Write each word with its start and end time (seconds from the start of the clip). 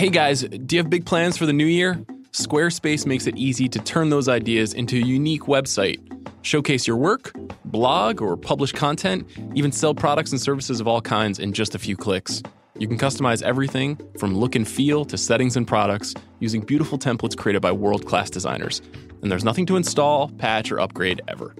Hey 0.00 0.08
guys, 0.08 0.40
do 0.40 0.76
you 0.76 0.80
have 0.80 0.88
big 0.88 1.04
plans 1.04 1.36
for 1.36 1.44
the 1.44 1.52
new 1.52 1.66
year? 1.66 2.02
Squarespace 2.32 3.04
makes 3.04 3.26
it 3.26 3.36
easy 3.36 3.68
to 3.68 3.78
turn 3.80 4.08
those 4.08 4.30
ideas 4.30 4.72
into 4.72 4.96
a 4.96 5.04
unique 5.04 5.42
website. 5.42 6.00
Showcase 6.40 6.86
your 6.86 6.96
work, 6.96 7.34
blog, 7.66 8.22
or 8.22 8.38
publish 8.38 8.72
content, 8.72 9.28
even 9.54 9.70
sell 9.70 9.94
products 9.94 10.32
and 10.32 10.40
services 10.40 10.80
of 10.80 10.88
all 10.88 11.02
kinds 11.02 11.38
in 11.38 11.52
just 11.52 11.74
a 11.74 11.78
few 11.78 11.98
clicks. 11.98 12.42
You 12.78 12.88
can 12.88 12.96
customize 12.96 13.42
everything 13.42 14.00
from 14.18 14.34
look 14.34 14.54
and 14.54 14.66
feel 14.66 15.04
to 15.04 15.18
settings 15.18 15.58
and 15.58 15.68
products 15.68 16.14
using 16.38 16.62
beautiful 16.62 16.98
templates 16.98 17.36
created 17.36 17.60
by 17.60 17.72
world 17.72 18.06
class 18.06 18.30
designers. 18.30 18.80
And 19.20 19.30
there's 19.30 19.44
nothing 19.44 19.66
to 19.66 19.76
install, 19.76 20.30
patch, 20.30 20.72
or 20.72 20.80
upgrade 20.80 21.20
ever. 21.28 21.54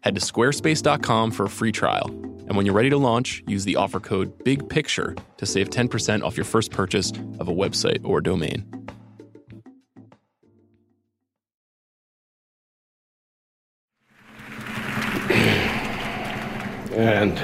Head 0.00 0.14
to 0.14 0.20
squarespace.com 0.20 1.30
for 1.30 1.46
a 1.46 1.48
free 1.48 1.72
trial. 1.72 2.27
And 2.48 2.56
when 2.56 2.64
you're 2.64 2.74
ready 2.74 2.88
to 2.88 2.96
launch, 2.96 3.42
use 3.46 3.64
the 3.64 3.76
offer 3.76 4.00
code 4.00 4.42
BIGPICTURE 4.42 5.16
to 5.36 5.46
save 5.46 5.68
10% 5.68 6.22
off 6.22 6.34
your 6.34 6.44
first 6.46 6.70
purchase 6.70 7.12
of 7.38 7.48
a 7.48 7.52
website 7.52 8.00
or 8.04 8.22
domain. 8.22 8.64
And 16.92 17.38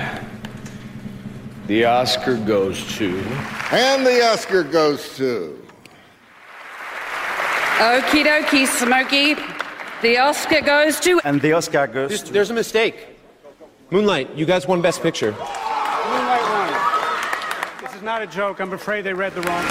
the 1.67 1.85
Oscar 1.85 2.39
goes 2.39 2.97
to. 2.97 3.19
And 3.73 4.07
the 4.07 4.27
Oscar 4.27 4.65
goes 4.65 5.17
to. 5.19 5.63
Okie 7.77 8.25
dokie, 8.25 8.67
Smokey. 8.67 9.35
The 10.01 10.19
Oscar 10.19 10.63
goes 10.63 10.99
to. 11.01 11.21
And 11.25 11.43
the 11.43 11.53
Oscar 11.53 11.87
goes 11.87 12.09
There's, 12.09 12.23
to. 12.23 12.33
there's 12.33 12.51
a 12.51 12.55
mistake. 12.55 13.14
Moonlight, 13.91 14.35
you 14.35 14.47
guys 14.47 14.67
won 14.67 14.81
Best 14.81 15.03
Picture. 15.03 15.33
Moonlight 15.33 16.43
won. 16.43 17.83
This 17.83 17.95
is 17.95 18.01
not 18.03 18.23
a 18.23 18.27
joke. 18.27 18.59
I'm 18.59 18.73
afraid 18.73 19.03
they 19.03 19.13
read 19.13 19.35
the 19.35 19.43
wrong. 19.43 19.63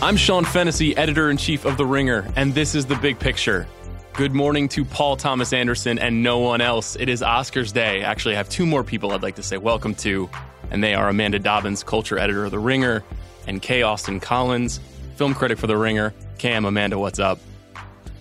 I'm 0.00 0.16
Sean 0.16 0.44
Fennessey, 0.44 0.96
editor 0.96 1.30
in 1.30 1.36
chief 1.36 1.64
of 1.64 1.76
The 1.76 1.86
Ringer, 1.86 2.24
and 2.36 2.54
this 2.54 2.76
is 2.76 2.86
The 2.86 2.96
Big 2.96 3.18
Picture. 3.18 3.66
Good 4.12 4.32
morning 4.32 4.68
to 4.68 4.84
Paul 4.84 5.16
Thomas 5.16 5.52
Anderson 5.52 5.98
and 5.98 6.22
no 6.22 6.38
one 6.38 6.60
else. 6.60 6.96
It 6.96 7.08
is 7.08 7.22
Oscars 7.22 7.72
Day. 7.72 8.02
Actually, 8.02 8.34
I 8.34 8.36
have 8.38 8.48
two 8.48 8.66
more 8.66 8.84
people 8.84 9.10
I'd 9.12 9.22
like 9.22 9.36
to 9.36 9.42
say 9.42 9.56
welcome 9.56 9.96
to, 9.96 10.30
and 10.70 10.82
they 10.82 10.94
are 10.94 11.08
Amanda 11.08 11.40
Dobbins, 11.40 11.82
culture 11.82 12.18
editor 12.18 12.44
of 12.44 12.52
The 12.52 12.58
Ringer, 12.60 13.02
and 13.48 13.60
K. 13.60 13.82
Austin 13.82 14.20
Collins, 14.20 14.78
film 15.22 15.34
critic 15.34 15.56
for 15.56 15.68
The 15.68 15.76
Ringer. 15.76 16.12
Cam, 16.38 16.64
Amanda, 16.64 16.98
what's 16.98 17.20
up? 17.20 17.38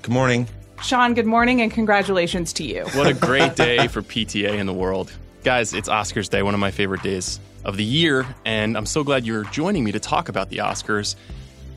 Good 0.03 0.11
morning. 0.11 0.47
Sean, 0.83 1.15
good 1.15 1.25
morning 1.25 1.63
and 1.63 1.71
congratulations 1.71 2.53
to 2.53 2.63
you. 2.63 2.85
What 2.93 3.07
a 3.07 3.13
great 3.15 3.55
day 3.65 3.87
for 3.87 4.03
PTA 4.03 4.59
in 4.59 4.67
the 4.67 4.73
world. 4.73 5.11
Guys, 5.43 5.73
it's 5.73 5.89
Oscars 5.89 6.29
Day, 6.29 6.43
one 6.43 6.53
of 6.53 6.59
my 6.59 6.69
favorite 6.69 7.01
days 7.01 7.39
of 7.65 7.75
the 7.75 7.83
year, 7.83 8.27
and 8.45 8.77
I'm 8.77 8.85
so 8.85 9.03
glad 9.03 9.25
you're 9.25 9.45
joining 9.45 9.83
me 9.83 9.91
to 9.93 9.99
talk 9.99 10.29
about 10.29 10.49
the 10.49 10.57
Oscars. 10.57 11.15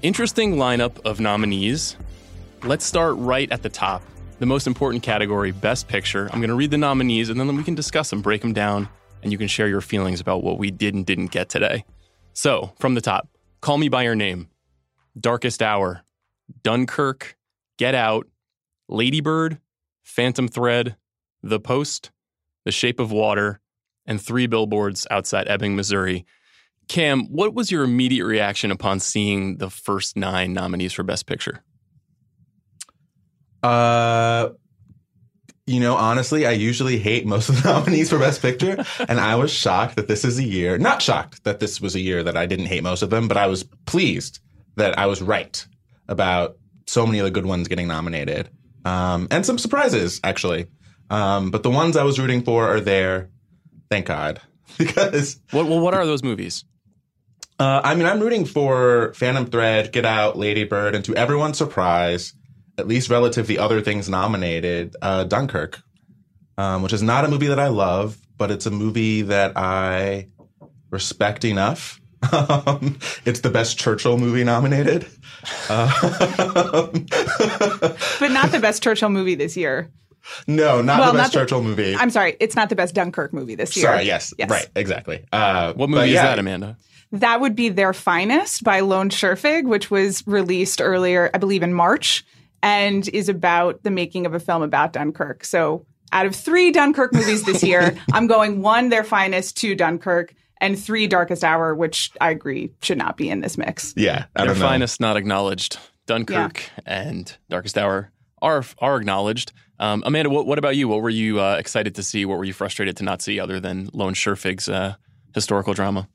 Interesting 0.03 0.57
lineup 0.57 1.03
of 1.07 1.21
nominees. 1.21 1.97
Let's 2.63 2.85
start 2.85 3.17
right 3.17 3.51
at 3.51 3.63
the 3.63 3.71
top. 3.71 4.03
The 4.41 4.47
most 4.47 4.67
important 4.67 5.03
category, 5.03 5.53
Best 5.53 5.89
Picture. 5.89 6.29
I'm 6.35 6.41
going 6.41 6.51
to 6.51 6.55
read 6.55 6.71
the 6.71 6.77
nominees 6.77 7.31
and 7.31 7.41
then 7.41 7.57
we 7.57 7.65
can 7.65 7.75
discuss 7.75 8.11
them, 8.11 8.21
break 8.21 8.43
them 8.43 8.53
down, 8.53 8.91
and 9.23 9.33
you 9.33 9.39
can 9.39 9.49
share 9.49 9.69
your 9.69 9.81
feelings 9.81 10.21
about 10.21 10.43
what 10.43 10.59
we 10.59 10.71
did 10.71 10.93
and 10.93 11.07
didn't 11.07 11.31
get 11.31 11.49
today. 11.49 11.87
So, 12.35 12.75
from 12.79 12.93
the 12.93 13.01
top, 13.01 13.27
Call 13.63 13.79
Me 13.79 13.89
By 13.89 14.03
Your 14.03 14.15
Name, 14.15 14.51
Darkest 15.19 15.63
Hour, 15.63 16.03
Dunkirk, 16.63 17.37
Get 17.79 17.95
Out, 17.95 18.27
Ladybird, 18.89 19.59
Phantom 20.03 20.49
Thread, 20.49 20.97
The 21.43 21.61
Post, 21.61 22.11
The 22.65 22.73
Shape 22.73 23.01
of 23.01 23.13
Water, 23.13 23.61
and 24.07 24.21
Three 24.21 24.47
Billboards 24.47 25.07
Outside 25.11 25.49
Ebbing, 25.49 25.77
Missouri. 25.77 26.27
Cam, 26.89 27.27
what 27.27 27.55
was 27.55 27.71
your 27.71 27.85
immediate 27.85 28.27
reaction 28.27 28.71
upon 28.71 29.01
seeing 29.01 29.57
the 29.57 29.71
first 29.71 30.17
nine 30.17 30.53
nominees 30.53 30.93
for 30.93 31.03
Best 31.03 31.27
Picture? 31.27 31.63
Uh, 33.63 34.51
you 35.67 35.81
know, 35.81 35.95
honestly, 35.95 36.47
I 36.47 36.51
usually 36.51 36.99
hate 36.99 37.25
most 37.25 37.49
of 37.49 37.63
the 37.63 37.69
nominees 37.73 38.11
for 38.11 38.19
Best 38.19 38.43
Picture, 38.43 38.85
and 39.09 39.19
I 39.19 39.37
was 39.37 39.51
shocked 39.51 39.97
that 39.97 40.09
this 40.09 40.25
is 40.25 40.39
a 40.39 40.45
year. 40.45 40.77
Not 40.77 41.01
shocked 41.01 41.45
that 41.45 41.61
this 41.61 41.81
was 41.81 41.95
a 41.95 42.01
year 42.01 42.23
that 42.23 42.37
I 42.37 42.45
didn't 42.45 42.67
hate 42.67 42.83
most 42.83 43.01
of 43.03 43.09
them, 43.09 43.29
but 43.29 43.39
I 43.39 43.47
was 43.47 43.65
pleased 43.87 44.41
that 44.77 44.99
I 44.99 45.07
was 45.07 45.23
right 45.23 45.67
about 46.09 46.57
so 46.87 47.07
many 47.07 47.19
of 47.19 47.25
the 47.25 47.31
good 47.31 47.47
ones 47.47 47.69
getting 47.69 47.89
nominated, 47.89 48.51
um, 48.85 49.29
and 49.31 49.45
some 49.45 49.59
surprises 49.59 50.21
actually. 50.23 50.67
Um, 51.11 51.51
but 51.51 51.63
the 51.63 51.71
ones 51.71 51.97
I 51.97 52.05
was 52.05 52.19
rooting 52.19 52.43
for 52.43 52.67
are 52.69 52.81
there. 52.81 53.31
Thank 53.91 54.07
God, 54.07 54.41
because 54.79 55.41
What, 55.51 55.67
well, 55.67 55.81
what 55.81 55.95
are 55.95 56.07
those 56.07 56.23
movies? 56.23 56.65
Uh, 57.59 57.81
I 57.85 57.95
mean, 57.95 58.07
I'm 58.07 58.21
rooting 58.21 58.47
for 58.47 59.13
Phantom 59.15 59.47
Thread, 59.47 59.93
Get 59.93 60.05
Out, 60.05 60.37
Lady 60.37 60.65
Bird, 60.65 60.95
and 60.95 61.05
to 61.05 61.15
everyone's 61.15 61.57
surprise, 61.57 62.35
at 62.79 62.89
least 62.89 63.11
relative 63.11 63.47
to 63.47 63.49
the 63.49 63.59
other 63.61 63.81
things 63.81 64.09
nominated, 64.09 64.97
uh, 65.01 65.23
Dunkirk, 65.25 65.81
um, 66.59 66.83
which 66.83 66.93
is 66.93 67.03
not 67.03 67.25
a 67.25 67.29
movie 67.29 67.47
that 67.47 67.61
I 67.61 67.69
love, 67.69 68.19
but 68.37 68.51
it's 68.51 68.67
a 68.67 68.73
movie 68.73 69.23
that 69.23 69.57
I 69.57 70.29
respect 70.91 71.45
enough. 71.45 72.01
Um, 72.33 72.99
it's 73.25 73.41
the 73.41 73.51
best 73.51 73.79
Churchill 73.79 74.19
movie 74.19 74.45
nominated. 74.45 75.07
Um, 75.69 75.91
But 78.21 78.31
not 78.31 78.51
the 78.53 78.59
best 78.61 78.83
Churchill 78.83 79.09
movie 79.11 79.35
this 79.35 79.57
year. 79.57 79.91
no, 80.47 80.81
not 80.83 81.01
Well, 81.01 81.13
the 81.13 81.19
not 81.19 81.23
best 81.25 81.33
the- 81.33 81.39
Churchill 81.41 81.63
movie. 81.63 81.95
I'm 81.97 82.11
sorry, 82.11 82.37
it's 82.41 82.57
not 82.57 82.69
the 82.69 82.77
best 82.77 82.95
Dunkirk 82.95 83.33
movie 83.33 83.55
this 83.55 83.77
year. 83.77 83.87
Sorry, 83.87 84.05
yes, 84.05 84.33
yes. 84.39 84.49
right, 84.51 84.67
exactly. 84.77 85.25
Uh, 85.33 85.73
What 85.75 85.87
but 85.87 85.91
movie 85.91 86.11
yeah, 86.11 86.17
is 86.17 86.23
that, 86.23 86.39
Amanda? 86.39 86.77
That 87.13 87.41
would 87.41 87.55
be 87.55 87.69
Their 87.69 87.93
Finest 87.93 88.65
by 88.65 88.81
Lone 88.81 89.09
Scherfig, 89.11 89.65
which 89.65 89.91
was 89.91 90.27
released 90.27 90.81
earlier, 90.81 91.31
I 91.35 91.39
believe, 91.39 91.63
in 91.63 91.73
March, 91.73 92.25
and 92.63 93.07
is 93.09 93.29
about 93.29 93.83
the 93.83 93.91
making 93.91 94.27
of 94.27 94.35
a 94.35 94.41
film 94.41 94.63
about 94.63 94.93
Dunkirk. 94.93 95.45
So 95.45 95.87
out 96.13 96.27
of 96.27 96.35
three 96.35 96.73
Dunkirk 96.73 97.13
movies 97.13 97.45
this 97.45 97.63
year, 97.63 97.95
I'm 98.13 98.27
going 98.27 98.63
one 98.63 98.89
Their 98.89 99.05
Finest, 99.05 99.57
two 99.57 99.75
Dunkirk, 99.75 100.35
and 100.65 100.79
three 100.79 101.07
Darkest 101.07 101.45
Hour, 101.45 101.75
which 101.75 102.11
I 102.21 102.31
agree 102.31 102.71
should 102.81 102.99
not 102.99 103.17
be 103.17 103.29
in 103.29 103.41
this 103.41 103.59
mix. 103.59 103.93
Yeah, 103.97 104.25
I 104.35 104.41
Their 104.41 104.47
don't 104.49 104.59
know. 104.59 104.67
finest 104.67 105.01
not 105.01 105.17
acknowledged. 105.17 105.79
Dunkirk 106.07 106.69
and 106.87 107.35
Darkest 107.49 107.79
Hour 107.79 108.11
are 108.43 108.65
are 108.79 108.97
acknowledged. 108.97 109.53
Um, 109.79 110.03
Amanda, 110.07 110.31
what, 110.31 110.47
what 110.47 110.59
about 110.59 110.77
you? 110.77 110.87
What 110.89 111.03
were 111.03 111.11
you 111.11 111.41
uh, 111.41 111.57
excited 111.57 111.95
to 111.97 112.03
see? 112.03 112.25
What 112.25 112.39
were 112.39 112.45
you 112.45 112.53
frustrated 112.53 112.97
to 112.99 113.05
not 113.05 113.21
see 113.23 113.41
other 113.41 113.59
than 113.61 113.91
Lone 113.93 114.15
Scherfig's 114.15 114.69
uh, 114.69 114.95
historical 115.35 115.75
drama? 115.75 116.09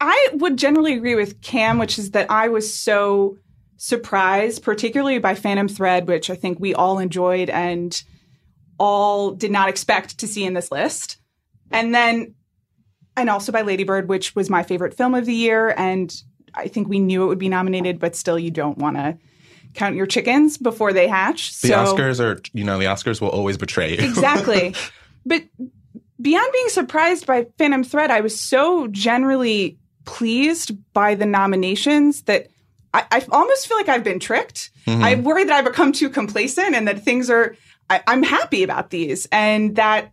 I 0.00 0.28
would 0.34 0.58
generally 0.58 0.94
agree 0.94 1.14
with 1.14 1.40
Cam, 1.40 1.78
which 1.78 1.98
is 1.98 2.10
that 2.12 2.30
I 2.30 2.48
was 2.48 2.72
so 2.72 3.38
surprised, 3.78 4.62
particularly 4.62 5.18
by 5.18 5.34
Phantom 5.34 5.68
Thread, 5.68 6.06
which 6.06 6.30
I 6.30 6.36
think 6.36 6.60
we 6.60 6.74
all 6.74 6.98
enjoyed 6.98 7.50
and 7.50 8.00
all 8.78 9.32
did 9.32 9.50
not 9.50 9.68
expect 9.68 10.18
to 10.18 10.26
see 10.26 10.44
in 10.44 10.54
this 10.54 10.70
list. 10.70 11.16
And 11.70 11.94
then, 11.94 12.34
and 13.16 13.28
also 13.28 13.52
by 13.52 13.62
Ladybird, 13.62 14.08
which 14.08 14.34
was 14.34 14.48
my 14.50 14.62
favorite 14.62 14.94
film 14.94 15.14
of 15.14 15.26
the 15.26 15.34
year. 15.34 15.74
And 15.76 16.14
I 16.54 16.68
think 16.68 16.88
we 16.88 17.00
knew 17.00 17.24
it 17.24 17.26
would 17.26 17.38
be 17.38 17.48
nominated, 17.48 17.98
but 17.98 18.16
still, 18.16 18.38
you 18.38 18.50
don't 18.50 18.78
want 18.78 18.96
to 18.96 19.18
count 19.74 19.96
your 19.96 20.06
chickens 20.06 20.58
before 20.58 20.92
they 20.92 21.08
hatch. 21.08 21.60
The 21.60 21.68
so, 21.68 21.74
Oscars 21.74 22.20
are, 22.20 22.40
you 22.52 22.64
know, 22.64 22.78
the 22.78 22.86
Oscars 22.86 23.20
will 23.20 23.30
always 23.30 23.56
betray 23.56 23.96
you. 23.96 24.04
exactly. 24.04 24.74
but 25.26 25.44
beyond 26.20 26.52
being 26.52 26.68
surprised 26.68 27.26
by 27.26 27.46
Phantom 27.58 27.84
Thread, 27.84 28.10
I 28.10 28.20
was 28.20 28.38
so 28.38 28.86
generally 28.88 29.78
pleased 30.04 30.72
by 30.92 31.14
the 31.14 31.26
nominations 31.26 32.22
that 32.22 32.48
I, 32.94 33.04
I 33.10 33.26
almost 33.30 33.66
feel 33.66 33.76
like 33.76 33.88
I've 33.88 34.04
been 34.04 34.20
tricked. 34.20 34.70
Mm-hmm. 34.86 35.02
I 35.02 35.14
worry 35.16 35.44
that 35.44 35.54
I've 35.54 35.64
become 35.64 35.92
too 35.92 36.10
complacent 36.10 36.74
and 36.74 36.86
that 36.88 37.02
things 37.02 37.30
are, 37.30 37.56
I, 37.88 38.02
I'm 38.06 38.22
happy 38.22 38.62
about 38.62 38.90
these. 38.90 39.26
And 39.32 39.76
that 39.76 40.12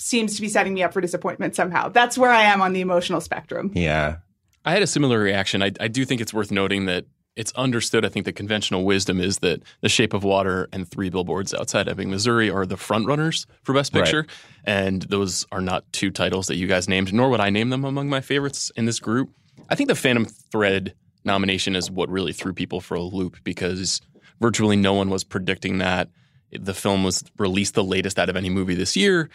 seems 0.00 0.34
to 0.36 0.42
be 0.42 0.48
setting 0.48 0.74
me 0.74 0.82
up 0.82 0.92
for 0.92 1.00
disappointment 1.00 1.54
somehow. 1.54 1.88
That's 1.88 2.16
where 2.18 2.30
I 2.30 2.42
am 2.42 2.60
on 2.62 2.72
the 2.72 2.80
emotional 2.80 3.20
spectrum. 3.20 3.70
yeah. 3.74 4.16
I 4.62 4.72
had 4.72 4.82
a 4.82 4.86
similar 4.86 5.18
reaction. 5.18 5.62
I, 5.62 5.72
I 5.80 5.88
do 5.88 6.04
think 6.04 6.20
it's 6.20 6.34
worth 6.34 6.50
noting 6.50 6.84
that 6.84 7.06
it's 7.34 7.50
understood. 7.52 8.04
I 8.04 8.10
think 8.10 8.26
the 8.26 8.32
conventional 8.32 8.84
wisdom 8.84 9.18
is 9.18 9.38
that 9.38 9.62
The 9.80 9.88
Shape 9.88 10.12
of 10.12 10.22
Water 10.22 10.68
and 10.70 10.86
Three 10.86 11.08
Billboards 11.08 11.54
Outside 11.54 11.88
Ebbing, 11.88 12.10
Missouri 12.10 12.50
are 12.50 12.66
the 12.66 12.76
front 12.76 13.06
runners 13.06 13.46
for 13.62 13.72
Best 13.72 13.94
Right. 13.94 14.04
Picture. 14.04 14.26
And 14.64 15.00
those 15.02 15.46
are 15.50 15.62
not 15.62 15.90
two 15.94 16.10
titles 16.10 16.48
that 16.48 16.56
you 16.56 16.66
guys 16.66 16.90
named, 16.90 17.10
nor 17.14 17.30
would 17.30 17.40
I 17.40 17.48
name 17.48 17.70
them 17.70 17.86
among 17.86 18.10
my 18.10 18.20
favorites 18.20 18.70
in 18.76 18.84
this 18.84 19.00
group. 19.00 19.30
I 19.70 19.76
think 19.76 19.88
the 19.88 19.94
Phantom 19.94 20.26
Thread 20.26 20.94
nomination 21.24 21.74
is 21.74 21.90
what 21.90 22.10
really 22.10 22.34
threw 22.34 22.52
people 22.52 22.82
for 22.82 22.96
a 22.96 23.00
loop 23.02 23.38
because 23.44 24.02
virtually 24.42 24.76
no 24.76 24.92
one 24.92 25.08
was 25.08 25.24
predicting 25.24 25.78
that. 25.78 26.10
The 26.52 26.74
film 26.74 27.02
was 27.02 27.24
released 27.38 27.74
the 27.74 27.84
latest 27.84 28.18
out 28.18 28.28
of 28.28 28.36
any 28.36 28.50
movie 28.50 28.74
this 28.74 28.94
year. 28.94 29.30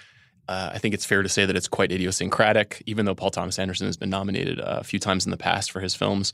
Uh, 0.47 0.71
I 0.73 0.77
think 0.77 0.93
it's 0.93 1.05
fair 1.05 1.23
to 1.23 1.29
say 1.29 1.45
that 1.45 1.55
it's 1.55 1.67
quite 1.67 1.91
idiosyncratic, 1.91 2.83
even 2.85 3.05
though 3.05 3.15
Paul 3.15 3.31
Thomas 3.31 3.57
Anderson 3.57 3.87
has 3.87 3.97
been 3.97 4.09
nominated 4.09 4.59
a 4.59 4.83
few 4.83 4.99
times 4.99 5.25
in 5.25 5.31
the 5.31 5.37
past 5.37 5.71
for 5.71 5.79
his 5.79 5.95
films. 5.95 6.33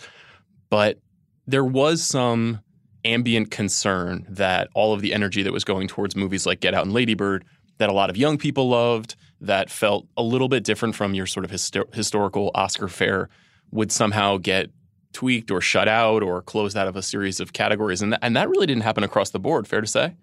But 0.70 1.00
there 1.48 1.64
was 1.64 2.02
some 2.02 2.60
ambient 3.06 3.52
concern 3.52 4.26
that 4.30 4.70
all 4.74 4.94
of 4.94 5.02
the 5.02 5.14
energy 5.14 5.44
that 5.44 5.54
was 5.54 5.64
going 5.64 5.88
towards 5.88 6.16
movies 6.16 6.46
like 6.46 6.60
Get 6.60 6.74
Out 6.74 6.84
and 6.84 6.94
Ladybird 6.94 7.46
that 7.78 7.90
a 7.90 7.94
lot 7.94 8.10
of 8.10 8.18
young 8.18 8.38
people 8.38 8.70
loved, 8.70 9.16
that 9.40 9.70
felt 9.70 10.08
a 10.16 10.22
little 10.22 10.48
bit 10.48 10.64
different 10.64 10.96
from 10.96 11.14
your 11.14 11.26
sort 11.26 11.46
of 11.46 11.52
histo- 11.52 11.92
historical 11.96 12.52
Oscar 12.54 12.88
fare, 12.88 13.28
would 13.72 13.92
somehow 13.92 14.38
get 14.38 14.70
tweaked 15.14 15.50
or 15.50 15.62
shut 15.62 15.88
out 15.88 16.22
or 16.22 16.42
closed 16.42 16.78
out 16.78 16.88
of 16.88 16.96
a 16.96 17.02
series 17.02 17.40
of 17.40 17.54
categories. 17.54 18.02
And, 18.02 18.12
th- 18.12 18.20
and 18.22 18.36
that 18.36 18.50
really 18.50 18.68
didn't 18.68 18.84
happen 18.84 19.04
across 19.04 19.32
the 19.32 19.40
board, 19.40 19.68
fair 19.68 19.82
to 19.82 19.88
say? 19.88 20.16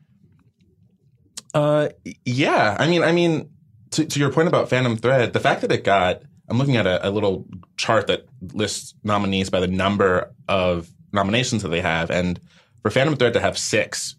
Uh, 1.53 1.89
yeah. 2.25 2.77
I 2.79 2.89
mean, 2.89 3.03
I 3.03 3.13
mean, 3.13 3.51
to, 3.91 4.05
to 4.05 4.21
your 4.21 4.33
point 4.33 4.49
about 4.49 4.69
Phantom 4.69 4.97
Thread, 4.97 5.33
the 5.33 5.41
fact 5.41 5.63
that 5.63 5.73
it 5.73 5.85
got, 5.85 6.23
I'm 6.49 6.59
looking 6.59 6.77
at 6.77 6.87
a, 6.87 7.09
a 7.09 7.11
little 7.11 7.47
chart 7.77 8.07
that 8.09 8.27
lists 8.53 8.95
nominees 9.03 9.51
by 9.51 9.61
the 9.61 9.67
number 9.69 10.33
of 10.49 10.89
nominations 11.13 11.63
that 11.63 11.69
they 11.69 11.81
have, 11.81 12.11
and 12.11 12.41
for 12.83 12.91
Phantom 12.91 13.17
Thread 13.17 13.35
to 13.35 13.41
have 13.41 13.59
six, 13.59 14.17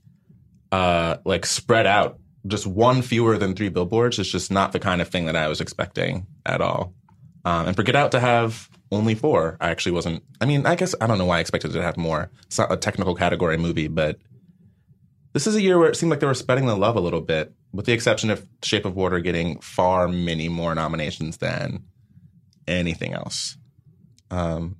uh, 0.72 1.18
like 1.26 1.46
spread 1.46 1.88
out, 1.88 2.20
just 2.48 2.68
one 2.68 3.02
fewer 3.02 3.38
than 3.38 3.56
three 3.56 3.70
billboards 3.70 4.20
is 4.20 4.32
just 4.32 4.52
not 4.52 4.72
the 4.72 4.80
kind 4.80 5.02
of 5.02 5.08
thing 5.10 5.26
that 5.26 5.36
I 5.36 5.48
was 5.48 5.62
expecting 5.62 6.26
at 6.46 6.62
all. 6.62 6.94
Um, 7.46 7.68
and 7.68 7.76
for 7.76 7.84
Get 7.84 7.96
Out 7.96 8.12
to 8.12 8.20
have 8.20 8.70
only 8.92 9.16
four, 9.16 9.58
I 9.60 9.70
actually 9.70 9.94
wasn't. 9.94 10.24
I 10.42 10.46
mean, 10.46 10.66
I 10.66 10.76
guess 10.76 10.96
I 11.00 11.08
don't 11.08 11.18
know 11.18 11.26
why 11.26 11.38
I 11.38 11.42
expected 11.42 11.72
it 11.72 11.74
to 11.76 11.84
have 11.84 11.98
more. 11.98 12.32
It's 12.46 12.58
not 12.58 12.72
a 12.72 12.78
technical 12.78 13.16
category 13.16 13.58
movie, 13.58 13.88
but 13.88 14.20
this 15.34 15.48
is 15.48 15.56
a 15.56 15.62
year 15.62 15.78
where 15.78 15.90
it 15.90 15.96
seemed 15.96 16.10
like 16.10 16.20
they 16.20 16.28
were 16.28 16.34
spreading 16.34 16.66
the 16.66 16.76
love 16.76 16.96
a 16.96 17.02
little 17.02 17.22
bit, 17.22 17.54
with 17.74 17.86
the 17.86 17.94
exception 17.94 18.30
of 18.30 18.46
Shape 18.64 18.86
of 18.86 18.96
Water 18.96 19.20
getting 19.20 19.60
far 19.60 20.08
many 20.08 20.50
more 20.50 20.74
nominations 20.76 21.38
than 21.38 21.84
anything 22.68 23.14
else. 23.14 23.58
Um, 24.32 24.78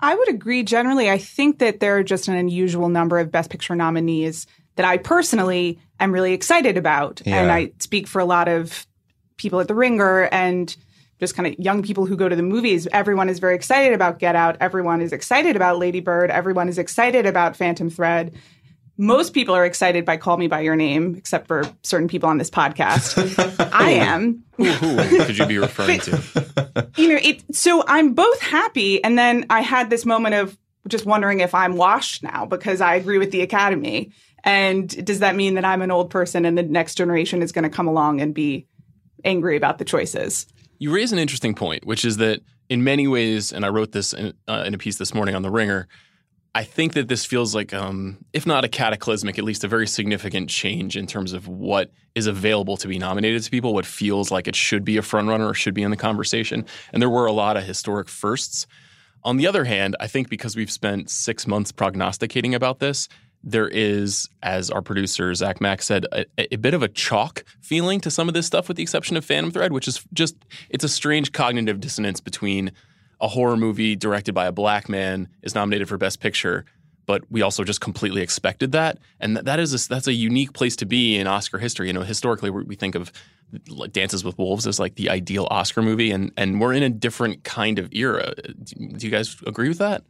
I 0.00 0.14
would 0.14 0.28
agree 0.28 0.62
generally. 0.62 1.10
I 1.10 1.18
think 1.18 1.58
that 1.60 1.80
there 1.80 1.96
are 1.96 2.02
just 2.02 2.28
an 2.28 2.36
unusual 2.36 2.88
number 2.88 3.18
of 3.18 3.30
Best 3.30 3.50
Picture 3.50 3.74
nominees 3.74 4.46
that 4.76 4.84
I 4.84 4.98
personally 4.98 5.78
am 6.00 6.12
really 6.12 6.32
excited 6.32 6.76
about. 6.76 7.22
Yeah. 7.24 7.40
And 7.40 7.50
I 7.50 7.72
speak 7.78 8.06
for 8.06 8.20
a 8.20 8.24
lot 8.24 8.48
of 8.48 8.86
people 9.36 9.60
at 9.60 9.68
the 9.68 9.74
Ringer 9.74 10.28
and 10.32 10.74
just 11.20 11.34
kind 11.34 11.46
of 11.46 11.58
young 11.58 11.82
people 11.82 12.06
who 12.06 12.16
go 12.16 12.28
to 12.28 12.36
the 12.36 12.42
movies. 12.42 12.86
Everyone 12.92 13.28
is 13.28 13.38
very 13.38 13.54
excited 13.54 13.92
about 13.92 14.18
Get 14.18 14.36
Out. 14.36 14.56
Everyone 14.60 15.00
is 15.00 15.12
excited 15.12 15.56
about 15.56 15.78
Lady 15.78 16.00
Bird. 16.00 16.30
Everyone 16.30 16.68
is 16.68 16.76
excited 16.76 17.24
about 17.24 17.56
Phantom 17.56 17.88
Thread. 17.88 18.34
Most 18.96 19.34
people 19.34 19.54
are 19.54 19.64
excited 19.64 20.04
by 20.04 20.16
Call 20.16 20.36
Me 20.36 20.46
By 20.46 20.60
Your 20.60 20.76
Name, 20.76 21.16
except 21.16 21.48
for 21.48 21.64
certain 21.82 22.06
people 22.06 22.28
on 22.28 22.38
this 22.38 22.50
podcast. 22.50 23.68
I 23.72 23.90
am. 23.90 24.44
Who, 24.56 24.64
who 24.64 25.24
could 25.24 25.36
you 25.36 25.46
be 25.46 25.58
referring 25.58 25.98
to? 26.00 26.90
you 26.96 27.08
know, 27.08 27.18
it, 27.20 27.42
so 27.54 27.82
I'm 27.88 28.14
both 28.14 28.40
happy, 28.40 29.02
and 29.02 29.18
then 29.18 29.46
I 29.50 29.62
had 29.62 29.90
this 29.90 30.06
moment 30.06 30.36
of 30.36 30.56
just 30.86 31.06
wondering 31.06 31.40
if 31.40 31.54
I'm 31.54 31.76
washed 31.76 32.22
now 32.22 32.46
because 32.46 32.80
I 32.80 32.94
agree 32.94 33.18
with 33.18 33.32
the 33.32 33.40
Academy. 33.40 34.12
And 34.44 34.88
does 35.04 35.20
that 35.20 35.34
mean 35.34 35.54
that 35.54 35.64
I'm 35.64 35.82
an 35.82 35.90
old 35.90 36.10
person 36.10 36.44
and 36.44 36.56
the 36.56 36.62
next 36.62 36.96
generation 36.96 37.42
is 37.42 37.50
going 37.50 37.62
to 37.64 37.70
come 37.70 37.88
along 37.88 38.20
and 38.20 38.34
be 38.34 38.66
angry 39.24 39.56
about 39.56 39.78
the 39.78 39.84
choices? 39.84 40.46
You 40.78 40.94
raise 40.94 41.12
an 41.12 41.18
interesting 41.18 41.54
point, 41.54 41.86
which 41.86 42.04
is 42.04 42.18
that 42.18 42.42
in 42.68 42.84
many 42.84 43.08
ways, 43.08 43.52
and 43.52 43.64
I 43.64 43.70
wrote 43.70 43.92
this 43.92 44.12
in, 44.12 44.34
uh, 44.46 44.64
in 44.66 44.74
a 44.74 44.78
piece 44.78 44.98
this 44.98 45.14
morning 45.14 45.34
on 45.34 45.42
The 45.42 45.50
Ringer, 45.50 45.88
I 46.56 46.62
think 46.62 46.92
that 46.92 47.08
this 47.08 47.24
feels 47.24 47.52
like, 47.52 47.74
um, 47.74 48.18
if 48.32 48.46
not 48.46 48.64
a 48.64 48.68
cataclysmic, 48.68 49.38
at 49.38 49.44
least 49.44 49.64
a 49.64 49.68
very 49.68 49.88
significant 49.88 50.48
change 50.48 50.96
in 50.96 51.08
terms 51.08 51.32
of 51.32 51.48
what 51.48 51.90
is 52.14 52.28
available 52.28 52.76
to 52.76 52.86
be 52.86 52.96
nominated 52.96 53.42
to 53.42 53.50
people, 53.50 53.74
what 53.74 53.84
feels 53.84 54.30
like 54.30 54.46
it 54.46 54.54
should 54.54 54.84
be 54.84 54.96
a 54.96 55.02
frontrunner 55.02 55.50
or 55.50 55.54
should 55.54 55.74
be 55.74 55.82
in 55.82 55.90
the 55.90 55.96
conversation. 55.96 56.64
And 56.92 57.02
there 57.02 57.10
were 57.10 57.26
a 57.26 57.32
lot 57.32 57.56
of 57.56 57.64
historic 57.64 58.08
firsts. 58.08 58.68
On 59.24 59.36
the 59.36 59.48
other 59.48 59.64
hand, 59.64 59.96
I 59.98 60.06
think 60.06 60.28
because 60.28 60.54
we've 60.54 60.70
spent 60.70 61.10
six 61.10 61.46
months 61.46 61.72
prognosticating 61.72 62.54
about 62.54 62.78
this, 62.78 63.08
there 63.42 63.68
is, 63.68 64.28
as 64.42 64.70
our 64.70 64.80
producer 64.80 65.34
Zach 65.34 65.60
Mack 65.60 65.82
said, 65.82 66.06
a, 66.12 66.24
a, 66.54 66.56
bit 66.56 66.72
of 66.72 66.82
a 66.82 66.88
chalk 66.88 67.44
feeling 67.60 68.00
to 68.00 68.10
some 68.10 68.28
of 68.28 68.34
this 68.34 68.46
stuff, 68.46 68.68
with 68.68 68.76
the 68.76 68.82
exception 68.82 69.16
of 69.16 69.24
Phantom 69.24 69.50
Thread, 69.50 69.72
which 69.72 69.86
is 69.86 70.02
just 70.14 70.36
it's 70.70 70.84
a 70.84 70.88
strange 70.88 71.32
cognitive 71.32 71.80
dissonance 71.80 72.20
between 72.20 72.72
a 73.20 73.28
horror 73.28 73.56
movie 73.56 73.96
directed 73.96 74.34
by 74.34 74.46
a 74.46 74.52
black 74.52 74.88
man 74.88 75.28
is 75.42 75.54
nominated 75.54 75.88
for 75.88 75.98
Best 75.98 76.20
Picture, 76.20 76.64
but 77.06 77.22
we 77.30 77.42
also 77.42 77.64
just 77.64 77.80
completely 77.80 78.22
expected 78.22 78.72
that, 78.72 78.98
and 79.20 79.36
that, 79.36 79.58
is 79.58 79.74
a, 79.74 79.88
that's 79.88 80.06
a 80.06 80.12
unique 80.12 80.52
place 80.52 80.76
to 80.76 80.86
be 80.86 81.16
in 81.16 81.26
Oscar 81.26 81.58
history. 81.58 81.88
You 81.88 81.92
know, 81.92 82.02
historically 82.02 82.50
we 82.50 82.76
think 82.76 82.94
of 82.94 83.12
Dances 83.92 84.24
with 84.24 84.38
Wolves 84.38 84.66
as 84.66 84.80
like 84.80 84.96
the 84.96 85.10
ideal 85.10 85.46
Oscar 85.50 85.82
movie, 85.82 86.10
and 86.10 86.32
and 86.36 86.60
we're 86.60 86.72
in 86.72 86.82
a 86.82 86.88
different 86.88 87.44
kind 87.44 87.78
of 87.78 87.92
era. 87.92 88.34
Do 88.34 89.06
you 89.06 89.10
guys 89.10 89.36
agree 89.46 89.68
with 89.68 89.78
that? 89.78 90.02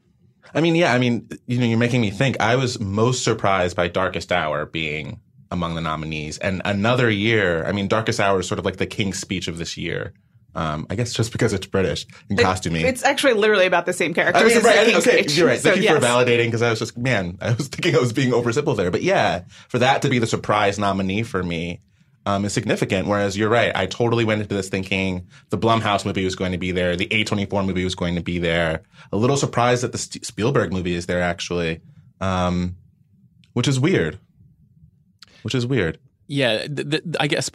I 0.55 0.61
mean, 0.61 0.75
yeah, 0.75 0.93
I 0.93 0.99
mean, 0.99 1.29
you 1.47 1.59
know, 1.59 1.67
you're 1.67 1.79
making 1.79 2.01
me 2.01 2.11
think. 2.11 2.41
I 2.41 2.57
was 2.57 2.79
most 2.81 3.25
surprised 3.25 3.77
by 3.77 3.89
Darkest 3.89 4.31
Hour 4.31 4.67
being 4.67 5.21
among 5.51 5.75
the 5.75 5.81
nominees, 5.81 6.39
and 6.39 6.63
another 6.65 7.11
year. 7.11 7.65
I 7.67 7.73
mean, 7.73 7.89
Darkest 7.89 8.21
Hour 8.21 8.41
is 8.41 8.49
sort 8.49 8.59
of 8.59 8.65
like 8.65 8.77
the 8.77 8.87
King's 8.87 9.19
Speech 9.19 9.49
of 9.49 9.59
this 9.59 9.77
year. 9.77 10.13
Um, 10.57 10.87
I 10.89 10.95
guess 10.95 11.13
just 11.13 11.33
because 11.33 11.53
it's 11.53 11.67
British 11.67 12.07
and 12.31 12.39
costuming. 12.39 12.87
It's 12.87 13.03
actually 13.05 13.33
literally 13.33 13.67
about 13.67 13.87
the 13.87 13.93
same 13.93 14.15
character. 14.15 14.41
I 14.41 14.45
was 14.45 14.55
as 14.57 14.63
right. 14.63 14.87
King's 14.87 15.07
Okay, 15.07 15.23
Speech. 15.23 15.37
you're 15.37 15.49
right. 15.49 15.59
Thank 15.59 15.77
So, 15.77 15.81
you 15.83 15.89
for 15.89 15.95
yes. 15.95 16.05
validating 16.05 16.45
because 16.47 16.63
I 16.63 16.71
was 16.71 16.79
just 16.79 16.97
man, 16.97 17.39
I 17.41 17.53
was 17.55 17.67
thinking 17.69 17.97
I 17.97 17.99
was 17.99 18.13
being 18.13 18.31
oversimple 18.31 18.77
there. 18.77 18.91
But 18.93 19.03
yeah, 19.03 19.43
for 19.69 19.79
that 19.81 20.03
to 20.03 20.09
be 20.09 20.19
the 20.21 20.27
surprise 20.29 20.79
nominee 20.79 21.25
for 21.25 21.43
me 21.43 21.81
um, 22.25 22.45
is 22.45 22.53
significant. 22.53 23.09
Whereas 23.09 23.37
you're 23.37 23.49
right, 23.49 23.73
I 23.75 23.87
totally 23.87 24.25
went 24.25 24.43
into 24.43 24.55
this 24.55 24.69
thinking 24.69 25.27
the 25.51 25.59
Blumhouse 25.59 26.05
movie 26.07 26.25
was 26.25 26.37
going 26.37 26.53
to 26.53 26.59
be 26.59 26.71
there, 26.71 26.95
the 26.95 27.09
A24 27.09 27.67
movie 27.67 27.83
was 27.83 27.97
going 27.97 28.15
to 28.15 28.23
be 28.23 28.39
there. 28.39 28.83
A 29.11 29.17
little 29.17 29.37
surprised 29.37 29.83
that 29.83 29.91
the 29.93 29.99
St- 29.99 30.25
Spielberg 30.25 30.73
movie 30.73 30.95
is 30.95 31.07
there 31.07 31.21
actually, 31.21 31.81
um, 32.21 32.77
which 33.55 33.67
is 33.67 33.81
weird. 33.81 34.21
Which 35.43 35.55
is 35.55 35.67
weird. 35.67 35.99
Yeah, 36.29 36.67
th- 36.67 36.89
th- 36.91 37.03
I 37.21 37.27
guess 37.27 37.51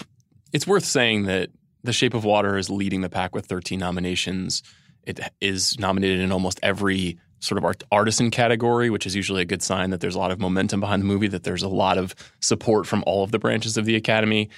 it's 0.53 0.67
worth 0.67 0.85
saying 0.85 1.23
that 1.23 1.49
The 1.83 1.93
Shape 1.93 2.13
of 2.13 2.23
Water 2.25 2.57
is 2.57 2.69
leading 2.69 3.01
the 3.01 3.09
pack 3.09 3.33
with 3.33 3.45
13 3.45 3.79
nominations. 3.79 4.63
It 5.03 5.19
is 5.39 5.79
nominated 5.79 6.19
in 6.19 6.31
almost 6.31 6.59
every 6.61 7.17
sort 7.39 7.57
of 7.57 7.63
art- 7.63 7.83
artisan 7.91 8.31
category, 8.31 8.89
which 8.89 9.05
is 9.05 9.15
usually 9.15 9.41
a 9.41 9.45
good 9.45 9.63
sign 9.63 9.91
that 9.91 10.01
there's 10.01 10.15
a 10.15 10.19
lot 10.19 10.31
of 10.31 10.39
momentum 10.39 10.79
behind 10.79 11.01
the 11.01 11.05
movie, 11.05 11.27
that 11.27 11.43
there's 11.43 11.63
a 11.63 11.69
lot 11.69 11.97
of 11.97 12.13
support 12.41 12.85
from 12.85 13.03
all 13.07 13.23
of 13.23 13.31
the 13.31 13.39
branches 13.39 13.77
of 13.77 13.85
the 13.85 13.95
Academy. 13.95 14.49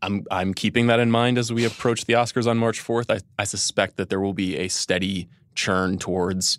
I'm 0.00 0.24
I'm 0.30 0.54
keeping 0.54 0.88
that 0.88 0.98
in 0.98 1.10
mind 1.10 1.38
as 1.38 1.52
we 1.52 1.64
approach 1.64 2.06
the 2.06 2.14
Oscars 2.14 2.46
on 2.46 2.58
March 2.58 2.82
4th. 2.82 3.14
I, 3.14 3.20
I 3.38 3.44
suspect 3.44 3.96
that 3.98 4.08
there 4.08 4.20
will 4.20 4.32
be 4.32 4.56
a 4.56 4.68
steady 4.68 5.28
churn 5.54 5.98
towards 5.98 6.58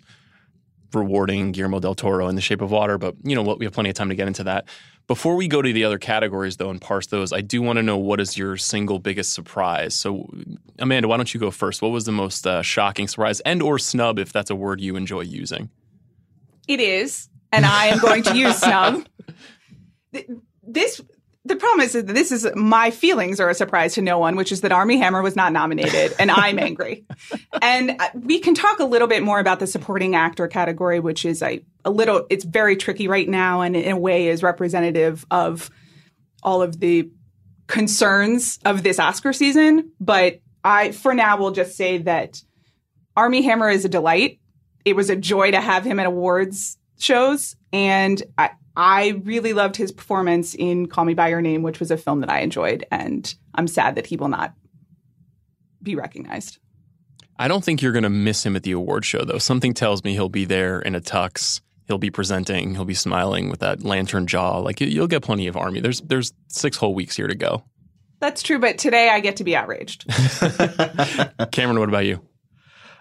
rewarding 0.94 1.52
Guillermo 1.52 1.80
del 1.80 1.94
Toro 1.94 2.28
in 2.28 2.36
The 2.36 2.40
Shape 2.40 2.60
of 2.60 2.70
Water, 2.70 2.96
but 2.98 3.16
you 3.24 3.34
know 3.34 3.42
what? 3.42 3.58
We 3.58 3.64
have 3.66 3.74
plenty 3.74 3.90
of 3.90 3.96
time 3.96 4.08
to 4.08 4.14
get 4.14 4.28
into 4.28 4.44
that. 4.44 4.66
Before 5.06 5.36
we 5.36 5.48
go 5.48 5.60
to 5.60 5.72
the 5.72 5.84
other 5.84 5.98
categories, 5.98 6.56
though, 6.56 6.70
and 6.70 6.80
parse 6.80 7.08
those, 7.08 7.32
I 7.32 7.42
do 7.42 7.60
want 7.60 7.76
to 7.76 7.82
know 7.82 7.98
what 7.98 8.20
is 8.20 8.38
your 8.38 8.56
single 8.56 8.98
biggest 8.98 9.34
surprise. 9.34 9.94
So, 9.94 10.30
Amanda, 10.78 11.08
why 11.08 11.18
don't 11.18 11.32
you 11.32 11.38
go 11.38 11.50
first? 11.50 11.82
What 11.82 11.90
was 11.90 12.06
the 12.06 12.12
most 12.12 12.46
uh, 12.46 12.62
shocking 12.62 13.06
surprise, 13.06 13.40
and 13.40 13.62
or 13.62 13.78
snub, 13.78 14.18
if 14.18 14.32
that's 14.32 14.50
a 14.50 14.54
word 14.54 14.80
you 14.80 14.96
enjoy 14.96 15.20
using? 15.20 15.68
It 16.66 16.80
is, 16.80 17.28
and 17.52 17.66
I 17.66 17.86
am 17.86 17.98
going 17.98 18.22
to 18.24 18.36
use 18.36 18.56
snub. 18.58 19.06
This 20.66 21.00
the 21.46 21.56
problem 21.56 21.80
is 21.80 21.92
that 21.92 22.06
this 22.06 22.32
is 22.32 22.48
my 22.54 22.90
feelings 22.90 23.38
are 23.38 23.50
a 23.50 23.54
surprise 23.54 23.94
to 23.94 24.02
no 24.02 24.18
one, 24.18 24.34
which 24.34 24.50
is 24.50 24.62
that 24.62 24.72
Armie 24.72 24.96
Hammer 24.96 25.20
was 25.20 25.36
not 25.36 25.52
nominated, 25.52 26.14
and 26.18 26.30
I'm 26.30 26.58
angry. 26.58 27.04
And 27.62 27.96
uh, 27.98 28.08
we 28.14 28.40
can 28.40 28.54
talk 28.54 28.78
a 28.80 28.84
little 28.84 29.08
bit 29.08 29.22
more 29.22 29.38
about 29.38 29.58
the 29.58 29.66
supporting 29.66 30.14
actor 30.14 30.48
category, 30.48 31.00
which 31.00 31.24
is 31.24 31.42
a, 31.42 31.64
a 31.84 31.90
little 31.90 32.26
it's 32.28 32.44
very 32.44 32.76
tricky 32.76 33.08
right 33.08 33.28
now, 33.28 33.62
and 33.62 33.74
in 33.74 33.92
a 33.92 33.98
way 33.98 34.28
is 34.28 34.42
representative 34.42 35.24
of 35.30 35.70
all 36.42 36.60
of 36.60 36.78
the 36.78 37.10
concerns 37.66 38.58
of 38.64 38.82
this 38.82 38.98
Oscar 38.98 39.32
season. 39.32 39.92
But 39.98 40.40
I, 40.62 40.92
for 40.92 41.14
now, 41.14 41.38
will 41.38 41.52
just 41.52 41.76
say 41.76 41.98
that 41.98 42.42
Armie 43.16 43.42
Hammer 43.42 43.70
is 43.70 43.84
a 43.84 43.88
delight. 43.88 44.40
It 44.84 44.96
was 44.96 45.08
a 45.08 45.16
joy 45.16 45.52
to 45.52 45.60
have 45.60 45.84
him 45.84 45.98
at 45.98 46.06
awards 46.06 46.76
shows, 46.98 47.56
and 47.72 48.22
I, 48.36 48.50
I 48.76 49.20
really 49.24 49.52
loved 49.52 49.76
his 49.76 49.92
performance 49.92 50.54
in 50.54 50.86
Call 50.88 51.04
Me 51.04 51.14
by 51.14 51.28
Your 51.28 51.40
Name, 51.42 51.62
which 51.62 51.78
was 51.80 51.90
a 51.90 51.96
film 51.96 52.20
that 52.20 52.30
I 52.30 52.40
enjoyed, 52.40 52.84
and 52.90 53.32
I'm 53.54 53.68
sad 53.68 53.94
that 53.94 54.06
he 54.06 54.16
will 54.16 54.28
not 54.28 54.54
be 55.82 55.94
recognized. 55.94 56.58
I 57.38 57.48
don't 57.48 57.64
think 57.64 57.82
you're 57.82 57.92
going 57.92 58.04
to 58.04 58.10
miss 58.10 58.44
him 58.44 58.56
at 58.56 58.62
the 58.62 58.72
award 58.72 59.04
show, 59.04 59.24
though. 59.24 59.38
Something 59.38 59.74
tells 59.74 60.02
me 60.04 60.12
he'll 60.12 60.28
be 60.28 60.44
there 60.44 60.80
in 60.80 60.94
a 60.94 61.00
tux. 61.00 61.60
He'll 61.86 61.98
be 61.98 62.10
presenting. 62.10 62.74
He'll 62.74 62.84
be 62.84 62.94
smiling 62.94 63.50
with 63.50 63.60
that 63.60 63.82
lantern 63.84 64.26
jaw. 64.26 64.58
Like 64.58 64.80
you- 64.80 64.86
you'll 64.88 65.06
get 65.08 65.22
plenty 65.22 65.46
of 65.46 65.56
Armie. 65.56 65.80
There's 65.80 66.00
there's 66.00 66.32
six 66.48 66.76
whole 66.76 66.94
weeks 66.94 67.16
here 67.16 67.26
to 67.26 67.34
go. 67.34 67.64
That's 68.20 68.42
true, 68.42 68.58
but 68.58 68.78
today 68.78 69.10
I 69.10 69.20
get 69.20 69.36
to 69.36 69.44
be 69.44 69.54
outraged. 69.54 70.06
Cameron, 71.52 71.78
what 71.78 71.88
about 71.88 72.06
you? 72.06 72.20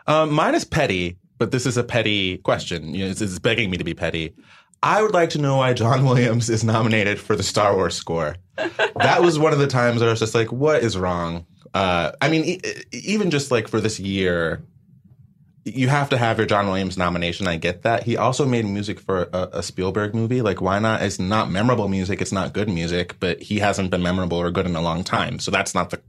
Um, 0.05 0.31
mine 0.33 0.53
is 0.55 0.65
petty, 0.65 1.17
but 1.37 1.51
this 1.51 1.65
is 1.65 1.77
a 1.77 1.83
petty 1.83 2.39
question. 2.39 2.93
You 2.93 3.05
know, 3.05 3.11
it's, 3.11 3.21
it's 3.21 3.39
begging 3.39 3.69
me 3.69 3.77
to 3.77 3.83
be 3.85 3.93
petty. 3.93 4.35
I 4.83 5.01
would 5.01 5.13
like 5.13 5.29
to 5.31 5.39
know 5.39 5.57
why 5.57 5.73
John 5.73 6.05
Williams 6.05 6.49
is 6.49 6.63
nominated 6.63 7.19
for 7.19 7.35
the 7.35 7.43
Star 7.43 7.73
Wars 7.75 7.95
score. 7.95 8.35
that 8.57 9.21
was 9.21 9.39
one 9.39 9.53
of 9.53 9.59
the 9.59 9.67
times 9.67 10.01
that 10.01 10.07
I 10.07 10.11
was 10.11 10.19
just 10.19 10.35
like, 10.35 10.51
what 10.51 10.83
is 10.83 10.97
wrong? 10.97 11.47
Uh, 11.73 12.11
I 12.21 12.29
mean, 12.29 12.43
e- 12.43 12.61
even 12.91 13.31
just 13.31 13.49
like 13.49 13.67
for 13.69 13.79
this 13.79 13.99
year, 13.99 14.61
you 15.65 15.87
have 15.87 16.09
to 16.09 16.17
have 16.17 16.37
your 16.37 16.45
John 16.45 16.67
Williams 16.67 16.97
nomination. 16.97 17.47
I 17.47 17.55
get 17.55 17.83
that. 17.83 18.03
He 18.03 18.17
also 18.17 18.45
made 18.45 18.65
music 18.65 18.99
for 18.99 19.29
a, 19.31 19.49
a, 19.53 19.63
Spielberg 19.63 20.13
movie. 20.13 20.41
Like, 20.41 20.59
why 20.59 20.77
not? 20.77 21.01
It's 21.01 21.17
not 21.17 21.49
memorable 21.49 21.87
music. 21.87 22.21
It's 22.21 22.33
not 22.33 22.53
good 22.53 22.67
music, 22.67 23.17
but 23.21 23.41
he 23.41 23.59
hasn't 23.59 23.89
been 23.89 24.03
memorable 24.03 24.37
or 24.37 24.51
good 24.51 24.65
in 24.65 24.75
a 24.75 24.81
long 24.81 25.05
time. 25.05 25.39
So 25.39 25.51
that's 25.51 25.73
not 25.73 25.91
the, 25.91 26.01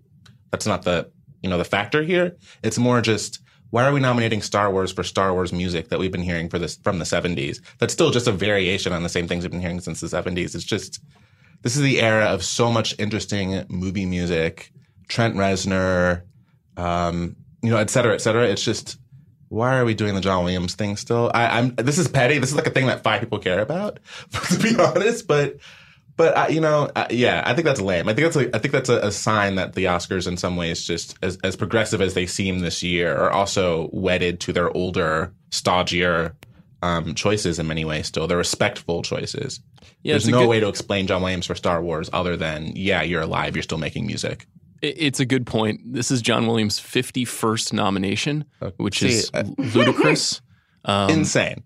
that's 0.51 0.67
not 0.67 0.83
the, 0.83 1.09
you 1.41 1.49
know, 1.49 1.57
the 1.57 1.65
factor 1.65 2.03
here. 2.03 2.37
It's 2.65 2.79
more 2.79 3.01
just, 3.01 3.44
why 3.75 3.85
are 3.85 3.93
we 3.93 3.99
nominating 3.99 4.41
Star 4.41 4.71
Wars 4.71 4.93
for 4.93 5.03
Star 5.03 5.33
Wars 5.33 5.53
music 5.53 5.89
that 5.89 5.99
we've 5.99 6.13
been 6.13 6.23
hearing 6.23 6.49
for 6.49 6.61
this 6.61 6.77
from 6.77 7.01
the 7.01 7.05
70s? 7.05 7.61
That's 7.81 7.93
still 7.93 8.13
just 8.13 8.29
a 8.29 8.31
variation 8.31 8.93
on 8.93 9.03
the 9.03 9.09
same 9.09 9.27
things 9.27 9.43
we've 9.43 9.51
been 9.51 9.61
hearing 9.61 9.81
since 9.81 10.01
the 10.01 10.07
70s. 10.07 10.55
It's 10.55 10.63
just, 10.63 11.03
this 11.63 11.75
is 11.75 11.83
the 11.83 12.01
era 12.01 12.27
of 12.27 12.45
so 12.45 12.71
much 12.71 12.95
interesting 13.01 13.65
movie 13.69 14.07
music, 14.07 14.71
Trent 15.09 15.35
Reznor, 15.35 16.23
um, 16.77 17.35
you 17.65 17.71
know, 17.71 17.79
et 17.79 17.91
cetera, 17.91 18.15
et 18.15 18.21
cetera. 18.21 18.47
It's 18.47 18.63
just, 18.63 18.97
why 19.49 19.77
are 19.77 19.85
we 19.85 19.95
doing 19.95 20.15
the 20.15 20.21
John 20.21 20.45
Williams 20.45 20.77
thing 20.77 20.97
still? 20.97 21.33
I, 21.35 21.59
am 21.59 21.75
this 21.75 21.99
is 21.99 22.07
petty. 22.07 22.39
This 22.39 22.51
is 22.51 22.57
like 22.57 22.69
a 22.69 22.71
thing 22.71 22.87
that 22.87 23.03
five 23.03 23.23
people 23.23 23.41
care 23.41 23.59
about, 23.59 23.99
to 24.51 24.59
be 24.61 24.79
honest. 24.79 25.27
But, 25.27 25.57
but 26.17 26.37
I, 26.37 26.49
you 26.49 26.61
know, 26.61 26.91
I, 26.95 27.09
yeah, 27.11 27.43
I 27.45 27.55
think 27.55 27.65
that's 27.65 27.81
lame. 27.81 28.09
I 28.09 28.15
think 28.15 28.33
that's 28.33 28.37
a, 28.37 28.57
I 28.57 28.59
think 28.59 28.73
that's 28.73 28.89
a, 28.89 28.99
a, 28.99 29.11
sign 29.11 29.57
that 29.57 29.75
the 29.75 29.87
Oscars, 29.87 30.29
in 30.29 30.37
some 30.37 30.57
ways, 30.57 30.85
just 30.87 31.17
as, 31.23 31.39
as 31.43 31.57
progressive 31.57 32.01
as 32.01 32.15
they 32.15 32.27
seem 32.27 32.61
this 32.61 32.83
year, 32.83 33.17
are 33.17 33.31
also 33.31 33.89
wedded 33.93 34.41
to 34.41 34.53
their 34.53 34.75
older, 34.77 35.33
stodgier 35.51 36.35
um, 36.83 37.15
choices 37.15 37.59
in 37.59 37.67
many 37.67 37.85
ways. 37.85 38.07
Still, 38.07 38.27
they're 38.27 38.39
respectful 38.39 39.03
choices. 39.03 39.61
Yeah, 40.03 40.13
There's 40.13 40.29
no 40.29 40.41
good... 40.41 40.49
way 40.49 40.61
to 40.61 40.69
explain 40.69 41.07
John 41.07 41.23
Williams 41.23 41.47
for 41.47 41.55
Star 41.55 41.83
Wars 41.83 42.11
other 42.13 42.37
than, 42.37 42.73
yeah, 42.77 43.03
you're 43.03 43.23
alive, 43.23 43.57
you're 43.57 43.63
still 43.63 43.79
making 43.79 44.07
music. 44.07 44.47
It's 44.83 45.19
a 45.19 45.25
good 45.25 45.47
point. 45.47 45.81
This 45.85 46.11
is 46.11 46.21
John 46.21 46.47
Williams' 46.47 46.79
51st 46.79 47.73
nomination, 47.73 48.45
which 48.77 48.99
See, 48.99 49.09
is 49.09 49.31
ludicrous. 49.75 50.41
Um, 50.87 51.09
insane. 51.09 51.63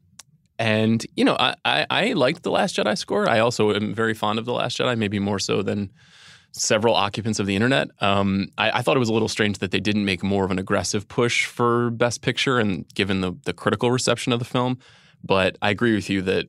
And, 0.58 1.06
you 1.14 1.24
know, 1.24 1.36
I, 1.38 1.54
I, 1.64 1.86
I 1.90 2.12
liked 2.14 2.42
The 2.42 2.50
Last 2.50 2.76
Jedi 2.76 2.98
score. 2.98 3.28
I 3.28 3.38
also 3.38 3.72
am 3.72 3.94
very 3.94 4.14
fond 4.14 4.38
of 4.38 4.44
The 4.44 4.52
Last 4.52 4.78
Jedi, 4.78 4.98
maybe 4.98 5.18
more 5.18 5.38
so 5.38 5.62
than 5.62 5.90
several 6.52 6.94
occupants 6.94 7.38
of 7.38 7.46
the 7.46 7.54
internet. 7.54 7.88
Um, 8.00 8.48
I, 8.58 8.78
I, 8.78 8.82
thought 8.82 8.96
it 8.96 9.00
was 9.00 9.10
a 9.10 9.12
little 9.12 9.28
strange 9.28 9.58
that 9.58 9.70
they 9.70 9.80
didn't 9.80 10.04
make 10.04 10.22
more 10.22 10.44
of 10.44 10.50
an 10.50 10.58
aggressive 10.58 11.06
push 11.06 11.44
for 11.44 11.90
Best 11.90 12.22
Picture 12.22 12.58
and 12.58 12.86
given 12.94 13.20
the, 13.20 13.36
the 13.44 13.52
critical 13.52 13.90
reception 13.90 14.32
of 14.32 14.38
the 14.38 14.44
film. 14.44 14.78
But 15.22 15.58
I 15.62 15.70
agree 15.70 15.94
with 15.94 16.10
you 16.10 16.22
that 16.22 16.46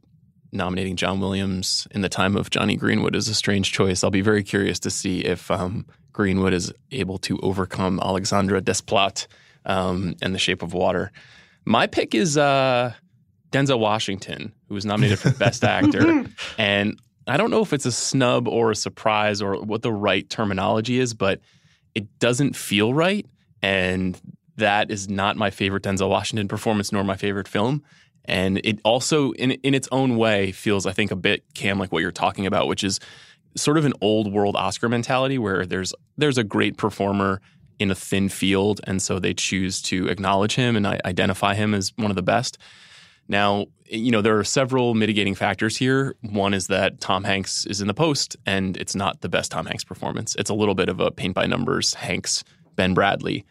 nominating 0.52 0.96
John 0.96 1.20
Williams 1.20 1.88
in 1.92 2.02
the 2.02 2.10
time 2.10 2.36
of 2.36 2.50
Jonny 2.50 2.76
Greenwood 2.76 3.16
is 3.16 3.28
a 3.28 3.34
strange 3.36 3.72
choice. 3.72 4.04
I'll 4.04 4.10
be 4.10 4.22
very 4.22 4.44
curious 4.44 4.80
to 4.80 4.90
see 4.90 5.20
if 5.20 5.52
um, 5.52 5.86
Greenwood 6.12 6.54
is 6.54 6.74
able 6.92 7.18
to 7.20 7.38
overcome 7.40 8.00
Alexandre 8.00 8.62
Desplat 8.62 9.28
um, 9.66 10.16
and 10.22 10.34
The 10.34 10.40
Shape 10.40 10.64
of 10.64 10.74
Water. 10.74 11.12
My 11.66 11.88
pick 11.88 12.16
is 12.16 12.38
uh, 12.38 12.94
Denzel 13.52 13.80
Washington, 13.80 14.54
who 14.68 14.76
was 14.76 14.86
nominated 14.86 15.20
for 15.20 15.32
Best 15.32 15.64
Actor. 15.64 16.26
and 16.58 17.00
I 17.28 17.38
don't 17.38 17.52
know 17.52 17.62
if 17.62 17.74
it's 17.74 17.86
a 17.86 17.92
snub 17.92 18.48
or 18.48 18.72
a 18.72 18.76
surprise 18.76 19.42
or 19.42 19.56
what 19.62 19.82
the 19.82 19.92
right 19.92 20.30
terminology 20.30 21.00
is, 21.00 21.14
but 21.14 21.40
it 21.96 22.20
doesn't 22.20 22.56
feel 22.56 22.94
right. 22.94 23.26
And 23.62 24.20
that 24.58 24.92
is 24.92 25.10
not 25.10 25.38
my 25.38 25.50
favorite 25.50 25.84
Denzel 25.84 26.10
Washington 26.10 26.48
performance, 26.48 26.92
nor 26.92 27.04
my 27.04 27.16
favorite 27.16 27.48
film. 27.48 27.84
And 28.26 28.62
it 28.64 28.80
also, 28.84 29.32
in, 29.32 29.52
in 29.52 29.74
its 29.74 29.88
own 29.92 30.18
way, 30.18 30.52
feels, 30.52 30.86
I 30.86 30.92
think, 30.92 31.12
a 31.12 31.16
bit, 31.16 31.44
Cam, 31.56 31.80
like 31.80 31.92
what 31.92 32.02
you're 32.02 32.12
talking 32.12 32.46
about, 32.46 32.68
which 32.68 32.84
is 32.84 33.00
sort 33.56 33.78
of 33.78 33.86
an 33.86 33.94
old 34.02 34.32
world 34.32 34.56
Oscar 34.56 34.88
mentality 34.88 35.38
where 35.38 35.66
there's 35.66 35.94
there's 36.18 36.38
a 36.38 36.44
great 36.44 36.78
performer 36.78 37.42
in 37.80 37.90
a 37.90 37.96
thin 37.96 38.30
field, 38.30 38.82
and 38.84 39.02
so 39.02 39.20
they 39.20 39.34
choose 39.34 39.82
to 39.84 40.08
acknowledge 40.08 40.56
him 40.56 40.76
and 40.76 40.86
I 40.86 41.00
identify 41.06 41.56
him 41.56 41.74
as 41.74 41.94
one 41.96 42.12
of 42.12 42.16
the 42.16 42.22
best. 42.22 42.58
Now, 43.30 43.68
you 43.86 44.12
know, 44.12 44.22
there 44.22 44.38
are 44.38 44.44
several 44.44 44.96
mitigating 44.96 45.36
factors 45.36 45.78
here. 45.78 46.16
One 46.22 46.54
is 46.54 46.68
that 46.68 47.00
Tom 47.00 47.24
Hanks 47.24 47.66
is 47.68 47.80
in 47.80 47.88
the 47.88 47.94
post, 47.94 48.36
and 48.46 48.76
it's 48.76 48.96
not 48.96 49.22
the 49.22 49.30
best 49.30 49.52
Tom 49.52 49.68
Hanks 49.68 49.84
performance. 49.84 50.36
It's 50.36 50.50
a 50.50 50.54
little 50.54 50.76
bit 50.76 50.90
of 50.90 51.00
a 51.00 51.12
paint 51.12 51.36
by 51.36 51.46
numbers 51.46 51.94
Hanks, 51.94 52.44
Ben 52.76 52.96
Bradlee. 52.96 53.46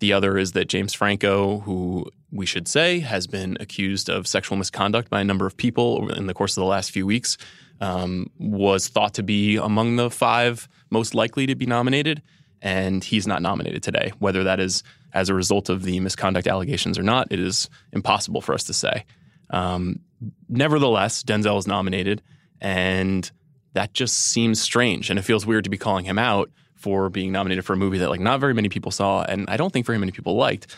The 0.00 0.14
other 0.14 0.38
is 0.38 0.52
that 0.52 0.68
James 0.68 0.94
Franco, 0.94 1.60
who 1.60 2.06
we 2.32 2.46
should 2.46 2.66
say 2.66 3.00
has 3.00 3.26
been 3.26 3.58
accused 3.60 4.08
of 4.08 4.26
sexual 4.26 4.56
misconduct 4.56 5.10
by 5.10 5.20
a 5.20 5.24
number 5.24 5.46
of 5.46 5.56
people 5.56 6.10
in 6.10 6.26
the 6.26 6.34
course 6.34 6.56
of 6.56 6.62
the 6.62 6.66
last 6.66 6.90
few 6.90 7.06
weeks, 7.06 7.36
um, 7.82 8.30
was 8.38 8.88
thought 8.88 9.14
to 9.14 9.22
be 9.22 9.56
among 9.56 9.96
the 9.96 10.10
five 10.10 10.68
most 10.90 11.14
likely 11.14 11.46
to 11.46 11.54
be 11.54 11.66
nominated, 11.66 12.22
and 12.62 13.04
he's 13.04 13.26
not 13.26 13.42
nominated 13.42 13.82
today. 13.82 14.12
Whether 14.18 14.44
that 14.44 14.60
is 14.60 14.82
as 15.12 15.28
a 15.28 15.34
result 15.34 15.68
of 15.68 15.82
the 15.82 16.00
misconduct 16.00 16.46
allegations 16.46 16.98
or 16.98 17.02
not, 17.02 17.28
it 17.30 17.40
is 17.40 17.68
impossible 17.92 18.40
for 18.40 18.54
us 18.54 18.64
to 18.64 18.72
say. 18.72 19.04
Um, 19.50 20.00
nevertheless, 20.48 21.22
Denzel 21.22 21.58
is 21.58 21.66
nominated, 21.66 22.22
and 22.60 23.30
that 23.72 23.92
just 23.92 24.16
seems 24.18 24.60
strange, 24.60 25.10
and 25.10 25.18
it 25.18 25.22
feels 25.22 25.46
weird 25.46 25.64
to 25.64 25.70
be 25.70 25.78
calling 25.78 26.04
him 26.04 26.18
out 26.18 26.50
for 26.76 27.10
being 27.10 27.32
nominated 27.32 27.64
for 27.64 27.74
a 27.74 27.76
movie 27.76 27.98
that 27.98 28.08
like 28.08 28.20
not 28.20 28.40
very 28.40 28.54
many 28.54 28.68
people 28.68 28.90
saw, 28.90 29.22
and 29.22 29.48
I 29.48 29.56
don't 29.56 29.72
think 29.72 29.86
very 29.86 29.98
many 29.98 30.12
people 30.12 30.36
liked. 30.36 30.74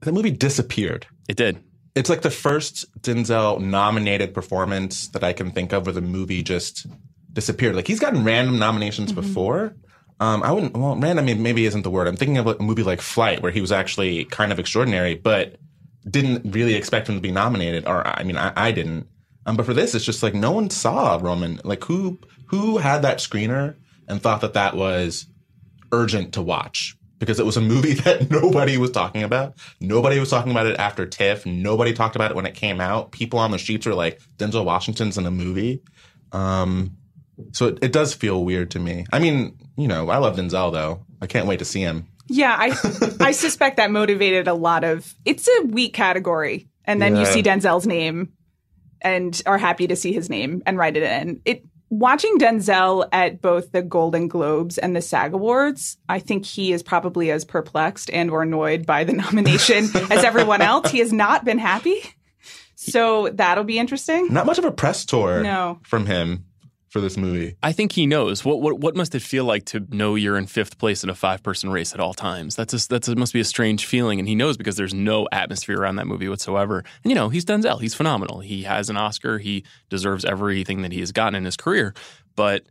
The 0.00 0.12
movie 0.12 0.30
disappeared. 0.30 1.06
It 1.28 1.36
did 1.36 1.62
it's 1.94 2.10
like 2.10 2.22
the 2.22 2.30
first 2.30 2.86
Denzel 3.02 3.60
nominated 3.60 4.34
performance 4.34 5.08
that 5.08 5.24
I 5.24 5.32
can 5.32 5.50
think 5.50 5.72
of 5.72 5.86
where 5.86 5.92
the 5.92 6.00
movie 6.00 6.42
just 6.42 6.86
disappeared. 7.32 7.76
Like 7.76 7.86
he's 7.86 8.00
gotten 8.00 8.24
random 8.24 8.58
nominations 8.58 9.12
mm-hmm. 9.12 9.20
before. 9.20 9.74
Um, 10.20 10.42
I 10.42 10.52
wouldn't. 10.52 10.76
Well, 10.76 10.96
random 10.96 11.42
maybe 11.42 11.64
isn't 11.64 11.82
the 11.82 11.90
word. 11.90 12.06
I'm 12.06 12.16
thinking 12.16 12.36
of 12.36 12.46
a 12.46 12.62
movie 12.62 12.82
like 12.82 13.00
Flight, 13.00 13.42
where 13.42 13.50
he 13.50 13.62
was 13.62 13.72
actually 13.72 14.26
kind 14.26 14.52
of 14.52 14.58
extraordinary, 14.58 15.14
but 15.14 15.56
didn't 16.08 16.54
really 16.54 16.74
expect 16.74 17.08
him 17.08 17.14
to 17.14 17.20
be 17.20 17.30
nominated. 17.32 17.86
Or 17.86 18.06
I 18.06 18.22
mean, 18.22 18.36
I, 18.36 18.52
I 18.54 18.70
didn't. 18.70 19.08
Um, 19.46 19.56
but 19.56 19.64
for 19.64 19.74
this, 19.74 19.94
it's 19.94 20.04
just 20.04 20.22
like 20.22 20.34
no 20.34 20.52
one 20.52 20.68
saw 20.68 21.18
Roman. 21.20 21.60
Like 21.64 21.84
who 21.84 22.18
who 22.46 22.78
had 22.78 23.02
that 23.02 23.18
screener 23.18 23.76
and 24.08 24.20
thought 24.20 24.42
that 24.42 24.52
that 24.52 24.76
was 24.76 25.26
urgent 25.92 26.34
to 26.34 26.42
watch 26.42 26.96
because 27.18 27.38
it 27.38 27.46
was 27.46 27.56
a 27.56 27.60
movie 27.60 27.94
that 28.04 28.30
nobody 28.30 28.76
was 28.76 28.90
talking 28.90 29.22
about. 29.22 29.54
Nobody 29.80 30.20
was 30.20 30.28
talking 30.28 30.50
about 30.50 30.66
it 30.66 30.78
after 30.78 31.06
TIFF. 31.06 31.46
Nobody 31.46 31.94
talked 31.94 32.16
about 32.16 32.30
it 32.30 32.34
when 32.34 32.46
it 32.46 32.54
came 32.54 32.80
out. 32.80 33.12
People 33.12 33.38
on 33.38 33.52
the 33.52 33.58
streets 33.58 33.86
were 33.86 33.94
like, 33.94 34.20
Denzel 34.36 34.64
Washington's 34.64 35.16
in 35.16 35.24
a 35.24 35.30
movie. 35.30 35.82
Um, 36.32 36.96
so 37.52 37.68
it, 37.68 37.78
it 37.82 37.92
does 37.92 38.14
feel 38.14 38.44
weird 38.44 38.70
to 38.72 38.78
me. 38.78 39.06
I 39.12 39.18
mean, 39.18 39.58
you 39.76 39.88
know, 39.88 40.08
I 40.08 40.18
love 40.18 40.36
Denzel 40.36 40.72
though. 40.72 41.04
I 41.20 41.26
can't 41.26 41.46
wait 41.46 41.58
to 41.58 41.64
see 41.64 41.80
him. 41.80 42.06
Yeah, 42.28 42.54
I 42.58 42.68
I 43.20 43.32
suspect 43.32 43.76
that 43.76 43.90
motivated 43.90 44.48
a 44.48 44.54
lot 44.54 44.84
of. 44.84 45.14
It's 45.24 45.48
a 45.48 45.66
weak 45.66 45.94
category, 45.94 46.68
and 46.84 47.00
then 47.02 47.14
yeah. 47.14 47.20
you 47.20 47.26
see 47.26 47.42
Denzel's 47.42 47.86
name, 47.86 48.32
and 49.00 49.40
are 49.46 49.58
happy 49.58 49.86
to 49.88 49.96
see 49.96 50.12
his 50.12 50.30
name 50.30 50.62
and 50.66 50.78
write 50.78 50.96
it 50.96 51.02
in. 51.02 51.40
It 51.44 51.64
watching 51.90 52.38
Denzel 52.38 53.08
at 53.12 53.42
both 53.42 53.72
the 53.72 53.82
Golden 53.82 54.28
Globes 54.28 54.78
and 54.78 54.94
the 54.94 55.02
SAG 55.02 55.34
Awards, 55.34 55.98
I 56.08 56.20
think 56.20 56.46
he 56.46 56.72
is 56.72 56.82
probably 56.82 57.30
as 57.30 57.44
perplexed 57.44 58.10
and 58.10 58.30
or 58.30 58.42
annoyed 58.42 58.86
by 58.86 59.04
the 59.04 59.12
nomination 59.24 59.88
as 60.10 60.24
everyone 60.24 60.62
else. 60.62 60.90
He 60.90 61.00
has 61.00 61.12
not 61.12 61.44
been 61.44 61.58
happy. 61.58 62.00
So 62.76 63.28
that'll 63.28 63.64
be 63.64 63.78
interesting. 63.78 64.32
Not 64.32 64.46
much 64.46 64.58
of 64.58 64.64
a 64.64 64.72
press 64.72 65.04
tour 65.04 65.42
no. 65.42 65.80
from 65.82 66.06
him 66.06 66.46
for 66.90 67.00
this 67.00 67.16
movie. 67.16 67.56
I 67.62 67.72
think 67.72 67.92
he 67.92 68.06
knows. 68.06 68.44
What 68.44 68.60
what 68.60 68.80
what 68.80 68.96
must 68.96 69.14
it 69.14 69.22
feel 69.22 69.44
like 69.44 69.64
to 69.66 69.86
know 69.90 70.16
you're 70.16 70.36
in 70.36 70.46
fifth 70.46 70.76
place 70.76 71.02
in 71.04 71.08
a 71.08 71.14
five 71.14 71.42
person 71.42 71.70
race 71.70 71.94
at 71.94 72.00
all 72.00 72.12
times? 72.12 72.56
That's 72.56 72.74
a, 72.74 72.88
that's 72.88 73.08
a, 73.08 73.16
must 73.16 73.32
be 73.32 73.40
a 73.40 73.44
strange 73.44 73.86
feeling, 73.86 74.18
and 74.18 74.28
he 74.28 74.34
knows 74.34 74.56
because 74.56 74.76
there's 74.76 74.92
no 74.92 75.28
atmosphere 75.32 75.78
around 75.78 75.96
that 75.96 76.06
movie 76.06 76.28
whatsoever. 76.28 76.78
And 77.02 77.10
you 77.10 77.14
know, 77.14 77.28
he's 77.28 77.44
Denzel. 77.44 77.80
He's 77.80 77.94
phenomenal. 77.94 78.40
He 78.40 78.64
has 78.64 78.90
an 78.90 78.96
Oscar. 78.96 79.38
He 79.38 79.64
deserves 79.88 80.24
everything 80.24 80.82
that 80.82 80.92
he 80.92 81.00
has 81.00 81.12
gotten 81.12 81.36
in 81.36 81.44
his 81.44 81.56
career. 81.56 81.94
But 82.34 82.64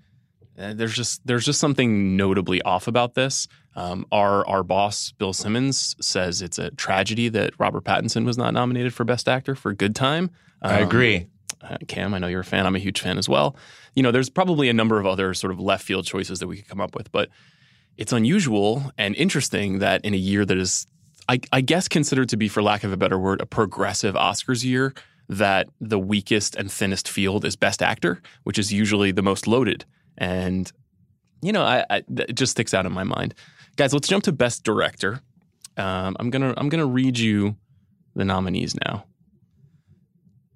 uh, 0.59 0.73
there's 0.73 0.93
just 0.93 1.25
there's 1.25 1.45
just 1.45 1.59
something 1.59 2.17
notably 2.17 2.61
off 2.63 2.87
about 2.87 3.13
this. 3.13 3.47
Um, 3.75 4.05
our 4.11 4.45
our 4.47 4.63
boss 4.63 5.13
Bill 5.13 5.31
Simmons 5.31 5.95
says 6.01 6.41
it's 6.41 6.59
a 6.59 6.71
tragedy 6.71 7.29
that 7.29 7.53
Robert 7.57 7.85
Pattinson 7.85 8.25
was 8.25 8.37
not 8.37 8.53
nominated 8.53 8.93
for 8.93 9.05
Best 9.05 9.29
Actor 9.29 9.55
for 9.55 9.73
Good 9.73 9.95
Time. 9.95 10.29
Um, 10.61 10.71
I 10.71 10.79
agree. 10.79 11.27
Uh, 11.61 11.77
Cam, 11.87 12.13
I 12.13 12.19
know 12.19 12.27
you're 12.27 12.41
a 12.41 12.45
fan. 12.45 12.65
I'm 12.65 12.75
a 12.75 12.79
huge 12.79 12.99
fan 12.99 13.17
as 13.17 13.29
well. 13.29 13.55
You 13.95 14.03
know, 14.03 14.11
there's 14.11 14.29
probably 14.29 14.69
a 14.69 14.73
number 14.73 14.99
of 14.99 15.05
other 15.05 15.33
sort 15.33 15.51
of 15.51 15.59
left 15.59 15.83
field 15.83 16.05
choices 16.05 16.39
that 16.39 16.47
we 16.47 16.57
could 16.57 16.67
come 16.67 16.81
up 16.81 16.95
with, 16.95 17.11
but 17.11 17.29
it's 17.97 18.13
unusual 18.13 18.91
and 18.97 19.15
interesting 19.15 19.79
that 19.79 20.03
in 20.05 20.13
a 20.13 20.17
year 20.17 20.45
that 20.45 20.57
is, 20.57 20.87
I, 21.27 21.39
I 21.51 21.61
guess, 21.61 21.87
considered 21.87 22.29
to 22.29 22.37
be, 22.37 22.47
for 22.47 22.63
lack 22.63 22.83
of 22.83 22.93
a 22.93 22.97
better 22.97 23.19
word, 23.19 23.41
a 23.41 23.45
progressive 23.45 24.15
Oscars 24.15 24.63
year, 24.63 24.93
that 25.27 25.67
the 25.79 25.99
weakest 25.99 26.55
and 26.55 26.71
thinnest 26.71 27.07
field 27.07 27.45
is 27.45 27.55
Best 27.55 27.81
Actor, 27.81 28.21
which 28.43 28.57
is 28.57 28.73
usually 28.73 29.11
the 29.11 29.21
most 29.21 29.47
loaded. 29.47 29.85
And 30.17 30.71
you 31.41 31.51
know, 31.51 31.63
I, 31.63 31.85
I, 31.89 32.03
it 32.17 32.33
just 32.33 32.51
sticks 32.51 32.73
out 32.73 32.85
in 32.85 32.91
my 32.91 33.03
mind. 33.03 33.33
Guys, 33.75 33.93
let's 33.93 34.07
jump 34.07 34.23
to 34.25 34.31
Best 34.31 34.63
Director. 34.63 35.21
Um, 35.77 36.17
I'm 36.19 36.29
gonna 36.29 36.53
I'm 36.57 36.67
gonna 36.67 36.85
read 36.85 37.17
you 37.17 37.55
the 38.15 38.25
nominees 38.25 38.75
now. 38.85 39.05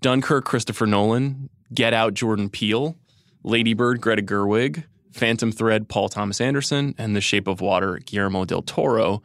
Dunkirk, 0.02 0.44
Christopher 0.44 0.86
Nolan, 0.86 1.50
Get 1.74 1.94
Out, 1.94 2.14
Jordan 2.14 2.50
Peele, 2.50 2.98
Ladybird, 3.44 4.02
Greta 4.02 4.22
Gerwig, 4.22 4.84
Phantom 5.12 5.52
Thread, 5.52 5.90
Paul 5.90 6.10
Thomas 6.10 6.42
Anderson, 6.42 6.96
and 6.98 7.16
The 7.16 7.22
Shape 7.22 7.48
of 7.48 7.62
Water, 7.62 8.00
Guillermo 8.06 8.46
del 8.46 8.62
Toro. 8.62 9.22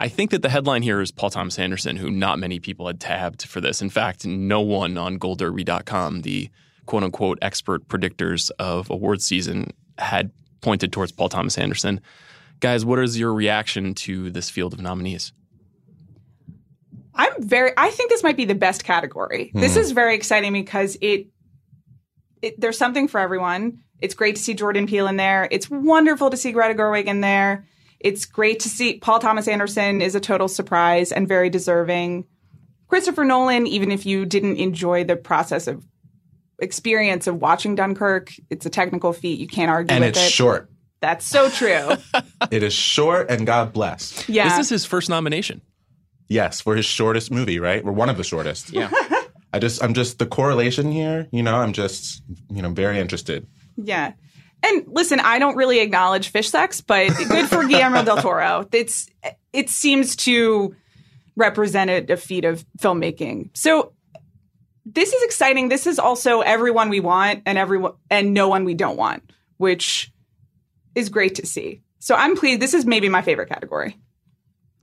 I 0.00 0.08
think 0.08 0.30
that 0.32 0.42
the 0.42 0.48
headline 0.48 0.82
here 0.82 1.00
is 1.00 1.12
Paul 1.12 1.30
Thomas 1.30 1.58
Anderson, 1.58 1.96
who 1.96 2.10
not 2.10 2.38
many 2.40 2.58
people 2.58 2.86
had 2.88 2.98
tabbed 2.98 3.42
for 3.46 3.60
this. 3.60 3.80
In 3.80 3.88
fact, 3.90 4.26
no 4.26 4.60
one 4.60 4.98
on 4.98 5.18
GoldDerby.com, 5.18 6.22
the 6.22 6.50
quote 6.86 7.04
unquote 7.04 7.38
expert 7.40 7.86
predictors 7.86 8.50
of 8.58 8.90
awards 8.90 9.24
season, 9.24 9.70
had 9.98 10.32
pointed 10.60 10.92
towards 10.92 11.12
Paul 11.12 11.28
Thomas 11.28 11.56
Anderson. 11.56 12.00
Guys, 12.58 12.84
what 12.84 12.98
is 12.98 13.18
your 13.18 13.32
reaction 13.32 13.94
to 13.94 14.30
this 14.30 14.50
field 14.50 14.72
of 14.72 14.80
nominees? 14.80 15.32
I'm 17.14 17.32
very. 17.42 17.72
I 17.76 17.90
think 17.90 18.10
this 18.10 18.22
might 18.22 18.36
be 18.36 18.44
the 18.46 18.54
best 18.54 18.84
category. 18.84 19.50
This 19.54 19.74
Hmm. 19.74 19.80
is 19.80 19.90
very 19.92 20.14
exciting 20.14 20.52
because 20.52 20.96
it, 21.00 21.26
it. 22.42 22.60
There's 22.60 22.76
something 22.78 23.08
for 23.08 23.20
everyone. 23.20 23.78
It's 24.00 24.14
great 24.14 24.36
to 24.36 24.42
see 24.42 24.54
Jordan 24.54 24.86
Peele 24.86 25.06
in 25.06 25.16
there. 25.16 25.48
It's 25.50 25.70
wonderful 25.70 26.30
to 26.30 26.36
see 26.36 26.52
Greta 26.52 26.74
Gerwig 26.74 27.06
in 27.06 27.20
there. 27.20 27.66
It's 28.00 28.24
great 28.26 28.60
to 28.60 28.68
see 28.68 28.98
Paul 28.98 29.20
Thomas 29.20 29.46
Anderson 29.46 30.02
is 30.02 30.14
a 30.16 30.20
total 30.20 30.48
surprise 30.48 31.12
and 31.12 31.28
very 31.28 31.48
deserving. 31.50 32.26
Christopher 32.88 33.24
Nolan, 33.24 33.66
even 33.66 33.90
if 33.92 34.04
you 34.04 34.26
didn't 34.26 34.56
enjoy 34.56 35.04
the 35.04 35.14
process 35.16 35.66
of 35.68 35.84
experience 36.58 37.26
of 37.26 37.36
watching 37.40 37.74
Dunkirk, 37.74 38.32
it's 38.50 38.66
a 38.66 38.70
technical 38.70 39.12
feat. 39.12 39.38
You 39.38 39.46
can't 39.46 39.70
argue 39.70 39.94
And 39.94 40.02
with 40.04 40.10
it's 40.16 40.26
it. 40.26 40.30
short. 40.32 40.68
That's 41.00 41.26
so 41.26 41.48
true. 41.50 41.90
It 42.50 42.62
is 42.64 42.72
short, 42.74 43.30
and 43.30 43.46
God 43.46 43.72
bless. 43.72 44.28
Yeah. 44.28 44.48
This 44.48 44.66
is 44.66 44.68
his 44.68 44.84
first 44.84 45.08
nomination. 45.08 45.62
Yes, 46.28 46.60
for 46.60 46.74
his 46.76 46.84
shortest 46.84 47.30
movie, 47.30 47.58
right? 47.60 47.82
Or 47.84 47.92
one 47.92 48.08
of 48.10 48.16
the 48.16 48.24
shortest. 48.24 48.72
Yeah. 48.72 48.90
I 49.52 49.58
just, 49.58 49.82
I'm 49.82 49.94
just 49.94 50.18
the 50.18 50.26
correlation 50.26 50.90
here. 50.90 51.28
You 51.30 51.42
know, 51.42 51.56
I'm 51.56 51.72
just, 51.72 52.22
you 52.50 52.62
know, 52.62 52.70
very 52.70 52.98
interested. 52.98 53.46
Yeah. 53.76 54.12
And 54.62 54.84
listen, 54.86 55.20
I 55.20 55.38
don't 55.38 55.56
really 55.56 55.80
acknowledge 55.80 56.28
fish 56.28 56.48
sex, 56.50 56.80
but 56.80 57.08
good 57.28 57.48
for 57.48 57.64
Guillermo 57.66 58.04
del 58.04 58.18
Toro. 58.18 58.68
It's 58.72 59.08
it 59.52 59.68
seems 59.68 60.14
to 60.16 60.76
represent 61.34 61.90
a, 61.90 62.12
a 62.12 62.16
feat 62.16 62.44
of 62.44 62.64
filmmaking. 62.78 63.50
So 63.54 63.92
this 64.86 65.12
is 65.12 65.22
exciting. 65.24 65.68
This 65.68 65.86
is 65.86 65.98
also 65.98 66.40
everyone 66.40 66.90
we 66.90 67.00
want 67.00 67.42
and 67.46 67.58
everyone 67.58 67.94
and 68.08 68.34
no 68.34 68.48
one 68.48 68.64
we 68.64 68.74
don't 68.74 68.96
want, 68.96 69.32
which 69.56 70.12
is 70.94 71.08
great 71.08 71.36
to 71.36 71.46
see. 71.46 71.82
So 71.98 72.14
I'm 72.14 72.36
pleased. 72.36 72.60
This 72.60 72.74
is 72.74 72.84
maybe 72.86 73.08
my 73.08 73.22
favorite 73.22 73.48
category. 73.48 73.96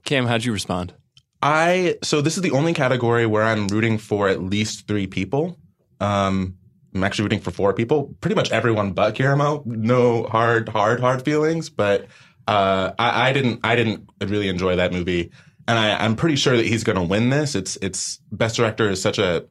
Cam, 0.04 0.26
how'd 0.26 0.44
you 0.44 0.52
respond? 0.52 0.94
I 1.42 1.96
so 2.02 2.20
this 2.20 2.36
is 2.36 2.42
the 2.42 2.50
only 2.50 2.74
category 2.74 3.26
where 3.26 3.42
I'm 3.42 3.66
rooting 3.68 3.98
for 3.98 4.28
at 4.28 4.42
least 4.42 4.86
three 4.86 5.06
people. 5.06 5.58
Um, 6.00 6.56
I'm 6.94 7.04
actually 7.04 7.24
rooting 7.24 7.40
for 7.40 7.50
four 7.50 7.72
people. 7.72 8.14
Pretty 8.20 8.34
much 8.34 8.50
everyone 8.50 8.92
but 8.92 9.14
Guillermo. 9.14 9.62
No 9.64 10.24
hard, 10.24 10.68
hard, 10.68 11.00
hard 11.00 11.22
feelings. 11.24 11.70
But 11.70 12.06
uh, 12.46 12.92
I, 12.98 13.30
I 13.30 13.32
didn't. 13.32 13.60
I 13.62 13.76
didn't 13.76 14.08
really 14.20 14.48
enjoy 14.48 14.76
that 14.76 14.92
movie, 14.92 15.30
and 15.68 15.78
I, 15.78 16.04
I'm 16.04 16.16
pretty 16.16 16.36
sure 16.36 16.56
that 16.56 16.66
he's 16.66 16.84
going 16.84 16.96
to 16.96 17.02
win 17.02 17.30
this. 17.30 17.54
It's 17.54 17.76
it's 17.76 18.20
best 18.32 18.56
director 18.56 18.88
is 18.88 19.00
such 19.00 19.18
a. 19.18 19.46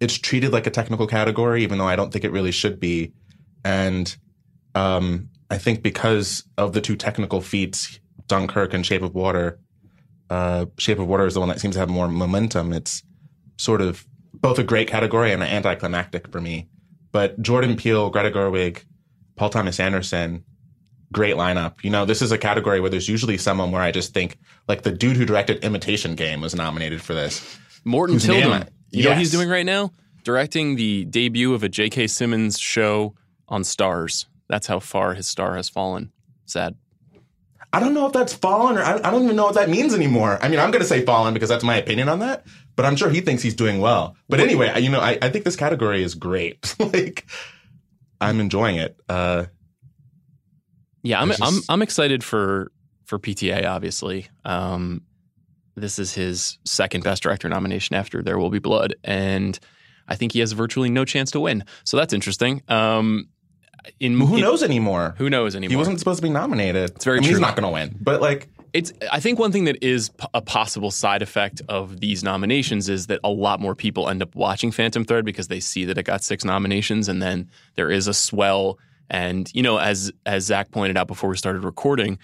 It's 0.00 0.18
treated 0.18 0.52
like 0.52 0.66
a 0.66 0.70
technical 0.70 1.06
category, 1.06 1.62
even 1.62 1.78
though 1.78 1.88
I 1.88 1.96
don't 1.96 2.12
think 2.12 2.24
it 2.24 2.32
really 2.32 2.52
should 2.52 2.78
be. 2.78 3.12
And 3.64 4.14
um, 4.74 5.30
I 5.50 5.58
think 5.58 5.82
because 5.82 6.44
of 6.58 6.72
the 6.74 6.80
two 6.80 6.96
technical 6.96 7.40
feats, 7.40 7.98
Dunkirk 8.26 8.74
and 8.74 8.84
Shape 8.84 9.02
of 9.02 9.14
Water, 9.14 9.58
uh, 10.30 10.66
Shape 10.78 10.98
of 10.98 11.06
Water 11.06 11.26
is 11.26 11.34
the 11.34 11.40
one 11.40 11.48
that 11.48 11.60
seems 11.60 11.74
to 11.74 11.80
have 11.80 11.88
more 11.88 12.08
momentum. 12.08 12.72
It's 12.72 13.02
sort 13.56 13.80
of 13.80 14.06
both 14.32 14.58
a 14.58 14.64
great 14.64 14.88
category 14.88 15.32
and 15.32 15.42
an 15.42 15.48
anticlimactic 15.48 16.30
for 16.30 16.40
me. 16.40 16.68
But 17.12 17.40
Jordan 17.40 17.76
Peele, 17.76 18.10
Greta 18.10 18.30
Gerwig, 18.30 18.82
Paul 19.36 19.50
Thomas 19.50 19.78
Anderson, 19.78 20.44
great 21.12 21.36
lineup. 21.36 21.82
You 21.82 21.90
know, 21.90 22.04
this 22.04 22.20
is 22.20 22.32
a 22.32 22.38
category 22.38 22.80
where 22.80 22.90
there's 22.90 23.08
usually 23.08 23.38
someone 23.38 23.70
where 23.70 23.82
I 23.82 23.90
just 23.90 24.12
think, 24.12 24.38
like 24.68 24.82
the 24.82 24.90
dude 24.90 25.16
who 25.16 25.24
directed 25.24 25.64
Imitation 25.64 26.14
Game 26.14 26.40
was 26.40 26.54
nominated 26.54 27.00
for 27.00 27.14
this. 27.14 27.58
Morten 27.84 28.16
Tyldum. 28.16 28.68
You 28.90 29.04
know 29.04 29.10
what 29.10 29.18
he's 29.18 29.30
doing 29.30 29.48
right 29.48 29.66
now? 29.66 29.92
Directing 30.24 30.76
the 30.76 31.04
debut 31.04 31.52
of 31.52 31.62
a 31.62 31.68
J.K. 31.68 32.06
Simmons 32.06 32.58
show 32.58 33.14
on 33.48 33.62
Starz. 33.62 34.26
That's 34.48 34.66
how 34.66 34.80
far 34.80 35.14
his 35.14 35.26
star 35.26 35.56
has 35.56 35.68
fallen. 35.68 36.12
Sad. 36.46 36.76
I 37.74 37.80
don't 37.80 37.92
know 37.92 38.06
if 38.06 38.12
that's 38.12 38.32
fallen 38.32 38.78
or 38.78 38.82
I, 38.82 38.94
I 38.96 39.10
don't 39.10 39.24
even 39.24 39.36
know 39.36 39.44
what 39.46 39.56
that 39.56 39.68
means 39.68 39.92
anymore. 39.94 40.38
I 40.40 40.48
mean, 40.48 40.60
I'm 40.60 40.70
going 40.70 40.82
to 40.82 40.88
say 40.88 41.04
fallen 41.04 41.34
because 41.34 41.48
that's 41.48 41.64
my 41.64 41.76
opinion 41.76 42.08
on 42.08 42.20
that, 42.20 42.46
but 42.76 42.84
I'm 42.86 42.96
sure 42.96 43.10
he 43.10 43.20
thinks 43.20 43.42
he's 43.42 43.54
doing 43.56 43.80
well. 43.80 44.16
But 44.28 44.40
anyway, 44.40 44.68
I- 44.68 44.78
you 44.78 44.90
know, 44.90 45.00
I, 45.00 45.18
I 45.20 45.28
think 45.30 45.44
this 45.44 45.56
category 45.56 46.02
is 46.02 46.14
great. 46.14 46.74
like, 46.78 47.26
I'm 48.20 48.40
enjoying 48.40 48.76
it. 48.76 48.96
Uh, 49.08 49.46
Yeah, 51.02 51.20
I'm 51.20 51.30
It's 51.30 51.40
I'm 51.42 51.60
I'm 51.68 51.82
excited 51.82 52.22
for 52.24 52.70
for 53.04 53.18
PTA. 53.18 53.66
Obviously, 53.66 54.28
um, 54.44 55.02
this 55.74 55.98
is 55.98 56.14
his 56.14 56.58
second 56.64 57.04
Best 57.04 57.22
Director 57.22 57.48
nomination 57.48 57.96
after 57.96 58.22
There 58.22 58.38
Will 58.38 58.50
Be 58.50 58.60
Blood, 58.60 58.94
and 59.04 59.58
I 60.08 60.14
think 60.16 60.32
he 60.32 60.40
has 60.40 60.52
virtually 60.52 60.90
no 60.90 61.04
chance 61.04 61.30
to 61.32 61.40
win. 61.40 61.64
So 61.84 61.96
that's 61.96 62.12
interesting. 62.14 62.62
Um, 62.68 63.28
in 64.00 64.18
who 64.18 64.34
in- 64.36 64.40
knows 64.40 64.62
anymore? 64.62 65.14
Who 65.18 65.28
knows 65.30 65.54
anymore? 65.56 65.70
He 65.70 65.76
wasn't 65.76 65.98
supposed 65.98 66.18
to 66.18 66.22
be 66.22 66.30
nominated. 66.30 66.90
It's 66.90 67.04
very 67.04 67.18
I 67.18 67.20
mean, 67.20 67.28
true. 67.28 67.34
He's 67.36 67.40
not 67.40 67.56
going 67.56 67.64
to 67.64 67.70
win, 67.70 67.96
but 68.00 68.20
like, 68.20 68.48
It's. 68.72 68.92
I 69.12 69.20
think 69.20 69.38
one 69.38 69.52
thing 69.52 69.64
that 69.64 69.82
is 69.82 70.08
p- 70.10 70.26
a 70.34 70.40
possible 70.40 70.90
side 70.90 71.22
effect 71.22 71.62
of 71.68 72.00
these 72.00 72.22
nominations 72.24 72.88
is 72.88 73.06
that 73.08 73.20
a 73.22 73.30
lot 73.30 73.60
more 73.60 73.74
people 73.74 74.08
end 74.08 74.22
up 74.22 74.34
watching 74.34 74.70
Phantom 74.72 75.04
Thread 75.04 75.24
because 75.24 75.48
they 75.48 75.60
see 75.60 75.84
that 75.84 75.98
it 75.98 76.04
got 76.04 76.22
six 76.24 76.44
nominations, 76.44 77.08
and 77.08 77.22
then 77.22 77.48
there 77.76 77.90
is 77.90 78.08
a 78.08 78.14
swell. 78.14 78.78
And 79.10 79.50
you 79.54 79.62
know, 79.62 79.78
as 79.78 80.10
as 80.26 80.44
Zach 80.44 80.70
pointed 80.70 80.96
out 80.96 81.06
before 81.06 81.28
we 81.30 81.36
started 81.36 81.62
recording, 81.64 82.18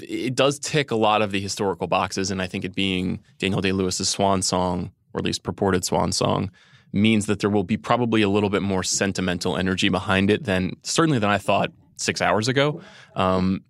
it 0.00 0.34
does 0.36 0.58
tick 0.60 0.90
a 0.92 0.96
lot 0.96 1.22
of 1.22 1.32
the 1.32 1.40
historical 1.40 1.86
boxes, 1.88 2.30
and 2.30 2.40
I 2.40 2.46
think 2.46 2.64
it 2.64 2.74
being 2.74 3.20
Daniel 3.38 3.60
Day 3.60 3.72
Lewis's 3.72 4.08
swan 4.08 4.40
song, 4.42 4.92
or 5.12 5.18
at 5.18 5.24
least 5.24 5.42
purported 5.42 5.84
swan 5.84 6.12
song, 6.12 6.50
means 6.92 7.26
that 7.26 7.40
there 7.40 7.50
will 7.50 7.64
be 7.64 7.76
probably 7.76 8.22
a 8.22 8.28
little 8.28 8.50
bit 8.50 8.62
more 8.62 8.82
sentimental 8.82 9.56
energy 9.56 9.88
behind 9.88 10.30
it 10.30 10.44
than 10.44 10.72
certainly 10.82 11.18
than 11.18 11.30
I 11.30 11.38
thought 11.38 11.70
six 11.96 12.20
hours 12.20 12.48
ago. 12.48 12.80
Um, 13.14 13.62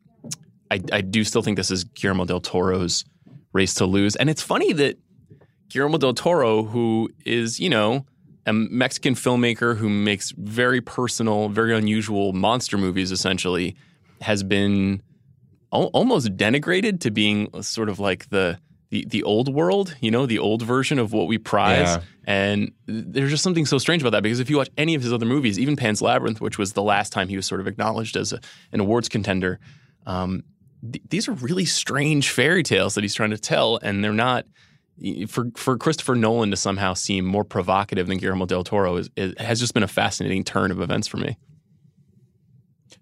I, 0.70 0.80
I 0.92 1.00
do 1.00 1.24
still 1.24 1.42
think 1.42 1.56
this 1.56 1.70
is 1.70 1.84
Guillermo 1.84 2.24
del 2.24 2.40
Toro's 2.40 3.04
race 3.52 3.74
to 3.74 3.86
lose. 3.86 4.16
And 4.16 4.30
it's 4.30 4.42
funny 4.42 4.72
that 4.74 4.96
Guillermo 5.68 5.98
del 5.98 6.14
Toro, 6.14 6.64
who 6.64 7.10
is, 7.24 7.60
you 7.60 7.68
know, 7.68 8.06
a 8.46 8.52
Mexican 8.52 9.14
filmmaker 9.14 9.76
who 9.76 9.88
makes 9.88 10.32
very 10.32 10.80
personal, 10.80 11.48
very 11.48 11.76
unusual 11.76 12.32
monster 12.32 12.78
movies, 12.78 13.12
essentially, 13.12 13.76
has 14.20 14.42
been 14.42 15.02
al- 15.72 15.90
almost 15.92 16.36
denigrated 16.36 17.00
to 17.00 17.10
being 17.10 17.48
sort 17.62 17.88
of 17.88 17.98
like 17.98 18.30
the, 18.30 18.58
the 18.90 19.04
the 19.08 19.22
old 19.22 19.52
world, 19.52 19.96
you 20.00 20.10
know, 20.10 20.26
the 20.26 20.38
old 20.38 20.62
version 20.62 20.98
of 20.98 21.12
what 21.12 21.28
we 21.28 21.38
prize. 21.38 21.88
Yeah. 21.88 22.02
And 22.24 22.72
there's 22.86 23.30
just 23.30 23.42
something 23.42 23.66
so 23.66 23.78
strange 23.78 24.02
about 24.02 24.10
that 24.10 24.22
because 24.22 24.40
if 24.40 24.50
you 24.50 24.56
watch 24.56 24.70
any 24.76 24.94
of 24.94 25.02
his 25.02 25.12
other 25.12 25.26
movies, 25.26 25.58
even 25.58 25.76
Pan's 25.76 26.02
Labyrinth, 26.02 26.40
which 26.40 26.58
was 26.58 26.74
the 26.74 26.82
last 26.82 27.12
time 27.12 27.28
he 27.28 27.36
was 27.36 27.46
sort 27.46 27.60
of 27.60 27.66
acknowledged 27.66 28.16
as 28.16 28.32
a, 28.32 28.40
an 28.72 28.80
awards 28.80 29.08
contender, 29.08 29.58
um, 30.06 30.42
th- 30.92 31.02
these 31.08 31.28
are 31.28 31.32
really 31.32 31.64
strange 31.64 32.30
fairy 32.30 32.62
tales 32.62 32.94
that 32.94 33.02
he's 33.02 33.14
trying 33.14 33.30
to 33.30 33.38
tell, 33.38 33.78
and 33.82 34.04
they're 34.04 34.12
not. 34.12 34.44
For 35.28 35.46
for 35.56 35.78
Christopher 35.78 36.14
Nolan 36.14 36.50
to 36.50 36.58
somehow 36.58 36.92
seem 36.92 37.24
more 37.24 37.42
provocative 37.42 38.06
than 38.06 38.18
Guillermo 38.18 38.44
del 38.44 38.64
Toro 38.64 38.96
is, 38.96 39.08
is 39.16 39.32
has 39.38 39.58
just 39.58 39.72
been 39.72 39.82
a 39.82 39.88
fascinating 39.88 40.44
turn 40.44 40.70
of 40.70 40.82
events 40.82 41.08
for 41.08 41.16
me. 41.16 41.38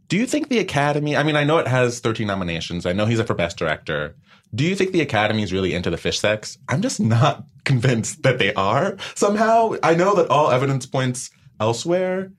Do 0.08 0.16
you 0.16 0.26
think 0.26 0.48
the 0.48 0.58
Academy? 0.58 1.16
I 1.16 1.22
mean, 1.22 1.36
I 1.36 1.44
know 1.44 1.58
it 1.58 1.66
has 1.66 2.00
13 2.00 2.26
nominations. 2.26 2.86
I 2.86 2.92
know 2.92 3.04
he's 3.04 3.20
up 3.20 3.26
for 3.26 3.34
Best 3.34 3.58
Director. 3.58 4.16
Do 4.54 4.64
you 4.64 4.74
think 4.74 4.92
the 4.92 5.02
Academy 5.02 5.42
is 5.42 5.52
really 5.52 5.74
into 5.74 5.90
the 5.90 5.98
fish 5.98 6.18
sex? 6.18 6.56
I'm 6.68 6.80
just 6.80 6.98
not 6.98 7.44
convinced 7.64 8.22
that 8.22 8.38
they 8.38 8.54
are. 8.54 8.96
Somehow, 9.14 9.74
I 9.82 9.94
know 9.94 10.14
that 10.14 10.28
all 10.28 10.50
evidence 10.50 10.86
points 10.86 11.30
elsewhere, 11.60 12.32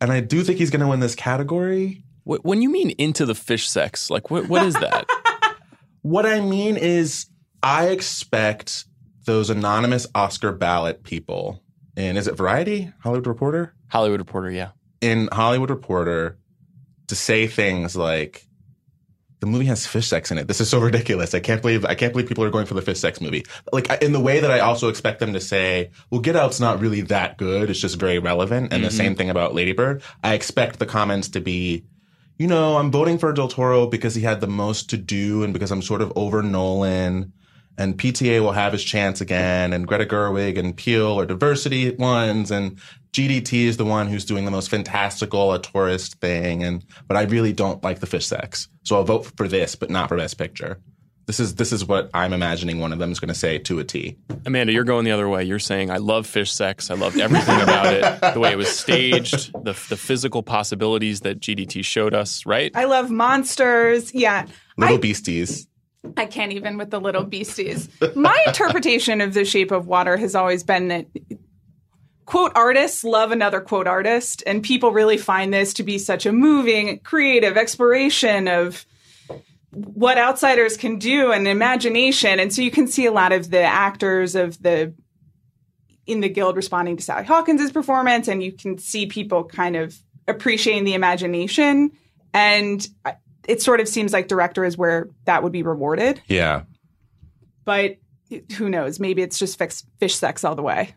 and 0.00 0.12
I 0.12 0.20
do 0.20 0.44
think 0.44 0.58
he's 0.58 0.70
going 0.70 0.82
to 0.82 0.86
win 0.88 1.00
this 1.00 1.14
category. 1.14 2.04
When 2.24 2.60
you 2.60 2.68
mean 2.68 2.90
into 2.90 3.24
the 3.24 3.34
fish 3.34 3.68
sex, 3.68 4.10
like 4.10 4.30
what 4.30 4.48
what 4.48 4.62
is 4.66 4.74
that? 4.74 5.06
What 6.02 6.26
I 6.26 6.40
mean 6.40 6.76
is, 6.76 7.26
I 7.62 7.88
expect 7.88 8.84
those 9.26 9.50
anonymous 9.50 10.06
Oscar 10.14 10.52
ballot 10.52 11.02
people 11.02 11.60
in, 11.96 12.16
is 12.16 12.28
it 12.28 12.36
Variety? 12.36 12.92
Hollywood 13.02 13.26
Reporter? 13.26 13.74
Hollywood 13.88 14.20
Reporter, 14.20 14.50
yeah. 14.50 14.70
in 15.00 15.28
Hollywood 15.32 15.70
Reporter 15.70 16.38
to 17.08 17.16
say 17.16 17.46
things 17.46 17.96
like, 17.96 18.48
the 19.40 19.46
movie 19.46 19.66
has 19.66 19.86
fish 19.86 20.08
sex 20.08 20.30
in 20.30 20.38
it. 20.38 20.48
This 20.48 20.60
is 20.60 20.68
so 20.68 20.80
ridiculous. 20.80 21.34
I 21.34 21.40
can't 21.40 21.62
believe 21.62 21.84
I 21.84 21.94
can't 21.94 22.12
believe 22.12 22.28
people 22.28 22.44
are 22.44 22.50
going 22.50 22.66
for 22.66 22.74
the 22.74 22.82
fish 22.82 22.98
sex 22.98 23.20
movie. 23.20 23.44
Like 23.72 23.90
in 24.02 24.12
the 24.12 24.20
way 24.20 24.40
that 24.40 24.50
I 24.50 24.60
also 24.60 24.88
expect 24.88 25.20
them 25.20 25.32
to 25.32 25.40
say, 25.40 25.90
"Well, 26.10 26.20
Get 26.20 26.36
Out's 26.36 26.60
not 26.60 26.80
really 26.80 27.02
that 27.02 27.38
good. 27.38 27.70
It's 27.70 27.80
just 27.80 28.00
very 28.00 28.18
relevant." 28.18 28.72
And 28.72 28.82
the 28.82 28.88
mm-hmm. 28.88 28.96
same 28.96 29.14
thing 29.14 29.30
about 29.30 29.54
Lady 29.54 29.72
Bird. 29.72 30.02
I 30.24 30.34
expect 30.34 30.78
the 30.78 30.86
comments 30.86 31.28
to 31.28 31.40
be, 31.40 31.84
you 32.36 32.48
know, 32.48 32.76
I'm 32.78 32.90
voting 32.90 33.18
for 33.18 33.32
Del 33.32 33.48
Toro 33.48 33.86
because 33.86 34.14
he 34.14 34.22
had 34.22 34.40
the 34.40 34.48
most 34.48 34.90
to 34.90 34.96
do 34.96 35.44
and 35.44 35.52
because 35.52 35.70
I'm 35.70 35.82
sort 35.82 36.02
of 36.02 36.12
over 36.16 36.42
Nolan. 36.42 37.32
And 37.78 37.96
PTA 37.96 38.42
will 38.42 38.52
have 38.52 38.72
his 38.72 38.84
chance 38.84 39.20
again. 39.20 39.72
And 39.72 39.86
Greta 39.86 40.04
Gerwig 40.04 40.58
and 40.58 40.76
Peele 40.76 41.18
are 41.18 41.24
diversity 41.24 41.90
ones. 41.92 42.50
And 42.50 42.78
GDT 43.12 43.64
is 43.64 43.76
the 43.76 43.84
one 43.84 44.08
who's 44.08 44.24
doing 44.24 44.44
the 44.44 44.50
most 44.50 44.68
fantastical, 44.68 45.48
auteurist 45.48 46.16
thing. 46.16 46.62
And 46.62 46.84
but 47.06 47.16
I 47.16 47.22
really 47.22 47.52
don't 47.52 47.82
like 47.82 48.00
the 48.00 48.06
fish 48.06 48.26
sex, 48.26 48.68
so 48.82 48.96
I'll 48.96 49.04
vote 49.04 49.32
for 49.36 49.48
this, 49.48 49.74
but 49.74 49.90
not 49.90 50.08
for 50.08 50.16
Best 50.16 50.38
Picture. 50.38 50.78
This 51.28 51.40
is 51.40 51.56
this 51.56 51.72
is 51.72 51.84
what 51.84 52.10
I'm 52.14 52.32
imagining 52.32 52.80
one 52.80 52.90
of 52.90 52.98
them 52.98 53.12
is 53.12 53.20
going 53.20 53.28
to 53.28 53.34
say 53.34 53.58
to 53.58 53.78
a 53.78 53.84
T. 53.84 54.16
Amanda, 54.46 54.72
you're 54.72 54.84
going 54.84 55.04
the 55.04 55.10
other 55.10 55.28
way. 55.28 55.44
You're 55.44 55.58
saying 55.58 55.90
I 55.90 55.98
love 55.98 56.26
fish 56.26 56.50
sex. 56.50 56.90
I 56.90 56.94
loved 56.94 57.20
everything 57.20 57.60
about 57.60 57.92
it. 57.92 57.98
The 58.34 58.40
way 58.40 58.52
it 58.52 58.56
was 58.56 58.68
staged, 58.68 59.52
the 59.52 59.72
the 59.90 59.96
physical 59.96 60.42
possibilities 60.42 61.20
that 61.20 61.38
GDT 61.38 61.84
showed 61.84 62.14
us. 62.14 62.46
Right? 62.46 62.72
I 62.74 62.84
love 62.84 63.10
monsters. 63.10 64.14
Yeah. 64.14 64.46
Little 64.78 64.96
I, 64.96 65.00
beasties. 65.00 65.67
I 66.16 66.26
can't 66.26 66.52
even 66.52 66.78
with 66.78 66.90
the 66.90 67.00
little 67.00 67.24
beasties. 67.24 67.88
My 68.14 68.42
interpretation 68.46 69.20
of 69.20 69.34
The 69.34 69.44
Shape 69.44 69.70
of 69.70 69.86
Water 69.86 70.16
has 70.16 70.34
always 70.34 70.62
been 70.62 70.88
that 70.88 71.06
quote 72.24 72.52
artists 72.54 73.04
love 73.04 73.32
another 73.32 73.60
quote 73.60 73.86
artist, 73.86 74.42
and 74.46 74.62
people 74.62 74.92
really 74.92 75.16
find 75.16 75.52
this 75.52 75.74
to 75.74 75.82
be 75.82 75.98
such 75.98 76.26
a 76.26 76.32
moving, 76.32 76.98
creative 77.00 77.56
exploration 77.56 78.48
of 78.48 78.86
what 79.70 80.18
outsiders 80.18 80.76
can 80.76 80.98
do 80.98 81.32
and 81.32 81.46
imagination. 81.48 82.38
And 82.40 82.52
so 82.52 82.62
you 82.62 82.70
can 82.70 82.86
see 82.86 83.06
a 83.06 83.12
lot 83.12 83.32
of 83.32 83.50
the 83.50 83.62
actors 83.62 84.34
of 84.34 84.62
the 84.62 84.94
in 86.06 86.20
the 86.20 86.28
guild 86.28 86.56
responding 86.56 86.96
to 86.96 87.02
Sally 87.02 87.24
Hawkins' 87.24 87.70
performance, 87.70 88.28
and 88.28 88.42
you 88.42 88.52
can 88.52 88.78
see 88.78 89.06
people 89.06 89.44
kind 89.44 89.76
of 89.76 89.94
appreciating 90.26 90.84
the 90.84 90.94
imagination. 90.94 91.90
And 92.32 92.86
it 93.48 93.62
sort 93.62 93.80
of 93.80 93.88
seems 93.88 94.12
like 94.12 94.28
director 94.28 94.64
is 94.64 94.76
where 94.76 95.08
that 95.24 95.42
would 95.42 95.52
be 95.52 95.62
rewarded. 95.62 96.20
Yeah. 96.28 96.62
But 97.64 97.96
who 98.56 98.68
knows? 98.68 99.00
Maybe 99.00 99.22
it's 99.22 99.38
just 99.38 99.58
fix, 99.58 99.84
fish 99.98 100.14
sex 100.14 100.44
all 100.44 100.54
the 100.54 100.62
way. 100.62 100.94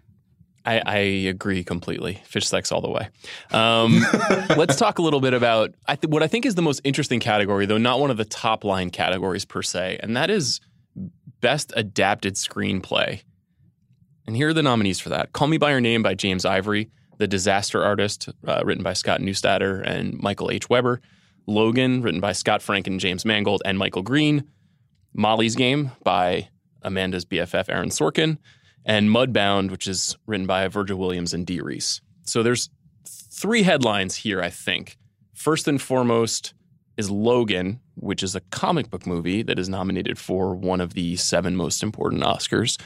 I, 0.63 0.81
I, 0.85 0.97
agree 0.97 1.63
completely. 1.63 2.21
Fish 2.25 2.47
sex 2.47 2.71
all 2.71 2.81
the 2.81 2.89
way. 2.89 3.09
Um, 3.51 4.05
let's 4.57 4.75
talk 4.75 4.99
a 4.99 5.01
little 5.01 5.21
bit 5.21 5.33
about 5.33 5.73
I 5.87 5.95
th- 5.95 6.11
what 6.11 6.21
I 6.21 6.27
think 6.27 6.45
is 6.45 6.53
the 6.53 6.61
most 6.61 6.81
interesting 6.83 7.19
category, 7.19 7.65
though 7.65 7.79
not 7.79 7.99
one 7.99 8.11
of 8.11 8.17
the 8.17 8.25
top 8.25 8.63
line 8.63 8.91
categories 8.91 9.43
per 9.43 9.63
se, 9.63 9.99
and 10.03 10.15
that 10.15 10.29
is 10.29 10.59
best 11.39 11.73
adapted 11.75 12.35
screenplay. 12.35 13.23
And 14.27 14.35
here 14.35 14.49
are 14.49 14.53
the 14.53 14.61
nominees 14.61 14.99
for 14.99 15.09
that: 15.09 15.33
"Call 15.33 15.47
Me 15.47 15.57
by 15.57 15.71
Your 15.71 15.81
Name" 15.81 16.03
by 16.03 16.13
James 16.13 16.45
Ivory, 16.45 16.91
"The 17.17 17.27
Disaster 17.27 17.83
Artist," 17.83 18.29
uh, 18.45 18.61
written 18.63 18.83
by 18.83 18.93
Scott 18.93 19.19
Neustadter 19.19 19.81
and 19.83 20.13
Michael 20.21 20.51
H. 20.51 20.69
Weber, 20.69 21.01
"Logan," 21.51 22.01
written 22.01 22.21
by 22.21 22.31
Scott 22.31 22.61
Frank 22.61 22.87
and 22.87 22.99
James 22.99 23.25
Mangold 23.25 23.61
and 23.65 23.77
Michael 23.77 24.01
Green, 24.01 24.45
"Molly's 25.13 25.55
Game" 25.55 25.91
by 26.03 26.49
Amanda's 26.81 27.25
BFF 27.25 27.69
Aaron 27.69 27.89
Sorkin 27.89 28.37
and 28.85 29.09
Mudbound, 29.09 29.69
which 29.71 29.87
is 29.87 30.17
written 30.25 30.47
by 30.47 30.67
Virgil 30.67 30.97
Williams 30.97 31.33
and 31.33 31.45
Dee 31.45 31.61
Rees. 31.61 32.01
So 32.23 32.43
there's 32.43 32.69
three 33.05 33.63
headlines 33.63 34.15
here, 34.15 34.41
I 34.41 34.49
think. 34.49 34.97
First 35.33 35.67
and 35.67 35.81
foremost 35.81 36.53
is 36.97 37.09
Logan, 37.09 37.79
which 37.95 38.23
is 38.23 38.35
a 38.35 38.41
comic 38.51 38.89
book 38.89 39.05
movie 39.05 39.41
that 39.43 39.59
is 39.59 39.69
nominated 39.69 40.17
for 40.17 40.55
one 40.55 40.81
of 40.81 40.93
the 40.93 41.15
seven 41.15 41.55
most 41.55 41.83
important 41.83 42.23
Oscars. 42.23 42.79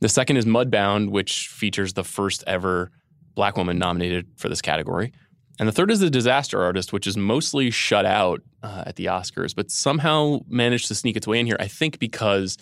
The 0.00 0.08
second 0.08 0.36
is 0.36 0.44
Mudbound, 0.44 1.10
which 1.10 1.48
features 1.48 1.92
the 1.92 2.04
first 2.04 2.42
ever 2.46 2.90
black 3.34 3.56
woman 3.56 3.78
nominated 3.78 4.26
for 4.36 4.48
this 4.48 4.60
category. 4.60 5.12
And 5.58 5.68
the 5.68 5.72
third 5.72 5.90
is 5.90 6.00
The 6.00 6.10
Disaster 6.10 6.62
Artist, 6.62 6.92
which 6.92 7.06
is 7.06 7.16
mostly 7.16 7.70
shut 7.70 8.06
out 8.06 8.40
uh, 8.62 8.84
at 8.86 8.96
the 8.96 9.06
Oscars, 9.06 9.54
but 9.54 9.70
somehow 9.70 10.40
managed 10.48 10.88
to 10.88 10.94
sneak 10.94 11.16
its 11.16 11.26
way 11.26 11.38
in 11.38 11.46
here. 11.46 11.56
I 11.60 11.68
think 11.68 11.98
because 11.98 12.56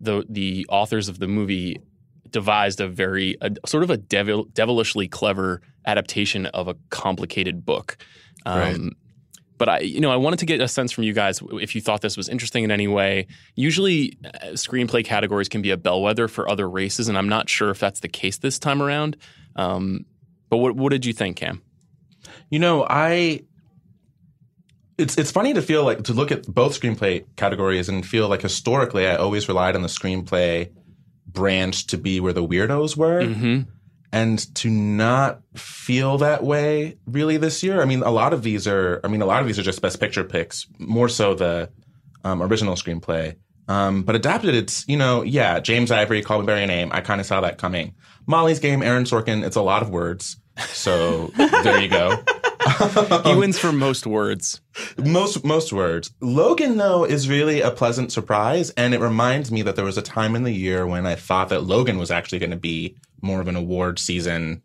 the 0.00 0.24
the 0.28 0.66
authors 0.68 1.08
of 1.08 1.18
the 1.18 1.28
movie 1.28 1.80
devised 2.30 2.80
a 2.80 2.88
very 2.88 3.36
a, 3.40 3.50
sort 3.66 3.82
of 3.82 3.90
a 3.90 3.96
devil, 3.96 4.44
devilishly 4.52 5.08
clever 5.08 5.60
adaptation 5.86 6.46
of 6.46 6.68
a 6.68 6.74
complicated 6.90 7.64
book. 7.64 7.98
Um, 8.44 8.58
right. 8.58 8.80
But 9.58 9.68
I, 9.68 9.78
you 9.80 10.00
know, 10.00 10.10
I 10.10 10.16
wanted 10.16 10.40
to 10.40 10.46
get 10.46 10.60
a 10.60 10.66
sense 10.66 10.90
from 10.90 11.04
you 11.04 11.12
guys 11.12 11.40
if 11.52 11.76
you 11.76 11.80
thought 11.80 12.00
this 12.00 12.16
was 12.16 12.28
interesting 12.28 12.64
in 12.64 12.72
any 12.72 12.88
way. 12.88 13.28
Usually, 13.54 14.18
uh, 14.24 14.46
screenplay 14.54 15.04
categories 15.04 15.48
can 15.48 15.62
be 15.62 15.70
a 15.70 15.76
bellwether 15.76 16.26
for 16.26 16.50
other 16.50 16.68
races, 16.68 17.08
and 17.08 17.16
I'm 17.16 17.28
not 17.28 17.48
sure 17.48 17.70
if 17.70 17.78
that's 17.78 18.00
the 18.00 18.08
case 18.08 18.38
this 18.38 18.58
time 18.58 18.82
around. 18.82 19.16
Um, 19.54 20.06
but 20.48 20.56
what 20.56 20.74
what 20.74 20.90
did 20.90 21.06
you 21.06 21.12
think, 21.12 21.36
Cam? 21.36 21.62
You 22.52 22.58
know, 22.58 22.86
I 22.88 23.44
it's 24.98 25.16
it's 25.16 25.30
funny 25.30 25.54
to 25.54 25.62
feel 25.62 25.84
like 25.84 26.04
to 26.04 26.12
look 26.12 26.30
at 26.30 26.46
both 26.46 26.78
screenplay 26.78 27.24
categories 27.36 27.88
and 27.88 28.06
feel 28.06 28.28
like 28.28 28.42
historically 28.42 29.06
I 29.06 29.16
always 29.16 29.48
relied 29.48 29.74
on 29.74 29.80
the 29.80 29.88
screenplay 29.88 30.70
branch 31.26 31.86
to 31.86 31.96
be 31.96 32.20
where 32.20 32.34
the 32.34 32.46
weirdos 32.46 32.94
were. 32.94 33.22
Mm-hmm. 33.22 33.62
And 34.14 34.54
to 34.56 34.68
not 34.68 35.40
feel 35.56 36.18
that 36.18 36.44
way 36.44 36.98
really 37.06 37.38
this 37.38 37.62
year. 37.62 37.80
I 37.80 37.86
mean, 37.86 38.02
a 38.02 38.10
lot 38.10 38.34
of 38.34 38.42
these 38.42 38.68
are, 38.68 39.00
I 39.02 39.08
mean, 39.08 39.22
a 39.22 39.26
lot 39.26 39.40
of 39.40 39.46
these 39.46 39.58
are 39.58 39.62
just 39.62 39.80
best 39.80 39.98
picture 39.98 40.22
picks, 40.22 40.66
more 40.78 41.08
so 41.08 41.34
the 41.34 41.70
um, 42.22 42.42
original 42.42 42.74
screenplay. 42.74 43.36
Um, 43.68 44.02
but 44.02 44.14
adapted, 44.14 44.54
it's, 44.54 44.86
you 44.86 44.98
know, 44.98 45.22
yeah, 45.22 45.60
James 45.60 45.90
Ivory, 45.90 46.20
Call 46.20 46.40
Me 46.40 46.46
By 46.46 46.58
Your 46.58 46.66
Name. 46.66 46.90
I 46.92 47.00
kind 47.00 47.22
of 47.22 47.26
saw 47.26 47.40
that 47.40 47.56
coming. 47.56 47.94
Molly's 48.26 48.58
Game, 48.58 48.82
Aaron 48.82 49.04
Sorkin, 49.04 49.42
it's 49.42 49.56
a 49.56 49.62
lot 49.62 49.80
of 49.80 49.88
words. 49.88 50.36
So 50.58 51.28
there 51.38 51.80
you 51.80 51.88
go. 51.88 52.22
he 53.24 53.34
wins 53.34 53.58
for 53.58 53.72
most 53.72 54.06
words. 54.06 54.60
Most 54.96 55.44
most 55.44 55.72
words. 55.72 56.12
Logan 56.20 56.76
though 56.76 57.04
is 57.04 57.28
really 57.28 57.60
a 57.60 57.70
pleasant 57.70 58.12
surprise 58.12 58.70
and 58.70 58.94
it 58.94 59.00
reminds 59.00 59.50
me 59.50 59.62
that 59.62 59.76
there 59.76 59.84
was 59.84 59.98
a 59.98 60.02
time 60.02 60.34
in 60.34 60.42
the 60.42 60.52
year 60.52 60.86
when 60.86 61.06
I 61.06 61.14
thought 61.14 61.48
that 61.50 61.64
Logan 61.64 61.98
was 61.98 62.10
actually 62.10 62.38
going 62.38 62.50
to 62.50 62.56
be 62.56 62.96
more 63.20 63.40
of 63.40 63.48
an 63.48 63.56
award 63.56 63.98
season 63.98 64.62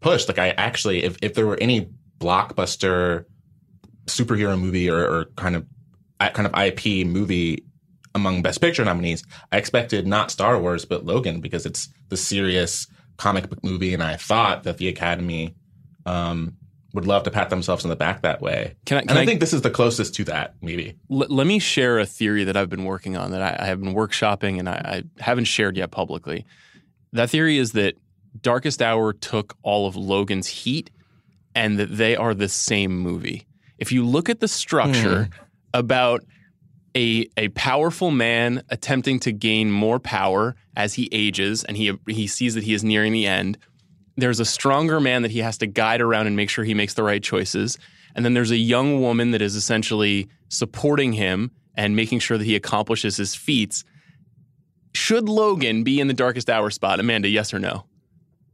push. 0.00 0.28
Like 0.28 0.38
I 0.38 0.50
actually 0.50 1.04
if 1.04 1.16
if 1.22 1.34
there 1.34 1.46
were 1.46 1.58
any 1.60 1.90
blockbuster 2.18 3.24
superhero 4.06 4.60
movie 4.60 4.90
or, 4.90 4.98
or 4.98 5.24
kind 5.36 5.56
of 5.56 5.66
kind 6.32 6.46
of 6.46 6.54
IP 6.58 7.06
movie 7.06 7.64
among 8.14 8.42
best 8.42 8.60
picture 8.60 8.84
nominees, 8.84 9.22
I 9.52 9.58
expected 9.58 10.06
not 10.06 10.30
Star 10.30 10.58
Wars 10.58 10.84
but 10.84 11.04
Logan 11.04 11.40
because 11.40 11.66
it's 11.66 11.88
the 12.08 12.16
serious 12.16 12.86
comic 13.16 13.48
book 13.48 13.62
movie 13.62 13.94
and 13.94 14.02
I 14.02 14.16
thought 14.16 14.62
that 14.64 14.78
the 14.78 14.88
Academy 14.88 15.54
um, 16.06 16.56
would 16.92 17.06
love 17.06 17.22
to 17.24 17.30
pat 17.30 17.50
themselves 17.50 17.84
on 17.84 17.88
the 17.88 17.96
back 17.96 18.22
that 18.22 18.40
way. 18.40 18.74
Can 18.84 18.98
I, 18.98 19.00
can 19.02 19.10
and 19.10 19.18
I, 19.18 19.22
I, 19.22 19.26
think 19.26 19.40
this 19.40 19.52
is 19.52 19.62
the 19.62 19.70
closest 19.70 20.14
to 20.16 20.24
that, 20.24 20.54
maybe. 20.60 20.96
L- 21.10 21.26
let 21.28 21.46
me 21.46 21.58
share 21.58 21.98
a 21.98 22.06
theory 22.06 22.44
that 22.44 22.56
I've 22.56 22.68
been 22.68 22.84
working 22.84 23.16
on 23.16 23.30
that 23.30 23.42
I, 23.42 23.64
I 23.64 23.66
have 23.66 23.80
been 23.80 23.94
workshopping 23.94 24.58
and 24.58 24.68
I, 24.68 24.72
I, 24.72 25.22
haven't 25.22 25.44
shared 25.44 25.76
yet 25.76 25.90
publicly. 25.90 26.44
That 27.12 27.30
theory 27.30 27.58
is 27.58 27.72
that 27.72 27.96
Darkest 28.40 28.82
Hour 28.82 29.12
took 29.12 29.56
all 29.62 29.86
of 29.86 29.96
Logan's 29.96 30.46
heat 30.46 30.90
and 31.54 31.78
that 31.78 31.96
they 31.96 32.16
are 32.16 32.34
the 32.34 32.48
same 32.48 32.96
movie. 32.96 33.46
If 33.78 33.92
you 33.92 34.04
look 34.04 34.28
at 34.28 34.40
the 34.40 34.48
structure 34.48 35.28
mm. 35.30 35.30
about 35.74 36.24
a 36.96 37.28
a 37.36 37.48
powerful 37.50 38.10
man 38.10 38.62
attempting 38.68 39.20
to 39.20 39.32
gain 39.32 39.70
more 39.70 40.00
power 40.00 40.56
as 40.76 40.94
he 40.94 41.08
ages 41.12 41.62
and 41.64 41.76
he 41.76 41.96
he 42.08 42.26
sees 42.26 42.54
that 42.54 42.64
he 42.64 42.74
is 42.74 42.82
nearing 42.82 43.12
the 43.12 43.26
end 43.26 43.58
there's 44.20 44.40
a 44.40 44.44
stronger 44.44 45.00
man 45.00 45.22
that 45.22 45.30
he 45.30 45.40
has 45.40 45.58
to 45.58 45.66
guide 45.66 46.00
around 46.00 46.26
and 46.26 46.36
make 46.36 46.50
sure 46.50 46.64
he 46.64 46.74
makes 46.74 46.94
the 46.94 47.02
right 47.02 47.22
choices. 47.22 47.78
And 48.14 48.24
then 48.24 48.34
there's 48.34 48.50
a 48.50 48.56
young 48.56 49.00
woman 49.00 49.30
that 49.32 49.42
is 49.42 49.54
essentially 49.54 50.28
supporting 50.48 51.12
him 51.12 51.50
and 51.74 51.94
making 51.94 52.18
sure 52.18 52.38
that 52.38 52.44
he 52.44 52.56
accomplishes 52.56 53.16
his 53.16 53.34
feats. 53.34 53.84
Should 54.94 55.28
Logan 55.28 55.84
be 55.84 56.00
in 56.00 56.08
the 56.08 56.14
darkest 56.14 56.50
hour 56.50 56.70
spot? 56.70 56.98
Amanda, 57.00 57.28
yes 57.28 57.54
or 57.54 57.58
no? 57.58 57.84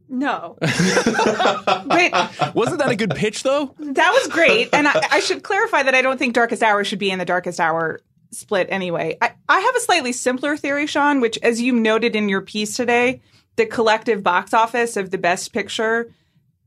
No. 0.09 0.57
Wait. 0.61 2.13
Wasn't 2.55 2.79
that 2.79 2.91
a 2.91 2.97
good 2.97 3.15
pitch, 3.15 3.43
though? 3.43 3.75
That 3.79 4.11
was 4.13 4.29
great. 4.33 4.69
And 4.73 4.87
I, 4.87 5.07
I, 5.11 5.21
should 5.21 5.43
clarify 5.43 5.83
that 5.83 5.95
I 5.95 6.03
don't 6.03 6.17
think 6.17 6.35
Darkest 6.35 6.63
Hour 6.63 6.85
should 6.85 7.01
be 7.01 7.11
in 7.11 7.19
the 7.19 7.25
Darkest 7.25 7.59
Hour 7.59 8.01
split 8.31 8.69
anyway. 8.71 9.17
I, 9.21 9.33
I 9.49 9.59
have 9.59 9.77
a 9.77 9.81
slightly 9.81 10.13
simpler 10.13 10.57
theory, 10.57 10.87
Sean, 10.87 11.21
which, 11.21 11.39
as 11.43 11.61
you 11.61 11.73
noted 11.73 12.15
in 12.15 12.29
your 12.29 12.41
piece 12.41 12.77
today, 12.77 13.21
the 13.57 13.67
collective 13.67 14.23
box 14.23 14.55
office 14.55 14.97
of 14.97 15.11
the 15.11 15.19
best 15.19 15.53
picture 15.53 16.13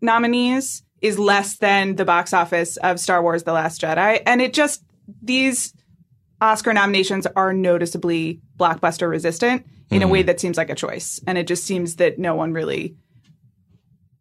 nominees 0.02 0.84
is 1.02 1.17
less 1.17 1.58
than 1.58 1.95
the 1.95 2.06
box 2.06 2.34
office 2.34 2.78
of 2.78 2.99
Star 2.99 3.21
Wars 3.21 3.43
The 3.43 3.54
Last 3.54 3.82
Jedi. 3.82 4.21
And 4.25 4.41
it 4.41 4.54
just, 4.54 4.84
these 5.21 5.73
Oscar 6.41 6.73
nominations 6.73 7.25
are 7.36 7.54
noticeably 7.54 8.41
blockbuster 8.58 9.10
resistant 9.10 9.65
in 9.89 10.02
mm. 10.02 10.06
a 10.06 10.08
way 10.08 10.19
mm-hmm. 10.19 10.28
that 10.28 10.39
seems 10.39 10.58
like 10.58 10.69
a 10.69 10.75
choice. 10.75 11.21
And 11.25 11.38
it 11.38 11.47
just 11.47 11.63
seems 11.63 11.97
that 11.97 12.19
no 12.19 12.36
one 12.36 12.54
really 12.54 12.95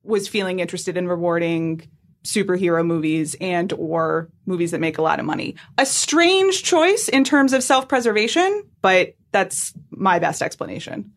was 0.03 0.29
feeling 0.29 0.61
interested 0.61 0.97
in 0.97 1.09
rewarding 1.09 1.83
superhero 2.25 2.85
movies 2.85 3.37
and 3.41 3.73
or 3.73 4.29
movies 4.47 4.73
that 4.73 4.81
make 4.81 4.99
a 4.99 5.03
lot 5.03 5.19
of 5.19 5.27
money. 5.27 5.55
A 5.79 5.87
strange 5.87 6.63
choice 6.63 7.09
in 7.09 7.25
terms 7.25 7.53
of 7.53 7.63
self-preservation, 7.63 8.65
but 8.83 9.15
that's 9.33 9.73
my 9.91 10.19
best 10.19 10.43
explanation. 10.43 11.13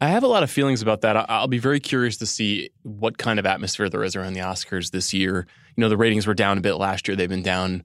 I 0.00 0.08
have 0.08 0.22
a 0.22 0.28
lot 0.28 0.42
of 0.42 0.50
feelings 0.50 0.82
about 0.82 1.02
that. 1.02 1.30
I'll 1.30 1.48
be 1.48 1.58
very 1.58 1.80
curious 1.80 2.16
to 2.18 2.26
see 2.26 2.70
what 2.82 3.16
kind 3.16 3.38
of 3.38 3.46
atmosphere 3.46 3.88
there 3.88 4.04
is 4.04 4.16
around 4.16 4.34
the 4.34 4.40
Oscars 4.40 4.90
this 4.90 5.14
year. 5.14 5.46
You 5.76 5.80
know, 5.80 5.88
the 5.88 5.96
ratings 5.96 6.26
were 6.26 6.34
down 6.34 6.58
a 6.58 6.60
bit 6.60 6.74
last 6.74 7.08
year. 7.08 7.16
They've 7.16 7.28
been 7.28 7.42
down 7.42 7.84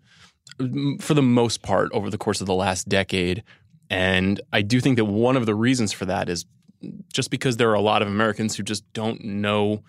mm, 0.60 1.02
for 1.02 1.14
the 1.14 1.22
most 1.22 1.62
part 1.62 1.92
over 1.94 2.10
the 2.10 2.18
course 2.18 2.42
of 2.42 2.48
the 2.48 2.54
last 2.54 2.90
decade. 2.90 3.44
And 3.90 4.42
I 4.52 4.62
do 4.62 4.80
think 4.82 4.98
that 4.98 5.06
one 5.06 5.38
of 5.38 5.46
the 5.46 5.56
reasons 5.56 5.94
for 5.94 6.06
that 6.06 6.30
is 6.30 6.46
just 7.14 7.32
because 7.32 7.58
there 7.58 7.70
are 7.70 7.76
a 7.76 7.82
lot 7.82 8.02
of 8.02 8.08
Americans 8.08 8.56
who 8.56 8.64
just 8.64 8.92
don't 8.94 9.24
know 9.24 9.84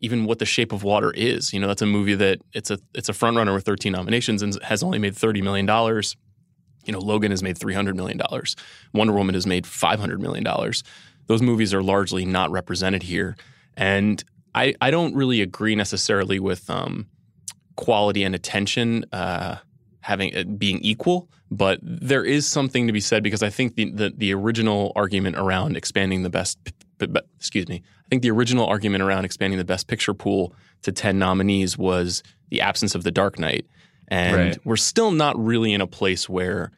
even 0.00 0.24
what 0.26 0.38
the 0.38 0.44
shape 0.44 0.72
of 0.72 0.82
water 0.82 1.10
is. 1.10 1.52
You 1.52 1.60
know, 1.60 1.66
that's 1.66 1.82
a 1.82 1.86
movie 1.86 2.14
that 2.14 2.40
it's 2.52 2.70
a 2.70 2.78
it's 2.94 3.08
a 3.08 3.12
front 3.14 3.36
runner 3.36 3.54
with 3.54 3.64
13 3.64 3.92
nominations 3.92 4.42
and 4.42 4.60
has 4.62 4.82
only 4.82 4.98
made 4.98 5.16
30 5.16 5.42
million 5.42 5.66
dollars. 5.66 6.16
You 6.84 6.92
know, 6.92 7.00
Logan 7.00 7.32
has 7.32 7.42
made 7.42 7.56
$300 7.58 7.96
million. 7.96 8.20
Wonder 8.94 9.12
Woman 9.12 9.34
has 9.34 9.44
made 9.44 9.64
$500 9.64 10.20
million. 10.20 10.46
Those 11.26 11.42
movies 11.42 11.74
are 11.74 11.82
largely 11.82 12.24
not 12.24 12.50
represented 12.50 13.02
here. 13.02 13.36
And 13.76 14.22
I, 14.54 14.74
I 14.80 14.90
don't 14.90 15.14
really 15.14 15.42
agree 15.42 15.74
necessarily 15.74 16.38
with 16.38 16.68
um, 16.70 17.06
quality 17.76 18.22
and 18.22 18.34
attention 18.34 19.04
uh, 19.12 19.56
having 20.00 20.34
uh, 20.36 20.44
being 20.44 20.78
equal, 20.80 21.28
but 21.50 21.78
there 21.82 22.24
is 22.24 22.46
something 22.46 22.86
to 22.86 22.92
be 22.92 23.00
said 23.00 23.22
because 23.22 23.42
I 23.42 23.50
think 23.50 23.74
the, 23.74 23.90
the, 23.90 24.14
the 24.16 24.34
original 24.34 24.92
argument 24.96 25.36
around 25.36 25.76
expanding 25.76 26.22
the 26.22 26.30
best, 26.30 26.62
p- 26.64 26.72
p- 26.98 27.06
excuse 27.36 27.68
me, 27.68 27.82
I 27.84 28.08
think 28.08 28.22
the 28.22 28.30
original 28.30 28.66
argument 28.66 29.02
around 29.02 29.24
expanding 29.24 29.58
the 29.58 29.64
best 29.64 29.88
picture 29.88 30.14
pool 30.14 30.54
to 30.82 30.92
10 30.92 31.18
nominees 31.18 31.76
was 31.76 32.22
the 32.50 32.60
absence 32.60 32.94
of 32.94 33.02
The 33.02 33.10
Dark 33.10 33.38
Knight. 33.38 33.66
And 34.08 34.36
Right. 34.36 34.58
we're 34.64 34.76
still 34.76 35.10
not 35.10 35.36
really 35.38 35.72
in 35.72 35.80
a 35.80 35.86
place 35.86 36.28
where 36.28 36.70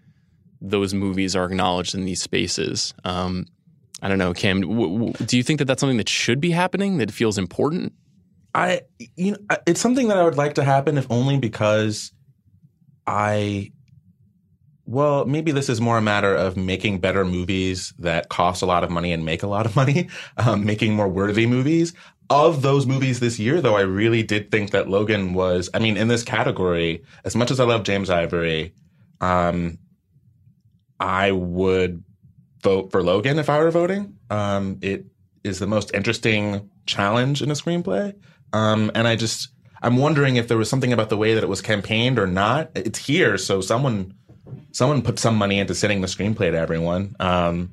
those 0.60 0.94
movies 0.94 1.36
are 1.36 1.44
acknowledged 1.44 1.94
in 1.94 2.04
these 2.06 2.22
spaces. 2.22 2.94
Um, 3.04 3.46
I 4.00 4.08
don't 4.08 4.18
know, 4.18 4.32
Cam. 4.32 4.60
W- 4.60 4.92
w- 4.92 5.12
do 5.26 5.36
you 5.36 5.42
think 5.42 5.58
that 5.58 5.64
that's 5.64 5.80
something 5.80 5.96
that 5.96 6.08
should 6.08 6.40
be 6.40 6.50
happening? 6.50 6.98
That 6.98 7.10
feels 7.10 7.38
important? 7.38 7.92
I, 8.54 8.82
you 9.16 9.32
know, 9.32 9.38
it's 9.66 9.80
something 9.80 10.08
that 10.08 10.18
I 10.18 10.24
would 10.24 10.36
like 10.36 10.54
to 10.54 10.64
happen, 10.64 10.98
if 10.98 11.06
only 11.10 11.38
because 11.38 12.12
I, 13.06 13.72
well, 14.84 15.26
maybe 15.26 15.52
this 15.52 15.68
is 15.68 15.80
more 15.80 15.98
a 15.98 16.02
matter 16.02 16.34
of 16.34 16.56
making 16.56 17.00
better 17.00 17.24
movies 17.24 17.92
that 17.98 18.28
cost 18.28 18.62
a 18.62 18.66
lot 18.66 18.84
of 18.84 18.90
money 18.90 19.12
and 19.12 19.24
make 19.24 19.42
a 19.42 19.46
lot 19.46 19.66
of 19.66 19.76
money, 19.76 20.08
um, 20.36 20.64
making 20.64 20.94
more 20.94 21.08
worthy 21.08 21.46
movies. 21.46 21.92
Of 22.30 22.60
those 22.60 22.84
movies 22.84 23.20
this 23.20 23.38
year, 23.38 23.60
though, 23.62 23.76
I 23.76 23.80
really 23.80 24.22
did 24.22 24.50
think 24.50 24.70
that 24.72 24.88
Logan 24.88 25.32
was, 25.32 25.70
I 25.72 25.78
mean, 25.78 25.96
in 25.96 26.08
this 26.08 26.22
category, 26.22 27.02
as 27.24 27.34
much 27.34 27.50
as 27.50 27.58
I 27.58 27.64
love 27.64 27.84
James 27.84 28.10
Ivory, 28.10 28.74
um, 29.22 29.78
I 31.00 31.32
would 31.32 32.04
vote 32.62 32.90
for 32.90 33.02
Logan 33.02 33.38
if 33.38 33.48
I 33.48 33.58
were 33.58 33.70
voting. 33.70 34.16
Um, 34.30 34.78
it 34.82 35.06
is 35.44 35.58
the 35.58 35.66
most 35.66 35.94
interesting 35.94 36.70
challenge 36.86 37.42
in 37.42 37.50
a 37.50 37.54
screenplay. 37.54 38.14
Um, 38.52 38.90
and 38.94 39.06
I 39.06 39.16
just, 39.16 39.48
I'm 39.82 39.96
wondering 39.96 40.36
if 40.36 40.48
there 40.48 40.56
was 40.56 40.68
something 40.68 40.92
about 40.92 41.08
the 41.08 41.16
way 41.16 41.34
that 41.34 41.42
it 41.42 41.48
was 41.48 41.62
campaigned 41.62 42.18
or 42.18 42.26
not. 42.26 42.70
It's 42.74 42.98
here, 42.98 43.38
so 43.38 43.60
someone, 43.60 44.14
someone 44.72 45.02
put 45.02 45.18
some 45.18 45.36
money 45.36 45.58
into 45.58 45.74
sending 45.74 46.00
the 46.00 46.06
screenplay 46.06 46.50
to 46.50 46.58
everyone. 46.58 47.14
Um, 47.20 47.72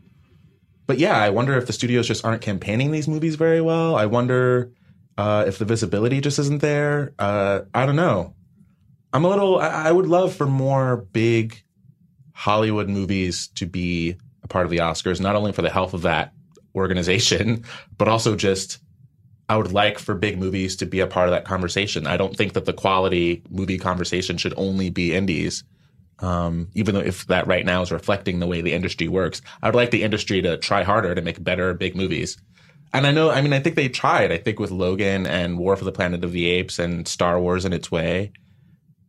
but 0.88 1.00
yeah, 1.00 1.18
I 1.18 1.30
wonder 1.32 1.58
if 1.58 1.66
the 1.66 1.74
studios 1.74 2.08
just 2.08 2.24
aren't 2.24 2.42
campaigning 2.42 2.92
these 2.92 3.08
movies 3.08 3.36
very 3.36 3.62
well. 3.62 3.96
I 3.96 4.06
wonder 4.06 4.72
uh, 5.18 5.46
if 5.48 5.58
the 5.58 5.66
visibility 5.66 6.22
just 6.22 6.40
isn't 6.40 6.62
there. 6.62 7.14
Uh, 7.18 7.62
I 7.74 7.86
don't 7.86 7.96
know. 7.96 8.36
I'm 9.12 9.26
a 9.26 9.30
little. 9.30 9.60
I, 9.60 9.88
I 9.88 9.92
would 9.92 10.08
love 10.08 10.36
for 10.36 10.46
more 10.46 10.98
big 10.98 11.64
Hollywood 12.34 12.90
movies 12.90 13.48
to 13.56 13.66
be 13.66 14.18
a 14.46 14.48
part 14.48 14.66
of 14.66 14.72
the 14.72 14.78
Oscars, 14.78 15.20
not 15.20 15.36
only 15.36 15.52
for 15.52 15.62
the 15.62 15.70
health 15.70 15.94
of 15.94 16.04
that 16.04 16.32
organization, 16.74 17.66
but 17.98 18.08
also 18.08 18.36
just 18.36 18.80
I 19.50 19.58
would 19.58 19.72
like 19.72 20.00
for 20.00 20.16
big 20.16 20.40
movies 20.40 20.76
to 20.78 20.86
be 20.86 21.02
a 21.02 21.08
part 21.08 21.28
of 21.28 21.32
that 21.32 21.46
conversation. 21.46 22.08
I 22.08 22.18
don't 22.18 22.36
think 22.36 22.54
that 22.54 22.66
the 22.66 22.74
quality 22.74 23.44
movie 23.50 23.78
conversation 23.78 24.38
should 24.38 24.54
only 24.58 24.90
be 24.90 25.14
indies. 25.14 25.64
Um, 26.20 26.70
even 26.74 26.96
though 26.96 27.02
if 27.02 27.28
that 27.28 27.46
right 27.46 27.66
now 27.66 27.82
is 27.82 27.92
reflecting 27.92 28.40
the 28.40 28.48
way 28.48 28.62
the 28.62 28.74
industry 28.74 29.08
works, 29.08 29.42
I 29.62 29.68
would 29.68 29.76
like 29.76 29.92
the 29.92 30.04
industry 30.04 30.42
to 30.42 30.58
try 30.58 30.84
harder 30.84 31.14
to 31.14 31.22
make 31.22 31.44
better 31.44 31.74
big 31.74 31.96
movies. 31.96 32.38
And 32.94 33.06
I 33.06 33.12
know, 33.12 33.30
I 33.30 33.42
mean, 33.42 33.52
I 33.52 33.60
think 33.60 33.76
they 33.76 33.90
tried. 33.90 34.32
I 34.32 34.38
think 34.38 34.58
with 34.58 34.72
Logan 34.72 35.28
and 35.28 35.60
War 35.60 35.76
for 35.76 35.84
the 35.84 35.92
Planet 35.92 36.24
of 36.24 36.32
the 36.32 36.46
Apes 36.48 36.80
and 36.80 37.08
Star 37.08 37.40
Wars 37.40 37.66
in 37.66 37.74
its 37.74 37.92
way, 37.92 38.32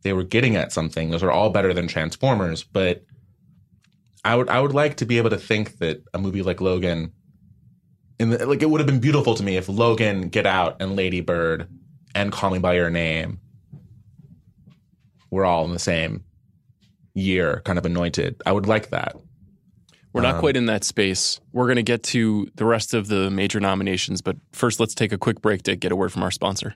they 0.03 0.11
were 0.13 0.23
getting 0.23 0.57
at 0.57 0.73
something. 0.73 1.09
Those 1.09 1.23
are 1.23 1.31
all 1.31 1.49
better 1.49 1.73
than 1.73 1.87
Transformers, 1.87 2.63
but 2.63 3.03
I 4.27 4.35
would 4.35 4.49
I 4.49 4.59
would 4.59 4.73
like 4.73 4.97
to 4.97 5.05
be 5.05 5.19
able 5.19 5.29
to 5.29 5.37
think 5.37 5.77
that 5.77 6.03
a 6.13 6.19
movie 6.19 6.41
like 6.41 6.59
Logan, 6.59 7.13
in 8.19 8.31
the, 8.31 8.45
like 8.45 8.61
it 8.61 8.69
would 8.69 8.81
have 8.81 8.85
been 8.85 8.99
beautiful 8.99 9.35
to 9.35 9.41
me 9.41 9.55
if 9.55 9.69
Logan, 9.69 10.27
Get 10.27 10.45
Out, 10.45 10.81
and 10.81 10.97
Lady 10.97 11.21
Bird, 11.21 11.69
and 12.13 12.29
Call 12.29 12.51
Me 12.51 12.59
by 12.59 12.73
Your 12.73 12.89
Name 12.89 13.39
were 15.31 15.45
all 15.45 15.63
in 15.63 15.71
the 15.71 15.79
same 15.79 16.25
year, 17.13 17.61
kind 17.63 17.79
of 17.79 17.85
anointed. 17.85 18.41
I 18.45 18.51
would 18.51 18.65
like 18.65 18.89
that. 18.89 19.15
We're 20.11 20.23
not 20.23 20.35
um, 20.35 20.39
quite 20.41 20.57
in 20.57 20.65
that 20.65 20.83
space. 20.83 21.39
We're 21.53 21.67
going 21.67 21.77
to 21.77 21.83
get 21.83 22.03
to 22.03 22.49
the 22.55 22.65
rest 22.65 22.93
of 22.93 23.07
the 23.07 23.29
major 23.29 23.61
nominations, 23.61 24.21
but 24.21 24.35
first, 24.51 24.81
let's 24.81 24.93
take 24.93 25.13
a 25.13 25.17
quick 25.17 25.41
break 25.41 25.63
to 25.63 25.77
get 25.77 25.93
a 25.93 25.95
word 25.95 26.11
from 26.11 26.23
our 26.23 26.31
sponsor. 26.31 26.75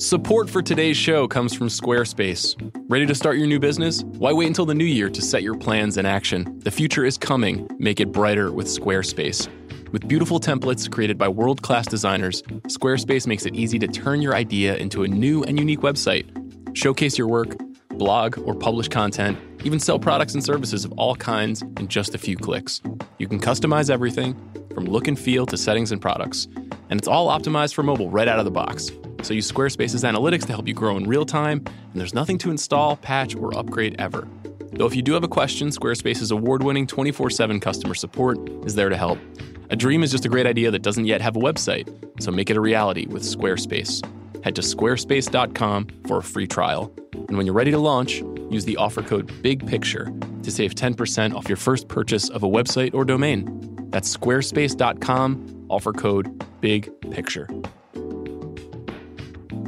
Support 0.00 0.48
for 0.48 0.62
today's 0.62 0.96
show 0.96 1.26
comes 1.26 1.52
from 1.52 1.66
Squarespace. 1.66 2.54
Ready 2.88 3.04
to 3.06 3.16
start 3.16 3.36
your 3.36 3.48
new 3.48 3.58
business? 3.58 4.04
Why 4.04 4.32
wait 4.32 4.46
until 4.46 4.64
the 4.64 4.72
new 4.72 4.84
year 4.84 5.10
to 5.10 5.20
set 5.20 5.42
your 5.42 5.58
plans 5.58 5.96
in 5.96 6.06
action? 6.06 6.60
The 6.60 6.70
future 6.70 7.04
is 7.04 7.18
coming. 7.18 7.68
Make 7.80 7.98
it 7.98 8.12
brighter 8.12 8.52
with 8.52 8.68
Squarespace. 8.68 9.48
With 9.90 10.06
beautiful 10.06 10.38
templates 10.38 10.88
created 10.88 11.18
by 11.18 11.26
world 11.26 11.62
class 11.62 11.88
designers, 11.88 12.42
Squarespace 12.68 13.26
makes 13.26 13.44
it 13.44 13.56
easy 13.56 13.76
to 13.80 13.88
turn 13.88 14.22
your 14.22 14.36
idea 14.36 14.76
into 14.76 15.02
a 15.02 15.08
new 15.08 15.42
and 15.42 15.58
unique 15.58 15.80
website. 15.80 16.30
Showcase 16.76 17.18
your 17.18 17.26
work, 17.26 17.56
blog 17.88 18.38
or 18.46 18.54
publish 18.54 18.86
content, 18.86 19.36
even 19.64 19.80
sell 19.80 19.98
products 19.98 20.34
and 20.34 20.44
services 20.44 20.84
of 20.84 20.92
all 20.92 21.16
kinds 21.16 21.62
in 21.62 21.88
just 21.88 22.14
a 22.14 22.18
few 22.18 22.36
clicks. 22.36 22.80
You 23.18 23.26
can 23.26 23.40
customize 23.40 23.90
everything 23.90 24.36
from 24.72 24.84
look 24.84 25.08
and 25.08 25.18
feel 25.18 25.44
to 25.46 25.56
settings 25.56 25.90
and 25.90 26.00
products, 26.00 26.46
and 26.88 27.00
it's 27.00 27.08
all 27.08 27.36
optimized 27.36 27.74
for 27.74 27.82
mobile 27.82 28.10
right 28.10 28.28
out 28.28 28.38
of 28.38 28.44
the 28.44 28.52
box. 28.52 28.92
So 29.28 29.34
use 29.34 29.52
Squarespace's 29.52 30.04
analytics 30.04 30.46
to 30.46 30.54
help 30.54 30.66
you 30.66 30.72
grow 30.72 30.96
in 30.96 31.06
real 31.06 31.26
time, 31.26 31.62
and 31.66 31.94
there's 32.00 32.14
nothing 32.14 32.38
to 32.38 32.50
install, 32.50 32.96
patch, 32.96 33.36
or 33.36 33.54
upgrade 33.58 33.94
ever. 33.98 34.26
Though 34.72 34.86
if 34.86 34.96
you 34.96 35.02
do 35.02 35.12
have 35.12 35.22
a 35.22 35.28
question, 35.28 35.68
Squarespace's 35.68 36.30
award-winning 36.30 36.86
24/7 36.86 37.60
customer 37.60 37.92
support 37.92 38.38
is 38.64 38.74
there 38.74 38.88
to 38.88 38.96
help. 38.96 39.18
A 39.68 39.76
dream 39.76 40.02
is 40.02 40.10
just 40.10 40.24
a 40.24 40.30
great 40.30 40.46
idea 40.46 40.70
that 40.70 40.80
doesn't 40.80 41.04
yet 41.04 41.20
have 41.20 41.36
a 41.36 41.40
website, 41.40 41.86
so 42.22 42.30
make 42.30 42.48
it 42.48 42.56
a 42.56 42.60
reality 42.62 43.06
with 43.06 43.22
Squarespace. 43.22 44.02
Head 44.42 44.54
to 44.54 44.62
squarespace.com 44.62 45.88
for 46.06 46.16
a 46.16 46.22
free 46.22 46.46
trial. 46.46 46.90
And 47.12 47.36
when 47.36 47.44
you're 47.44 47.54
ready 47.54 47.72
to 47.72 47.78
launch, 47.78 48.22
use 48.48 48.64
the 48.64 48.78
offer 48.78 49.02
code 49.02 49.30
BIGPICTURE 49.42 50.42
to 50.42 50.50
save 50.50 50.74
10% 50.74 51.34
off 51.34 51.50
your 51.50 51.56
first 51.56 51.86
purchase 51.86 52.30
of 52.30 52.44
a 52.44 52.48
website 52.48 52.94
or 52.94 53.04
domain. 53.04 53.76
That's 53.90 54.16
squarespace.com, 54.16 55.66
offer 55.68 55.92
code 55.92 56.42
BIGPICTURE. 56.62 57.48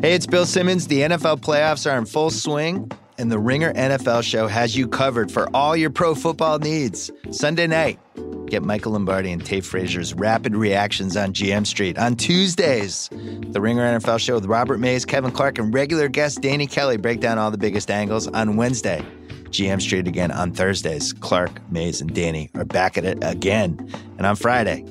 Hey, 0.03 0.15
it's 0.15 0.27
Bill 0.27 0.47
Simmons. 0.47 0.87
The 0.87 1.01
NFL 1.03 1.41
playoffs 1.41 1.91
are 1.91 1.99
in 1.99 2.07
full 2.07 2.31
swing, 2.31 2.91
and 3.19 3.31
the 3.31 3.39
Ringer 3.39 3.75
NFL 3.75 4.23
show 4.23 4.47
has 4.47 4.75
you 4.75 4.89
covered 4.89 5.31
for 5.31 5.47
all 5.55 5.77
your 5.77 5.91
pro 5.91 6.15
football 6.15 6.59
needs. 6.59 7.11
Sunday 7.31 7.67
night, 7.67 7.99
get 8.47 8.63
Michael 8.63 8.93
Lombardi 8.93 9.31
and 9.31 9.45
Tate 9.45 9.63
Frazier's 9.63 10.15
rapid 10.15 10.57
reactions 10.57 11.19
on 11.19 11.35
GM 11.35 11.67
Street. 11.67 11.99
On 11.99 12.17
Tuesdays, 12.17 13.11
the 13.11 13.61
Ringer 13.61 13.99
NFL 13.99 14.21
show 14.21 14.37
with 14.37 14.47
Robert 14.47 14.81
Mays, 14.81 15.05
Kevin 15.05 15.33
Clark, 15.33 15.59
and 15.59 15.75
regular 15.75 16.09
guest 16.09 16.41
Danny 16.41 16.67
Kelly 16.67 16.97
break 16.97 17.21
down 17.21 17.37
all 17.37 17.51
the 17.51 17.59
biggest 17.59 17.91
angles. 17.91 18.27
On 18.29 18.57
Wednesday, 18.57 19.05
GM 19.51 19.83
Street 19.83 20.09
again 20.09 20.31
on 20.31 20.53
Thursdays. 20.53 21.13
Clark, 21.13 21.71
Mays, 21.71 22.01
and 22.01 22.15
Danny 22.15 22.49
are 22.55 22.65
back 22.65 22.97
at 22.97 23.05
it 23.05 23.19
again. 23.21 23.79
And 24.17 24.27
on 24.27 24.37
Friday, 24.37 24.83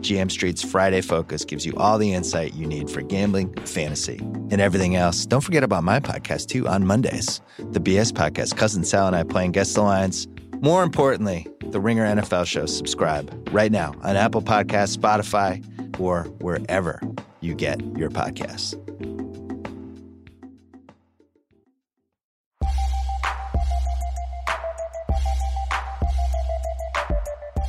GM 0.00 0.30
Street's 0.30 0.62
Friday 0.62 1.00
Focus 1.00 1.44
gives 1.44 1.66
you 1.66 1.72
all 1.76 1.98
the 1.98 2.12
insight 2.12 2.54
you 2.54 2.66
need 2.66 2.90
for 2.90 3.02
gambling, 3.02 3.52
fantasy, 3.64 4.18
and 4.50 4.60
everything 4.60 4.96
else. 4.96 5.26
Don't 5.26 5.42
forget 5.42 5.62
about 5.62 5.84
my 5.84 6.00
podcast 6.00 6.46
too 6.46 6.66
on 6.68 6.86
Mondays. 6.86 7.40
The 7.58 7.80
BS 7.80 8.12
podcast, 8.12 8.56
Cousin 8.56 8.84
Sal 8.84 9.06
and 9.06 9.16
I 9.16 9.22
playing 9.22 9.52
Guess 9.52 9.74
the 9.74 9.82
Lines. 9.82 10.26
More 10.60 10.82
importantly, 10.82 11.46
the 11.60 11.80
Ringer 11.80 12.04
NFL 12.04 12.46
show. 12.46 12.66
Subscribe 12.66 13.48
right 13.52 13.70
now 13.70 13.94
on 14.02 14.16
Apple 14.16 14.42
Podcasts, 14.42 14.96
Spotify, 14.96 15.64
or 16.00 16.24
wherever 16.40 17.00
you 17.40 17.54
get 17.54 17.80
your 17.96 18.10
podcasts. 18.10 18.74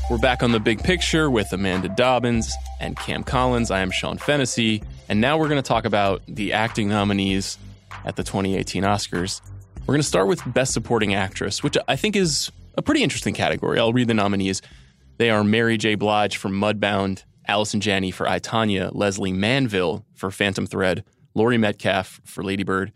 We're 0.09 0.17
back 0.17 0.41
on 0.41 0.51
the 0.51 0.59
big 0.59 0.83
picture 0.83 1.29
with 1.29 1.53
Amanda 1.53 1.87
Dobbins 1.87 2.51
and 2.79 2.97
Cam 2.97 3.23
Collins. 3.23 3.69
I 3.69 3.81
am 3.81 3.91
Sean 3.91 4.17
Fennessey, 4.17 4.81
and 5.07 5.21
now 5.21 5.37
we're 5.37 5.49
going 5.49 5.61
to 5.61 5.67
talk 5.67 5.85
about 5.85 6.23
the 6.27 6.51
acting 6.51 6.89
nominees 6.89 7.59
at 8.05 8.15
the 8.15 8.23
2018 8.23 8.81
Oscars. 8.81 9.39
We're 9.81 9.93
going 9.93 10.01
to 10.01 10.07
start 10.07 10.27
with 10.27 10.41
Best 10.51 10.73
Supporting 10.73 11.13
Actress, 11.13 11.61
which 11.61 11.77
I 11.87 11.95
think 11.95 12.15
is 12.15 12.51
a 12.75 12.81
pretty 12.81 13.03
interesting 13.03 13.35
category. 13.35 13.77
I'll 13.77 13.93
read 13.93 14.07
the 14.07 14.15
nominees. 14.15 14.63
They 15.17 15.29
are 15.29 15.43
Mary 15.43 15.77
J. 15.77 15.93
Blige 15.93 16.37
for 16.37 16.49
Mudbound, 16.49 17.23
Allison 17.47 17.79
Janney 17.79 18.09
for 18.09 18.27
I, 18.27 18.39
Tonya, 18.39 18.89
Lesley 18.91 19.31
Manville 19.31 20.05
for 20.15 20.31
Phantom 20.31 20.65
Thread, 20.65 21.03
Laurie 21.35 21.59
Metcalf 21.59 22.19
for 22.25 22.43
Ladybird, 22.43 22.91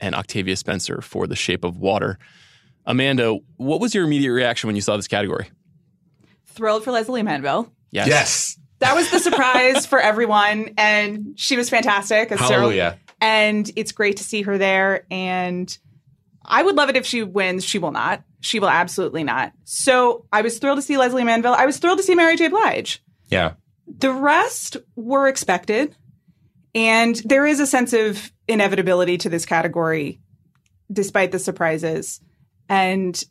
and 0.00 0.14
Octavia 0.14 0.56
Spencer 0.56 1.00
for 1.00 1.26
The 1.26 1.34
Shape 1.34 1.64
of 1.64 1.78
Water. 1.78 2.18
Amanda, 2.84 3.38
what 3.56 3.80
was 3.80 3.94
your 3.94 4.04
immediate 4.04 4.32
reaction 4.32 4.68
when 4.68 4.76
you 4.76 4.82
saw 4.82 4.96
this 4.96 5.08
category? 5.08 5.48
Thrilled 6.52 6.84
for 6.84 6.92
Lesley 6.92 7.22
Manville. 7.22 7.72
Yes. 7.90 8.06
Yes. 8.08 8.58
That 8.80 8.94
was 8.96 9.10
the 9.10 9.18
surprise 9.20 9.86
for 9.86 10.00
everyone, 10.00 10.74
and 10.76 11.34
she 11.36 11.56
was 11.56 11.70
fantastic. 11.70 12.32
as 12.32 12.38
Sarah- 12.40 12.52
Hallelujah. 12.60 12.98
and 13.20 13.70
it's 13.76 13.92
great 13.92 14.16
to 14.16 14.24
see 14.24 14.42
her 14.42 14.58
there. 14.58 15.06
And 15.10 15.76
I 16.44 16.62
would 16.62 16.74
love 16.74 16.88
it 16.88 16.96
if 16.96 17.06
she 17.06 17.22
wins. 17.22 17.64
She 17.64 17.78
will 17.78 17.92
not. 17.92 18.24
She 18.40 18.58
will 18.58 18.68
absolutely 18.68 19.22
not. 19.22 19.52
So 19.64 20.26
I 20.32 20.42
was 20.42 20.58
thrilled 20.58 20.78
to 20.78 20.82
see 20.82 20.96
Lesley 20.96 21.22
Manville. 21.22 21.54
I 21.54 21.64
was 21.66 21.78
thrilled 21.78 21.98
to 21.98 22.02
see 22.04 22.16
Mary 22.16 22.36
J. 22.36 22.48
Blige. 22.48 23.00
Yeah. 23.28 23.52
The 23.86 24.10
rest 24.12 24.76
were 24.96 25.28
expected. 25.28 25.94
And 26.74 27.14
there 27.24 27.46
is 27.46 27.60
a 27.60 27.66
sense 27.66 27.92
of 27.92 28.32
inevitability 28.48 29.18
to 29.18 29.28
this 29.28 29.46
category, 29.46 30.20
despite 30.90 31.30
the 31.30 31.38
surprises. 31.38 32.20
And 32.68 33.22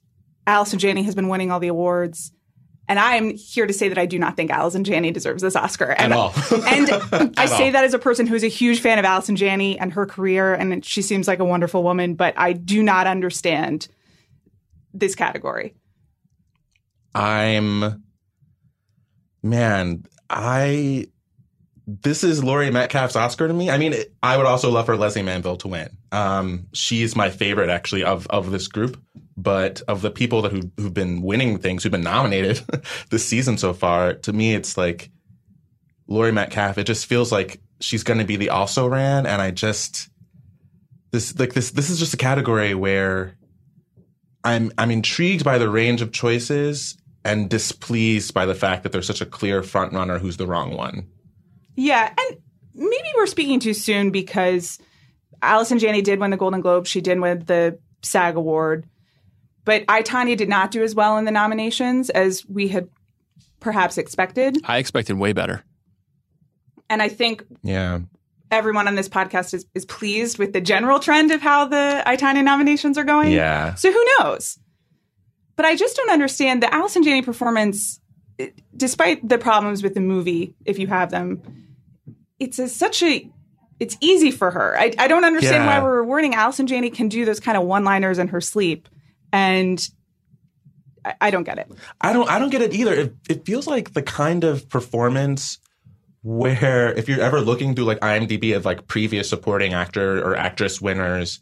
Allison 0.48 0.80
Janney 0.80 1.04
has 1.04 1.16
been 1.16 1.28
winning 1.28 1.52
all 1.52 1.60
the 1.60 1.68
awards. 1.68 2.32
And 2.88 3.00
I 3.00 3.16
am 3.16 3.36
here 3.38 3.66
to 3.68 3.74
say 3.74 3.88
that 3.90 3.98
I 3.98 4.06
do 4.06 4.20
not 4.20 4.36
think 4.36 4.52
Allison 4.52 4.84
Janney 4.84 5.12
deserves 5.12 5.42
this 5.42 5.56
Oscar. 5.56 5.92
And, 5.98 6.12
At 6.12 6.18
all. 6.18 6.34
and 6.52 7.34
I 7.38 7.46
say 7.46 7.68
all. 7.68 7.72
that 7.74 7.84
as 7.86 7.94
a 7.94 8.00
person 8.00 8.28
who's 8.28 8.44
a 8.44 8.48
huge 8.48 8.82
fan 8.82 9.00
of 9.00 9.06
Allison 9.06 9.36
Janney 9.36 9.80
and 9.80 9.94
her 9.94 10.06
career, 10.06 10.54
and 10.54 10.84
she 10.84 11.02
seems 11.02 11.28
like 11.28 11.40
a 11.40 11.46
wonderful 11.46 11.84
woman, 11.84 12.16
but 12.16 12.34
I 12.38 12.54
do 12.54 12.84
not 12.84 13.08
understand 13.08 13.88
this 14.94 15.16
category. 15.16 15.76
I'm 17.14 18.04
man, 19.44 20.04
I 20.30 21.08
this 21.88 22.24
is 22.24 22.44
Laurie 22.44 22.72
Metcalf's 22.72 23.16
Oscar 23.16 23.48
to 23.48 23.54
me. 23.54 23.70
I 23.70 23.78
mean, 23.78 23.96
I 24.24 24.38
would 24.38 24.46
also 24.46 24.70
love 24.70 24.86
for 24.86 24.96
Lesley 24.96 25.24
Manville 25.24 25.58
to 25.58 25.68
win. 25.68 25.90
Um, 26.12 26.68
she's 26.74 27.16
my 27.16 27.30
favorite 27.30 27.70
actually 27.70 28.04
of 28.04 28.28
of 28.28 28.52
this 28.52 28.68
group, 28.68 29.02
but 29.38 29.82
of 29.88 30.02
the 30.02 30.12
people 30.12 30.42
that 30.42 30.52
who 30.52 30.72
who've 30.78 30.94
been 30.94 31.22
winning 31.22 31.58
things, 31.58 31.84
who've 31.84 31.92
been 31.92 32.02
nominated 32.02 32.62
this 33.10 33.26
season 33.26 33.58
so 33.58 33.74
far, 33.74 34.14
to 34.14 34.34
me 34.34 34.54
it's 34.54 34.78
like 34.78 35.10
Laurie 36.08 36.32
Metcalf. 36.32 36.78
It 36.78 36.86
just 36.86 37.06
feels 37.06 37.32
like 37.32 37.60
she's 37.80 38.04
going 38.04 38.20
to 38.20 38.26
be 38.26 38.36
the 38.36 38.50
also 38.50 38.88
ran, 38.88 39.26
and 39.26 39.42
I 39.42 39.52
just 39.52 40.10
this 41.12 41.38
like 41.38 41.54
this 41.54 41.72
this 41.72 41.90
is 41.90 42.00
just 42.00 42.14
a 42.14 42.18
category 42.18 42.74
where 42.74 43.36
I'm 44.44 44.72
I'm 44.78 44.92
intrigued 44.92 45.44
by 45.44 45.58
the 45.58 45.70
range 45.70 46.02
of 46.02 46.12
choices 46.12 46.98
and 47.24 47.50
displeased 47.50 48.34
by 48.34 48.46
the 48.46 48.56
fact 48.56 48.84
that 48.84 48.92
there's 48.92 49.08
such 49.08 49.22
a 49.22 49.26
clear 49.26 49.62
front 49.62 49.94
runner 49.94 50.18
who's 50.18 50.38
the 50.38 50.48
wrong 50.48 50.76
one. 50.76 51.08
Yeah, 51.76 52.12
and 52.18 52.38
maybe 52.74 53.08
we're 53.16 53.28
speaking 53.28 53.60
too 53.60 53.74
soon 53.74 54.12
because 54.12 54.80
Allison 55.42 55.80
Janney 55.80 56.02
did 56.02 56.20
win 56.20 56.32
the 56.32 56.38
Golden 56.38 56.62
Globe. 56.62 56.88
She 56.88 57.02
did 57.02 57.20
win 57.20 57.44
the 57.46 57.80
SAG 58.02 58.36
Award, 58.36 58.88
but 59.72 59.86
I 59.88 60.02
Tonya 60.04 60.36
did 60.36 60.50
not 60.50 60.72
do 60.72 60.84
as 60.84 60.94
well 60.94 61.18
in 61.18 61.24
the 61.24 61.32
nominations 61.32 62.10
as 62.10 62.46
we 62.50 62.68
had 62.68 62.90
perhaps 63.62 63.98
expected. 63.98 64.58
I 64.66 64.80
expected 64.80 65.18
way 65.18 65.32
better. 65.32 65.64
And 66.90 67.02
I 67.02 67.08
think 67.08 67.46
Yeah. 67.64 68.00
everyone 68.52 68.90
on 68.90 68.96
this 68.96 69.08
podcast 69.08 69.54
is, 69.54 69.66
is 69.74 69.86
pleased 69.86 70.38
with 70.38 70.52
the 70.52 70.60
general 70.60 71.00
trend 71.00 71.32
of 71.32 71.40
how 71.42 71.66
the 71.70 72.04
I 72.06 72.18
Tonya 72.18 72.44
nominations 72.44 72.98
are 72.98 73.06
going. 73.06 73.32
Yeah. 73.32 73.76
So 73.76 73.92
who 73.94 74.06
knows? 74.20 74.60
But 75.56 75.66
I 75.66 75.78
just 75.78 75.96
don't 75.96 76.10
understand 76.12 76.62
the 76.62 76.74
Allison 76.74 77.02
Janney 77.04 77.22
performance, 77.22 78.02
it- 78.38 78.60
despite 78.76 79.26
the 79.28 79.38
problems 79.38 79.82
with 79.84 79.94
the 79.94 80.02
movie, 80.02 80.54
if 80.66 80.80
you 80.80 80.88
have 80.88 81.12
them, 81.12 81.42
it's 82.40 82.60
a, 82.60 82.68
such 82.68 83.02
a 83.04 83.30
it's 83.80 83.96
easy 84.02 84.32
for 84.32 84.52
her. 84.52 84.78
I, 84.78 84.94
I 85.00 85.08
don't 85.08 85.24
understand 85.24 85.64
Yeah. 85.64 85.80
why 85.80 85.84
we're 85.84 86.02
rewarding 86.02 86.36
Allison 86.36 86.68
Janney 86.68 86.90
can 86.90 87.08
do 87.08 87.24
those 87.26 87.40
kind 87.40 87.58
of 87.58 87.64
one 87.64 87.84
liners 87.86 88.20
in 88.20 88.28
her 88.28 88.42
sleep, 88.42 88.88
and 89.32 89.90
I, 91.06 91.16
I 91.22 91.32
don't 91.32 91.44
get 91.44 91.58
it. 91.58 91.72
I 92.00 92.14
don't 92.14 92.30
I 92.30 92.40
don't 92.40 92.50
get 92.50 92.62
it 92.62 92.74
either. 92.74 92.94
It, 92.94 93.16
it 93.30 93.46
feels 93.46 93.68
like 93.68 93.94
the 93.94 94.02
kind 94.04 94.44
of 94.44 94.70
performance 94.70 95.60
where 96.24 96.94
if 96.94 97.10
you're 97.10 97.22
ever 97.22 97.42
looking 97.42 97.74
through 97.74 97.86
like 97.86 98.00
IMDb 98.00 98.56
of 98.56 98.66
like 98.66 98.88
previous 98.88 99.28
supporting 99.30 99.74
actor 99.74 100.22
or 100.22 100.36
actress 100.36 100.80
winners, 100.80 101.40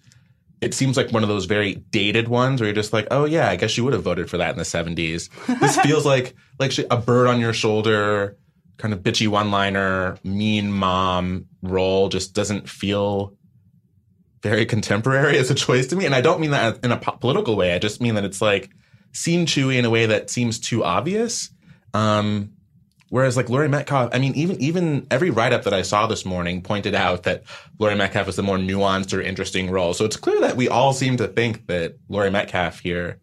it 0.62 0.73
seems 0.73 0.97
like 0.97 1.12
one 1.12 1.23
of 1.23 1.30
those 1.30 1.45
very 1.45 1.75
dated 1.75 2.28
ones 2.28 2.62
where 2.62 2.67
you're 2.67 2.75
just 2.75 2.93
like, 2.93 3.08
oh 3.12 3.25
yeah, 3.25 3.49
I 3.49 3.56
guess 3.56 3.78
you 3.78 3.84
would 3.84 3.93
have 3.93 4.04
voted 4.04 4.30
for 4.30 4.38
that 4.38 4.52
in 4.52 4.58
the 4.58 4.63
70s. 4.63 5.30
This 5.60 5.78
feels 5.82 6.06
like 6.06 6.36
like 6.60 6.73
a 6.89 6.97
bird 6.97 7.28
on 7.28 7.39
your 7.39 7.54
shoulder, 7.54 8.38
kind 8.78 8.93
of 8.93 9.02
bitchy 9.02 9.28
one-liner, 9.28 10.17
mean 10.23 10.71
mom 10.71 11.45
role 11.62 12.10
just 12.10 12.34
doesn't 12.34 12.69
feel 12.69 13.34
very 14.41 14.65
contemporary 14.65 15.38
as 15.39 15.52
a 15.52 15.56
choice 15.56 15.88
to 15.88 15.95
me. 15.95 16.06
And 16.06 16.15
I 16.15 16.21
don't 16.21 16.39
mean 16.39 16.52
that 16.52 16.84
in 16.84 16.91
a 16.91 16.97
po- 16.97 17.17
political 17.17 17.56
way. 17.56 17.73
I 17.73 17.80
just 17.80 18.02
mean 18.02 18.15
that 18.15 18.23
it's 18.23 18.41
like 18.41 18.69
seen 19.12 19.45
chewy 19.45 19.78
in 19.78 19.86
a 19.86 19.89
way 19.89 20.06
that 20.06 20.30
seems 20.30 20.60
too 20.60 20.84
obvious. 20.84 21.49
Um, 21.93 22.52
whereas 23.10 23.36
like 23.36 23.49
Laurie 23.49 23.67
Metcalf, 23.67 24.12
I 24.13 24.19
mean, 24.19 24.36
even 24.36 24.62
even 24.62 25.08
every 25.10 25.30
write 25.30 25.54
up 25.54 25.63
that 25.63 25.73
I 25.73 25.82
saw 25.82 26.08
this 26.08 26.25
morning 26.25 26.62
pointed 26.62 26.95
out 26.95 27.23
that 27.23 27.43
Laurie 27.80 27.95
Metcalf 27.95 28.28
is 28.28 28.36
the 28.36 28.43
more 28.43 28.58
nuanced 28.58 29.17
or 29.17 29.21
interesting 29.21 29.69
role. 29.69 29.93
So 29.93 30.06
it's 30.06 30.17
clear 30.17 30.39
that 30.41 30.56
we 30.56 30.69
all 30.69 30.93
seem 30.93 31.17
to 31.17 31.28
think 31.28 31.67
that 31.67 31.95
Laurie 32.08 32.32
Metcalf 32.32 32.80
here 32.80 33.19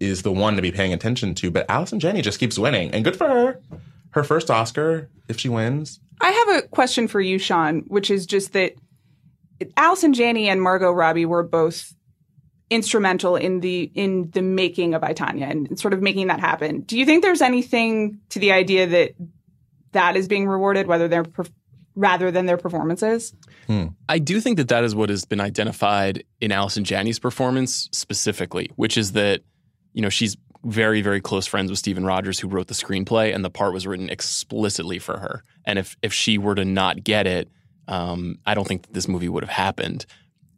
is 0.00 0.22
the 0.22 0.32
one 0.32 0.56
to 0.56 0.62
be 0.62 0.70
paying 0.70 0.92
attention 0.92 1.34
to. 1.36 1.50
But 1.50 1.66
Allison 1.68 1.98
Janney 1.98 2.22
just 2.22 2.38
keeps 2.38 2.58
winning, 2.58 2.90
and 2.92 3.04
good 3.04 3.16
for 3.16 3.28
her. 3.28 3.60
Her 4.10 4.24
first 4.24 4.50
Oscar, 4.50 5.10
if 5.28 5.38
she 5.38 5.48
wins. 5.48 6.00
I 6.20 6.30
have 6.30 6.64
a 6.64 6.68
question 6.68 7.08
for 7.08 7.20
you, 7.20 7.38
Sean, 7.38 7.84
which 7.88 8.10
is 8.10 8.26
just 8.26 8.52
that 8.54 8.74
Allison 9.76 10.12
Janney 10.12 10.48
and 10.48 10.62
Margot 10.62 10.92
Robbie 10.92 11.26
were 11.26 11.42
both 11.42 11.94
instrumental 12.70 13.36
in 13.36 13.60
the 13.60 13.90
in 13.94 14.30
the 14.32 14.42
making 14.42 14.94
of 14.94 15.02
I 15.02 15.14
Tonya 15.14 15.50
and 15.50 15.78
sort 15.78 15.94
of 15.94 16.02
making 16.02 16.26
that 16.26 16.40
happen. 16.40 16.82
Do 16.82 16.98
you 16.98 17.06
think 17.06 17.22
there's 17.22 17.42
anything 17.42 18.20
to 18.30 18.38
the 18.38 18.52
idea 18.52 18.86
that 18.86 19.14
that 19.92 20.16
is 20.16 20.28
being 20.28 20.46
rewarded, 20.46 20.86
whether 20.86 21.08
they're 21.08 21.24
perf- 21.24 21.50
rather 21.94 22.30
than 22.30 22.46
their 22.46 22.56
performances? 22.56 23.34
Hmm. 23.66 23.86
I 24.08 24.18
do 24.18 24.40
think 24.40 24.58
that 24.58 24.68
that 24.68 24.84
is 24.84 24.94
what 24.94 25.08
has 25.08 25.24
been 25.24 25.40
identified 25.40 26.24
in 26.40 26.52
Allison 26.52 26.84
Janney's 26.84 27.18
performance 27.18 27.88
specifically, 27.92 28.70
which 28.76 28.96
is 28.96 29.12
that, 29.12 29.42
you 29.94 30.02
know, 30.02 30.08
she's 30.08 30.36
very, 30.64 31.02
very 31.02 31.20
close 31.20 31.46
friends 31.46 31.70
with 31.70 31.78
Steven 31.78 32.04
Rogers, 32.04 32.38
who 32.38 32.48
wrote 32.48 32.66
the 32.66 32.74
screenplay, 32.74 33.34
and 33.34 33.44
the 33.44 33.50
part 33.50 33.72
was 33.72 33.86
written 33.86 34.10
explicitly 34.10 34.98
for 34.98 35.18
her. 35.18 35.42
And 35.64 35.78
if 35.78 35.96
if 36.02 36.12
she 36.12 36.38
were 36.38 36.54
to 36.54 36.64
not 36.64 37.02
get 37.02 37.26
it, 37.26 37.48
um, 37.88 38.38
I 38.46 38.54
don't 38.54 38.66
think 38.66 38.82
that 38.82 38.92
this 38.92 39.08
movie 39.08 39.28
would 39.28 39.42
have 39.42 39.50
happened. 39.50 40.06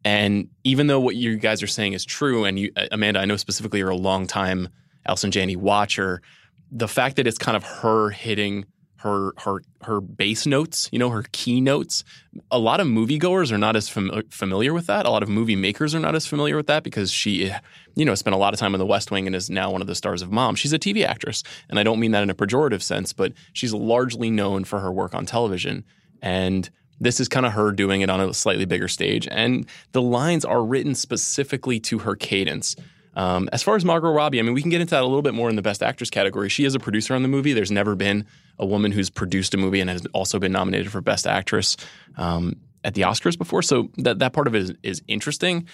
And 0.04 0.48
even 0.64 0.86
though 0.86 1.00
what 1.00 1.16
you 1.16 1.36
guys 1.36 1.62
are 1.62 1.68
saying 1.68 1.92
is 1.92 2.04
true, 2.04 2.44
and 2.44 2.58
you, 2.58 2.72
Amanda, 2.90 3.20
I 3.20 3.24
know 3.24 3.36
specifically 3.36 3.78
you're 3.78 3.90
a 3.90 3.96
long 3.96 4.26
time 4.26 4.68
Allison 5.06 5.30
Janney 5.30 5.56
watcher, 5.56 6.22
the 6.70 6.88
fact 6.88 7.16
that 7.16 7.26
it's 7.26 7.38
kind 7.38 7.56
of 7.56 7.64
her 7.64 8.10
hitting 8.10 8.66
her 8.96 9.32
her 9.38 9.62
her 9.82 10.00
bass 10.00 10.44
notes, 10.46 10.88
you 10.92 10.98
know, 10.98 11.08
her 11.08 11.24
key 11.32 11.60
notes. 11.60 12.04
A 12.50 12.58
lot 12.58 12.80
of 12.80 12.86
moviegoers 12.86 13.50
are 13.50 13.58
not 13.58 13.74
as 13.74 13.88
fam- 13.88 14.22
familiar 14.28 14.74
with 14.74 14.86
that. 14.86 15.06
A 15.06 15.10
lot 15.10 15.22
of 15.22 15.28
movie 15.28 15.56
makers 15.56 15.94
are 15.94 16.00
not 16.00 16.14
as 16.14 16.26
familiar 16.26 16.54
with 16.54 16.66
that 16.66 16.82
because 16.82 17.10
she, 17.10 17.50
you 17.94 18.04
know, 18.04 18.14
spent 18.14 18.34
a 18.34 18.38
lot 18.38 18.52
of 18.52 18.60
time 18.60 18.74
in 18.74 18.78
The 18.78 18.86
West 18.86 19.10
Wing 19.10 19.26
and 19.26 19.34
is 19.34 19.48
now 19.48 19.70
one 19.70 19.80
of 19.80 19.86
the 19.86 19.94
stars 19.94 20.20
of 20.20 20.30
Mom. 20.30 20.54
She's 20.54 20.74
a 20.74 20.78
TV 20.78 21.04
actress, 21.04 21.42
and 21.70 21.78
I 21.78 21.82
don't 21.82 21.98
mean 21.98 22.10
that 22.10 22.22
in 22.22 22.28
a 22.28 22.34
pejorative 22.34 22.82
sense, 22.82 23.14
but 23.14 23.32
she's 23.54 23.72
largely 23.72 24.30
known 24.30 24.64
for 24.64 24.80
her 24.80 24.92
work 24.92 25.14
on 25.14 25.24
television. 25.24 25.84
And 26.20 26.68
this 27.00 27.18
is 27.18 27.28
kind 27.28 27.46
of 27.46 27.52
her 27.52 27.72
doing 27.72 28.02
it 28.02 28.10
on 28.10 28.20
a 28.20 28.34
slightly 28.34 28.66
bigger 28.66 28.88
stage, 28.88 29.26
and 29.30 29.66
the 29.92 30.02
lines 30.02 30.44
are 30.44 30.62
written 30.62 30.94
specifically 30.94 31.80
to 31.80 31.98
her 32.00 32.14
cadence. 32.14 32.76
Um, 33.14 33.48
as 33.52 33.62
far 33.62 33.74
as 33.74 33.84
Margot 33.84 34.10
Robbie, 34.10 34.38
I 34.38 34.42
mean, 34.42 34.54
we 34.54 34.62
can 34.62 34.70
get 34.70 34.80
into 34.80 34.92
that 34.92 35.02
a 35.02 35.06
little 35.06 35.22
bit 35.22 35.34
more 35.34 35.50
in 35.50 35.56
the 35.56 35.62
Best 35.62 35.82
Actress 35.82 36.10
category. 36.10 36.48
She 36.48 36.64
is 36.64 36.74
a 36.74 36.78
producer 36.78 37.14
on 37.14 37.22
the 37.22 37.28
movie. 37.28 37.52
There's 37.52 37.72
never 37.72 37.96
been 37.96 38.24
a 38.58 38.66
woman 38.66 38.92
who's 38.92 39.10
produced 39.10 39.52
a 39.54 39.56
movie 39.56 39.80
and 39.80 39.90
has 39.90 40.06
also 40.12 40.38
been 40.38 40.52
nominated 40.52 40.92
for 40.92 41.00
Best 41.00 41.26
Actress 41.26 41.76
um, 42.16 42.54
at 42.84 42.94
the 42.94 43.02
Oscars 43.02 43.36
before. 43.36 43.62
So 43.62 43.90
that 43.98 44.20
that 44.20 44.32
part 44.32 44.46
of 44.46 44.54
it 44.54 44.62
is, 44.62 44.72
is 44.82 45.02
interesting. 45.08 45.66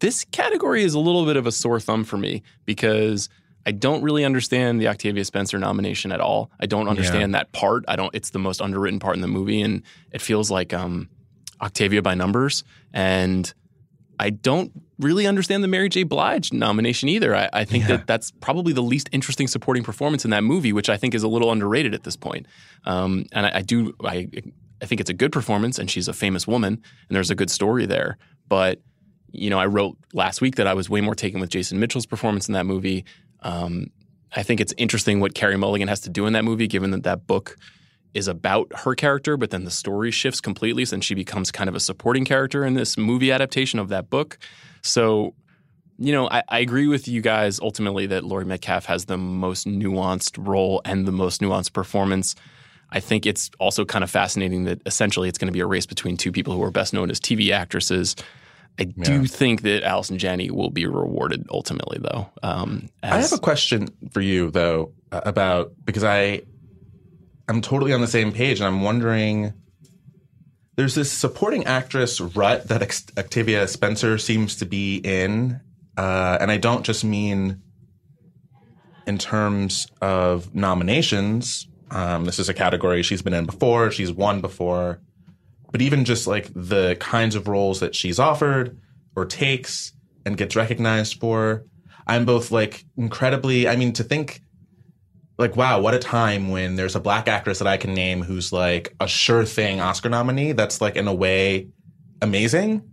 This 0.00 0.24
category 0.24 0.84
is 0.84 0.94
a 0.94 0.98
little 0.98 1.24
bit 1.24 1.36
of 1.36 1.46
a 1.46 1.52
sore 1.52 1.80
thumb 1.80 2.04
for 2.04 2.16
me 2.16 2.42
because 2.64 3.28
I 3.66 3.72
don't 3.72 4.02
really 4.02 4.24
understand 4.24 4.80
the 4.80 4.88
Octavia 4.88 5.24
Spencer 5.24 5.58
nomination 5.58 6.12
at 6.12 6.20
all. 6.20 6.50
I 6.60 6.66
don't 6.66 6.88
understand 6.88 7.34
that 7.34 7.52
part. 7.52 7.84
I 7.88 7.96
don't. 7.96 8.14
It's 8.14 8.30
the 8.30 8.38
most 8.38 8.60
underwritten 8.60 9.00
part 9.00 9.16
in 9.16 9.22
the 9.22 9.28
movie, 9.28 9.62
and 9.62 9.82
it 10.12 10.20
feels 10.20 10.50
like 10.50 10.74
um, 10.74 11.08
Octavia 11.62 12.02
by 12.02 12.14
numbers. 12.14 12.62
And 12.92 13.52
I 14.20 14.30
don't 14.30 14.70
really 14.98 15.26
understand 15.26 15.64
the 15.64 15.68
Mary 15.68 15.88
J. 15.88 16.02
Blige 16.02 16.52
nomination 16.52 17.08
either. 17.08 17.34
I, 17.34 17.48
I 17.52 17.64
think 17.64 17.86
that 17.86 18.06
that's 18.06 18.30
probably 18.30 18.72
the 18.72 18.82
least 18.82 19.08
interesting 19.12 19.48
supporting 19.48 19.82
performance 19.82 20.24
in 20.24 20.30
that 20.30 20.44
movie, 20.44 20.72
which 20.72 20.88
I 20.88 20.96
think 20.96 21.14
is 21.14 21.22
a 21.22 21.28
little 21.28 21.50
underrated 21.50 21.94
at 21.94 22.04
this 22.04 22.16
point. 22.16 22.46
Um, 22.84 23.26
and 23.32 23.46
I, 23.46 23.58
I 23.58 23.62
do, 23.62 23.94
I, 24.04 24.28
I 24.82 24.86
think 24.86 25.00
it's 25.00 25.10
a 25.10 25.14
good 25.14 25.32
performance, 25.32 25.78
and 25.78 25.90
she's 25.90 26.06
a 26.06 26.12
famous 26.12 26.46
woman, 26.46 26.74
and 27.08 27.16
there's 27.16 27.30
a 27.30 27.34
good 27.34 27.50
story 27.50 27.86
there. 27.86 28.18
But 28.48 28.80
you 29.32 29.50
know, 29.50 29.58
I 29.58 29.66
wrote 29.66 29.96
last 30.12 30.40
week 30.40 30.56
that 30.56 30.68
I 30.68 30.74
was 30.74 30.88
way 30.88 31.00
more 31.00 31.16
taken 31.16 31.40
with 31.40 31.50
Jason 31.50 31.80
Mitchell's 31.80 32.06
performance 32.06 32.46
in 32.46 32.54
that 32.54 32.66
movie. 32.66 33.04
Um, 33.44 33.90
I 34.34 34.42
think 34.42 34.60
it's 34.60 34.74
interesting 34.76 35.20
what 35.20 35.34
Carey 35.34 35.56
Mulligan 35.56 35.88
has 35.88 36.00
to 36.00 36.10
do 36.10 36.26
in 36.26 36.32
that 36.32 36.44
movie, 36.44 36.66
given 36.66 36.90
that 36.90 37.04
that 37.04 37.26
book 37.26 37.56
is 38.14 38.28
about 38.28 38.70
her 38.80 38.94
character, 38.94 39.36
but 39.36 39.50
then 39.50 39.64
the 39.64 39.70
story 39.70 40.10
shifts 40.10 40.40
completely, 40.40 40.84
and 40.92 41.04
she 41.04 41.14
becomes 41.14 41.50
kind 41.50 41.68
of 41.68 41.74
a 41.74 41.80
supporting 41.80 42.24
character 42.24 42.64
in 42.64 42.74
this 42.74 42.96
movie 42.96 43.30
adaptation 43.30 43.78
of 43.78 43.88
that 43.88 44.08
book. 44.08 44.38
So, 44.82 45.34
you 45.98 46.12
know, 46.12 46.28
I, 46.30 46.42
I 46.48 46.58
agree 46.60 46.86
with 46.86 47.06
you 47.06 47.20
guys 47.20 47.60
ultimately 47.60 48.06
that 48.06 48.24
Laurie 48.24 48.44
Metcalf 48.44 48.86
has 48.86 49.04
the 49.06 49.18
most 49.18 49.66
nuanced 49.66 50.44
role 50.44 50.80
and 50.84 51.06
the 51.06 51.12
most 51.12 51.40
nuanced 51.40 51.72
performance. 51.72 52.34
I 52.90 53.00
think 53.00 53.26
it's 53.26 53.50
also 53.58 53.84
kind 53.84 54.04
of 54.04 54.10
fascinating 54.10 54.64
that 54.64 54.80
essentially 54.86 55.28
it's 55.28 55.38
going 55.38 55.48
to 55.48 55.52
be 55.52 55.60
a 55.60 55.66
race 55.66 55.86
between 55.86 56.16
two 56.16 56.30
people 56.30 56.54
who 56.54 56.62
are 56.62 56.70
best 56.70 56.92
known 56.92 57.10
as 57.10 57.18
TV 57.18 57.50
actresses. 57.50 58.14
I 58.78 58.84
do 58.84 59.26
think 59.26 59.62
that 59.62 59.84
Allison 59.84 60.18
Janney 60.18 60.50
will 60.50 60.70
be 60.70 60.86
rewarded 60.86 61.46
ultimately, 61.48 61.98
though. 62.00 62.28
Um, 62.42 62.88
I 63.02 63.20
have 63.20 63.32
a 63.32 63.38
question 63.38 63.88
for 64.12 64.20
you 64.20 64.50
though 64.50 64.92
about 65.12 65.72
because 65.84 66.02
I 66.04 66.42
I'm 67.48 67.60
totally 67.60 67.92
on 67.92 68.00
the 68.00 68.06
same 68.06 68.32
page 68.32 68.58
and 68.58 68.66
I'm 68.66 68.82
wondering 68.82 69.52
there's 70.76 70.94
this 70.94 71.12
supporting 71.12 71.64
actress 71.66 72.20
rut 72.20 72.68
that 72.68 72.82
Ex- 72.82 73.06
Octavia 73.16 73.68
Spencer 73.68 74.18
seems 74.18 74.56
to 74.56 74.66
be 74.66 74.96
in 74.96 75.60
uh, 75.96 76.38
and 76.40 76.50
I 76.50 76.56
don't 76.56 76.84
just 76.84 77.04
mean 77.04 77.62
in 79.06 79.18
terms 79.18 79.86
of 80.00 80.54
nominations 80.54 81.68
um, 81.90 82.24
this 82.24 82.38
is 82.38 82.48
a 82.48 82.54
category 82.54 83.02
she's 83.02 83.22
been 83.22 83.34
in 83.34 83.44
before 83.44 83.90
she's 83.90 84.10
won 84.10 84.40
before 84.40 85.00
but 85.74 85.82
even 85.82 86.04
just 86.04 86.28
like 86.28 86.48
the 86.54 86.96
kinds 87.00 87.34
of 87.34 87.48
roles 87.48 87.80
that 87.80 87.96
she's 87.96 88.20
offered 88.20 88.78
or 89.16 89.26
takes 89.26 89.92
and 90.24 90.36
gets 90.36 90.54
recognized 90.54 91.18
for 91.18 91.64
i'm 92.06 92.24
both 92.24 92.52
like 92.52 92.84
incredibly 92.96 93.66
i 93.66 93.74
mean 93.74 93.92
to 93.92 94.04
think 94.04 94.40
like 95.36 95.56
wow 95.56 95.80
what 95.80 95.92
a 95.92 95.98
time 95.98 96.50
when 96.50 96.76
there's 96.76 96.94
a 96.94 97.00
black 97.00 97.26
actress 97.26 97.58
that 97.58 97.66
i 97.66 97.76
can 97.76 97.92
name 97.92 98.22
who's 98.22 98.52
like 98.52 98.94
a 99.00 99.08
sure 99.08 99.44
thing 99.44 99.80
oscar 99.80 100.08
nominee 100.08 100.52
that's 100.52 100.80
like 100.80 100.94
in 100.94 101.08
a 101.08 101.14
way 101.14 101.66
amazing. 102.24 102.90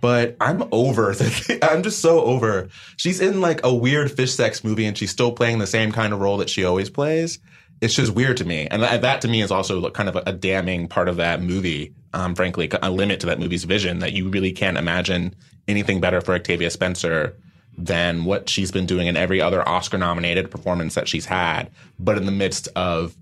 But 0.00 0.36
i'm 0.40 0.64
over 0.72 1.14
i'm 1.62 1.82
just 1.82 2.00
so 2.00 2.22
over. 2.22 2.68
She's 2.96 3.20
in 3.20 3.40
like 3.40 3.60
a 3.64 3.74
weird 3.74 4.12
fish 4.12 4.34
sex 4.34 4.64
movie 4.64 4.86
and 4.86 4.96
she's 4.96 5.10
still 5.10 5.32
playing 5.32 5.58
the 5.58 5.66
same 5.66 5.92
kind 5.92 6.12
of 6.12 6.20
role 6.20 6.38
that 6.38 6.48
she 6.48 6.64
always 6.64 6.88
plays. 6.88 7.38
It's 7.80 7.94
just 7.94 8.12
weird 8.12 8.36
to 8.38 8.44
me. 8.44 8.66
And 8.70 8.82
that, 8.82 9.02
that 9.02 9.22
to 9.22 9.28
me 9.28 9.42
is 9.42 9.50
also 9.50 9.90
kind 9.90 10.08
of 10.08 10.16
a 10.26 10.32
damning 10.32 10.86
part 10.88 11.08
of 11.08 11.16
that 11.16 11.42
movie 11.42 11.94
um, 12.12 12.34
frankly 12.34 12.68
a 12.82 12.90
limit 12.90 13.20
to 13.20 13.26
that 13.26 13.38
movie's 13.38 13.64
vision 13.64 14.00
that 14.00 14.12
you 14.12 14.28
really 14.28 14.52
can't 14.52 14.76
imagine 14.76 15.34
anything 15.68 16.00
better 16.00 16.20
for 16.20 16.34
octavia 16.34 16.70
spencer 16.70 17.36
than 17.78 18.24
what 18.24 18.48
she's 18.48 18.70
been 18.72 18.86
doing 18.86 19.06
in 19.06 19.16
every 19.16 19.40
other 19.40 19.66
oscar 19.68 19.96
nominated 19.98 20.50
performance 20.50 20.94
that 20.94 21.06
she's 21.08 21.26
had 21.26 21.70
but 21.98 22.16
in 22.18 22.26
the 22.26 22.32
midst 22.32 22.68
of 22.76 23.16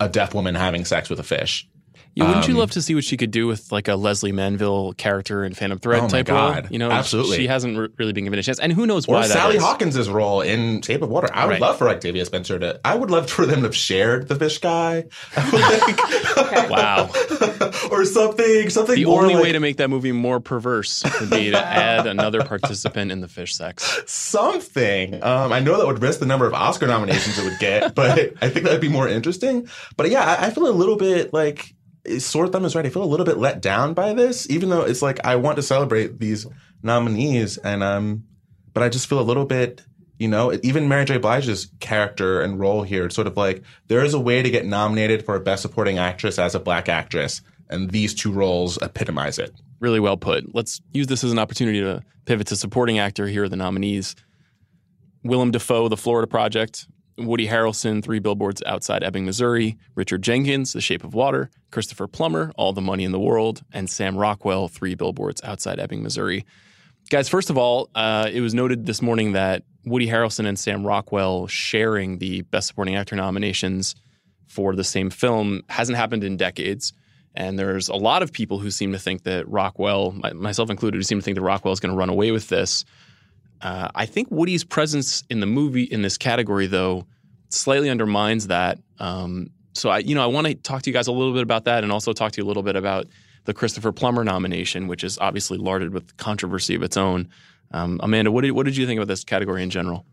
a 0.00 0.08
deaf 0.08 0.34
woman 0.34 0.54
having 0.54 0.84
sex 0.84 1.08
with 1.08 1.20
a 1.20 1.22
fish 1.22 1.68
Yeah, 2.14 2.26
wouldn't 2.28 2.46
you 2.48 2.54
Um, 2.54 2.58
love 2.60 2.70
to 2.72 2.82
see 2.82 2.94
what 2.94 3.04
she 3.04 3.16
could 3.16 3.30
do 3.30 3.46
with 3.46 3.70
like 3.72 3.88
a 3.88 3.94
Lesley 3.94 4.32
Manville 4.32 4.92
character 4.94 5.44
in 5.46 5.54
Phantom 5.54 5.78
Thread 5.78 6.00
Oh 6.00 6.02
my 6.02 6.08
type 6.08 6.26
God. 6.26 6.64
role? 6.64 6.72
You 6.72 6.78
know, 6.78 6.90
Absolutely. 6.90 7.38
She 7.38 7.46
hasn't 7.46 7.78
re- 7.78 7.88
really 7.96 8.12
been 8.12 8.24
given 8.24 8.38
a 8.38 8.42
chance, 8.42 8.58
and 8.58 8.70
who 8.70 8.84
knows 8.86 9.08
or 9.08 9.14
why 9.14 9.26
Sally 9.28 9.56
is. 9.56 9.62
Hawkins' 9.62 10.10
role 10.10 10.42
in 10.42 10.82
Shape 10.82 11.00
of 11.00 11.08
Water. 11.08 11.28
I 11.32 11.46
would 11.46 11.52
Right. 11.52 11.60
love 11.62 11.78
for 11.78 11.88
Octavia 11.88 12.26
Spencer 12.26 12.58
to. 12.58 12.78
I 12.84 12.96
would 12.96 13.10
love 13.10 13.30
for 13.30 13.46
them 13.46 13.60
to 13.60 13.66
have 13.68 13.76
shared 13.76 14.28
the 14.28 14.34
fish 14.36 14.58
guy, 14.58 15.04
like, 15.52 16.68
Wow, 16.68 17.06
or 18.00 18.04
something. 18.04 18.70
Something. 18.70 18.96
the 18.96 19.04
only 19.06 19.34
like 19.34 19.44
way 19.44 19.52
to 19.52 19.60
make 19.60 19.76
that 19.76 19.90
movie 19.90 20.12
more 20.12 20.40
perverse 20.40 21.02
would 21.20 21.30
be 21.30 21.50
to 21.50 21.58
add 21.64 22.06
another 22.06 22.44
participant 22.44 23.12
in 23.12 23.20
the 23.20 23.28
fish 23.28 23.54
sex. 23.54 24.00
something. 24.06 25.22
Um, 25.22 25.52
I 25.52 25.60
know 25.60 25.78
that 25.78 25.86
would 25.86 26.02
risk 26.02 26.20
the 26.20 26.26
number 26.26 26.46
of 26.46 26.54
Oscar 26.54 26.86
nominations 26.86 27.38
it 27.38 27.44
would 27.44 27.58
get, 27.58 27.94
but 27.94 28.18
I 28.40 28.48
think 28.48 28.64
that'd 28.64 28.80
be 28.80 28.88
more 28.88 29.08
interesting. 29.08 29.68
But 29.96 30.10
yeah, 30.10 30.24
I, 30.24 30.46
I 30.46 30.50
feel 30.50 30.66
a 30.66 30.70
little 30.70 30.96
bit 30.96 31.32
like 31.32 31.74
Sword 32.18 32.52
Thumb 32.52 32.64
is 32.64 32.74
right. 32.74 32.86
I 32.86 32.90
feel 32.90 33.04
a 33.04 33.04
little 33.04 33.26
bit 33.26 33.38
let 33.38 33.60
down 33.60 33.94
by 33.94 34.12
this, 34.12 34.48
even 34.50 34.68
though 34.68 34.82
it's 34.82 35.02
like 35.02 35.24
I 35.24 35.36
want 35.36 35.56
to 35.56 35.62
celebrate 35.62 36.18
these 36.18 36.46
nominees, 36.82 37.58
and 37.58 37.82
um, 37.82 38.24
but 38.74 38.82
I 38.82 38.88
just 38.88 39.06
feel 39.06 39.20
a 39.20 39.22
little 39.22 39.44
bit. 39.44 39.82
You 40.18 40.28
know, 40.28 40.52
even 40.62 40.88
Mary 40.88 41.04
J. 41.04 41.18
Blige's 41.18 41.72
character 41.80 42.42
and 42.42 42.60
role 42.60 42.84
here, 42.84 43.06
it's 43.06 43.14
sort 43.14 43.26
of 43.26 43.36
like 43.36 43.62
there 43.88 44.04
is 44.04 44.14
a 44.14 44.20
way 44.20 44.40
to 44.40 44.50
get 44.50 44.64
nominated 44.64 45.24
for 45.24 45.34
a 45.34 45.40
Best 45.40 45.62
Supporting 45.62 45.98
Actress 45.98 46.38
as 46.38 46.54
a 46.54 46.60
Black 46.60 46.88
actress, 46.88 47.40
and 47.72 47.90
these 47.90 48.14
two 48.14 48.30
roles 48.30 48.78
epitomize 48.82 49.38
it. 49.38 49.52
Really 49.80 49.98
well 49.98 50.16
put. 50.16 50.54
Let's 50.54 50.80
use 50.92 51.08
this 51.08 51.24
as 51.24 51.32
an 51.32 51.38
opportunity 51.38 51.80
to 51.80 52.02
pivot 52.24 52.46
to 52.48 52.56
supporting 52.56 52.98
actor. 52.98 53.26
Here 53.26 53.44
are 53.44 53.48
the 53.48 53.56
nominees: 53.56 54.14
Willem 55.24 55.50
Dafoe, 55.50 55.88
The 55.88 55.96
Florida 55.96 56.28
Project; 56.28 56.86
Woody 57.18 57.48
Harrelson, 57.48 58.02
Three 58.02 58.20
Billboards 58.20 58.62
Outside 58.64 59.02
Ebbing, 59.02 59.24
Missouri; 59.24 59.76
Richard 59.94 60.22
Jenkins, 60.22 60.72
The 60.72 60.80
Shape 60.80 61.02
of 61.02 61.14
Water; 61.14 61.50
Christopher 61.70 62.06
Plummer, 62.06 62.52
All 62.56 62.72
the 62.72 62.80
Money 62.80 63.04
in 63.04 63.12
the 63.12 63.18
World; 63.18 63.62
and 63.72 63.90
Sam 63.90 64.16
Rockwell, 64.16 64.68
Three 64.68 64.94
Billboards 64.94 65.42
Outside 65.42 65.80
Ebbing, 65.80 66.02
Missouri. 66.02 66.44
Guys, 67.10 67.28
first 67.28 67.50
of 67.50 67.58
all, 67.58 67.90
uh, 67.94 68.30
it 68.32 68.40
was 68.40 68.54
noted 68.54 68.86
this 68.86 69.02
morning 69.02 69.32
that 69.32 69.64
Woody 69.84 70.06
Harrelson 70.06 70.46
and 70.46 70.58
Sam 70.58 70.86
Rockwell 70.86 71.48
sharing 71.48 72.18
the 72.18 72.42
Best 72.42 72.68
Supporting 72.68 72.94
Actor 72.94 73.16
nominations 73.16 73.96
for 74.46 74.76
the 74.76 74.84
same 74.84 75.10
film 75.10 75.62
hasn't 75.68 75.98
happened 75.98 76.22
in 76.22 76.36
decades. 76.36 76.92
And 77.34 77.58
there's 77.58 77.88
a 77.88 77.94
lot 77.94 78.22
of 78.22 78.32
people 78.32 78.58
who 78.58 78.70
seem 78.70 78.92
to 78.92 78.98
think 78.98 79.22
that 79.22 79.48
Rockwell, 79.48 80.12
myself 80.34 80.70
included, 80.70 80.98
who 80.98 81.02
seem 81.02 81.18
to 81.18 81.24
think 81.24 81.36
that 81.36 81.42
Rockwell 81.42 81.72
is 81.72 81.80
going 81.80 81.92
to 81.92 81.96
run 81.96 82.10
away 82.10 82.30
with 82.30 82.48
this. 82.48 82.84
Uh, 83.60 83.88
I 83.94 84.06
think 84.06 84.28
Woody's 84.30 84.64
presence 84.64 85.24
in 85.30 85.40
the 85.40 85.46
movie 85.46 85.84
in 85.84 86.02
this 86.02 86.18
category, 86.18 86.66
though, 86.66 87.06
slightly 87.48 87.88
undermines 87.88 88.48
that. 88.48 88.78
Um, 88.98 89.50
so 89.72 89.88
I, 89.88 89.98
you 89.98 90.14
know, 90.14 90.22
I 90.22 90.26
want 90.26 90.46
to 90.46 90.54
talk 90.54 90.82
to 90.82 90.90
you 90.90 90.94
guys 90.94 91.06
a 91.06 91.12
little 91.12 91.32
bit 91.32 91.42
about 91.42 91.64
that, 91.64 91.84
and 91.84 91.92
also 91.92 92.12
talk 92.12 92.32
to 92.32 92.40
you 92.40 92.44
a 92.44 92.48
little 92.48 92.62
bit 92.62 92.76
about 92.76 93.06
the 93.44 93.54
Christopher 93.54 93.92
Plummer 93.92 94.24
nomination, 94.24 94.86
which 94.88 95.02
is 95.02 95.18
obviously 95.18 95.58
larded 95.58 95.94
with 95.94 96.16
controversy 96.16 96.74
of 96.74 96.82
its 96.82 96.96
own. 96.96 97.28
Um, 97.70 97.98
Amanda, 98.02 98.30
what 98.30 98.42
did 98.42 98.52
what 98.52 98.66
did 98.66 98.76
you 98.76 98.86
think 98.86 98.98
about 98.98 99.08
this 99.08 99.24
category 99.24 99.62
in 99.62 99.70
general? 99.70 100.04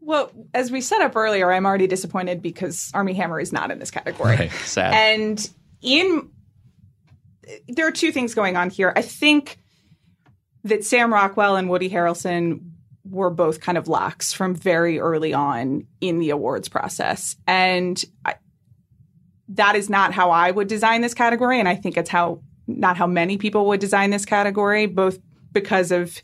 Well, 0.00 0.32
as 0.54 0.70
we 0.70 0.80
set 0.80 1.02
up 1.02 1.16
earlier, 1.16 1.52
I'm 1.52 1.66
already 1.66 1.86
disappointed 1.86 2.40
because 2.40 2.90
Armie 2.94 3.12
Hammer 3.12 3.40
is 3.40 3.52
not 3.52 3.70
in 3.70 3.78
this 3.78 3.90
category. 3.90 4.36
Right. 4.36 4.50
Sad. 4.50 4.94
And 4.94 5.50
in 5.82 6.30
there 7.68 7.86
are 7.86 7.92
two 7.92 8.12
things 8.12 8.34
going 8.34 8.56
on 8.56 8.70
here. 8.70 8.92
I 8.94 9.02
think 9.02 9.58
that 10.64 10.84
Sam 10.84 11.12
Rockwell 11.12 11.56
and 11.56 11.68
Woody 11.70 11.88
Harrelson 11.88 12.72
were 13.04 13.30
both 13.30 13.60
kind 13.60 13.78
of 13.78 13.88
locks 13.88 14.32
from 14.32 14.54
very 14.54 14.98
early 14.98 15.32
on 15.32 15.86
in 16.00 16.18
the 16.18 16.30
awards 16.30 16.68
process. 16.68 17.36
And 17.46 18.02
I, 18.24 18.34
that 19.50 19.76
is 19.76 19.88
not 19.88 20.12
how 20.12 20.30
I 20.30 20.50
would 20.50 20.68
design 20.68 21.00
this 21.00 21.14
category. 21.14 21.58
And 21.58 21.68
I 21.68 21.74
think 21.74 21.96
it's 21.96 22.10
how 22.10 22.42
not 22.66 22.98
how 22.98 23.06
many 23.06 23.38
people 23.38 23.66
would 23.68 23.80
design 23.80 24.10
this 24.10 24.26
category, 24.26 24.84
both 24.86 25.18
because 25.52 25.90
of 25.90 26.20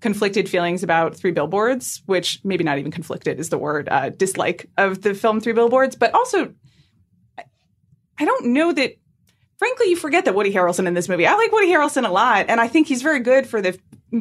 conflicted 0.00 0.48
feelings 0.48 0.82
about 0.82 1.14
Three 1.14 1.30
Billboards, 1.30 2.02
which 2.06 2.40
maybe 2.42 2.64
not 2.64 2.78
even 2.78 2.90
conflicted 2.90 3.38
is 3.38 3.48
the 3.48 3.58
word, 3.58 3.88
uh, 3.88 4.10
dislike 4.10 4.68
of 4.76 5.02
the 5.02 5.14
film 5.14 5.40
Three 5.40 5.52
Billboards, 5.52 5.94
but 5.94 6.12
also 6.14 6.52
I 8.18 8.24
don't 8.24 8.46
know 8.46 8.72
that. 8.72 8.96
Frankly, 9.58 9.88
you 9.88 9.96
forget 9.96 10.24
that 10.24 10.34
Woody 10.34 10.52
Harrelson 10.52 10.86
in 10.86 10.94
this 10.94 11.08
movie. 11.08 11.26
I 11.26 11.34
like 11.34 11.52
Woody 11.52 11.68
Harrelson 11.68 12.06
a 12.06 12.10
lot, 12.10 12.46
and 12.48 12.60
I 12.60 12.68
think 12.68 12.88
he's 12.88 13.02
very 13.02 13.20
good 13.20 13.46
for 13.46 13.62
the 13.62 13.78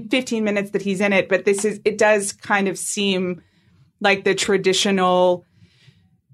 15 0.09 0.43
minutes 0.43 0.71
that 0.71 0.81
he's 0.81 1.01
in 1.01 1.13
it. 1.13 1.27
But 1.29 1.45
this 1.45 1.65
is 1.65 1.79
it 1.85 1.97
does 1.97 2.33
kind 2.33 2.67
of 2.67 2.77
seem 2.77 3.41
like 3.99 4.23
the 4.23 4.35
traditional 4.35 5.45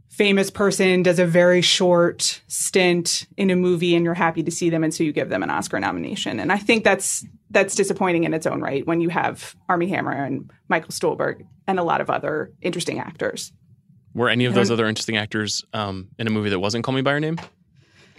famous 0.09 0.49
person 0.49 1.01
does 1.01 1.17
a 1.17 1.25
very 1.25 1.61
short 1.61 2.41
stint 2.47 3.25
in 3.37 3.49
a 3.49 3.55
movie, 3.55 3.95
and 3.95 4.03
you're 4.03 4.13
happy 4.13 4.43
to 4.43 4.51
see 4.51 4.69
them, 4.69 4.83
and 4.83 4.93
so 4.93 5.03
you 5.03 5.13
give 5.13 5.29
them 5.29 5.43
an 5.43 5.49
Oscar 5.49 5.79
nomination. 5.79 6.39
And 6.39 6.51
I 6.51 6.57
think 6.57 6.83
that's 6.83 7.25
that's 7.51 7.73
disappointing 7.73 8.25
in 8.25 8.33
its 8.33 8.45
own 8.45 8.61
right 8.61 8.85
when 8.85 9.01
you 9.01 9.09
have 9.09 9.55
Armie 9.69 9.87
Hammer 9.87 10.11
and 10.11 10.51
Michael 10.67 10.91
Stuhlbarg 10.91 11.45
and 11.67 11.79
a 11.79 11.83
lot 11.83 12.01
of 12.01 12.09
other 12.09 12.51
interesting 12.61 12.99
actors. 12.99 13.53
Were 14.13 14.29
any 14.29 14.45
of 14.45 14.53
those 14.53 14.71
other 14.71 14.87
interesting 14.87 15.17
actors 15.17 15.63
um, 15.71 16.09
in 16.17 16.27
a 16.27 16.29
movie 16.29 16.49
that 16.49 16.59
wasn't 16.59 16.83
Call 16.83 16.93
Me 16.93 17.01
by 17.01 17.11
Your 17.11 17.19
Name? 17.19 17.39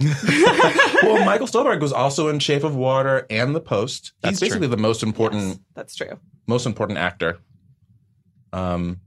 well, 1.03 1.25
Michael 1.25 1.47
Stuhlbarg 1.47 1.81
was 1.81 1.93
also 1.93 2.29
in 2.29 2.39
Shape 2.39 2.65
of 2.65 2.75
Water 2.75 3.27
and 3.29 3.55
The 3.55 3.61
Post. 3.61 4.05
He's 4.05 4.13
That's 4.23 4.39
true. 4.39 4.49
basically 4.49 4.69
the 4.69 4.77
most 4.77 5.03
important 5.03 5.61
That's 5.75 5.95
true. 5.95 6.19
most 6.47 6.67
important 6.67 6.99
actor. 6.99 7.39
Um, 8.53 9.01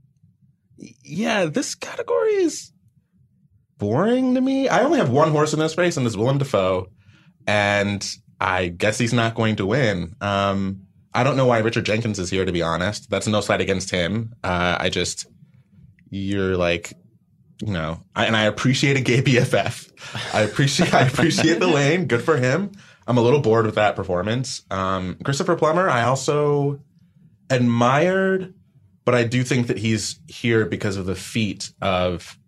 yeah, 0.76 1.46
this 1.46 1.74
category 1.74 2.34
is 2.34 2.72
boring 3.78 4.34
to 4.34 4.40
me. 4.40 4.68
I 4.68 4.82
only 4.82 4.98
have 4.98 5.10
one 5.10 5.30
horse 5.30 5.52
in 5.52 5.58
this 5.58 5.76
race, 5.76 5.96
and 5.96 6.06
it's 6.06 6.16
Willem 6.16 6.38
Dafoe, 6.38 6.88
and 7.46 8.06
I 8.40 8.68
guess 8.68 8.98
he's 8.98 9.12
not 9.12 9.34
going 9.34 9.56
to 9.56 9.66
win. 9.66 10.14
Um, 10.20 10.82
I 11.12 11.24
don't 11.24 11.36
know 11.36 11.46
why 11.46 11.58
Richard 11.58 11.86
Jenkins 11.86 12.18
is 12.18 12.30
here, 12.30 12.44
to 12.44 12.52
be 12.52 12.62
honest. 12.62 13.10
That's 13.10 13.26
no 13.26 13.40
slight 13.40 13.60
against 13.60 13.90
him. 13.90 14.34
Uh, 14.42 14.76
I 14.78 14.90
just 14.90 15.26
you're 16.10 16.56
like 16.56 16.92
you 17.60 17.72
know, 17.72 18.00
I, 18.14 18.26
and 18.26 18.36
I 18.36 18.44
appreciate 18.44 18.96
a 18.96 19.00
gay 19.00 19.22
BFF. 19.22 20.34
I 20.34 20.42
appreciate 20.42 20.92
I 20.94 21.06
appreciate 21.06 21.60
the 21.60 21.66
lane. 21.66 22.06
Good 22.06 22.22
for 22.22 22.36
him. 22.36 22.72
I'm 23.06 23.18
a 23.18 23.22
little 23.22 23.40
bored 23.40 23.66
with 23.66 23.74
that 23.74 23.96
performance. 23.96 24.62
Um, 24.70 25.16
Christopher 25.24 25.56
Plummer, 25.56 25.88
I 25.88 26.04
also 26.04 26.80
admired, 27.50 28.54
but 29.04 29.14
I 29.14 29.24
do 29.24 29.44
think 29.44 29.66
that 29.66 29.78
he's 29.78 30.18
here 30.26 30.66
because 30.66 30.96
of 30.96 31.06
the 31.06 31.14
feat 31.14 31.72
of. 31.80 32.38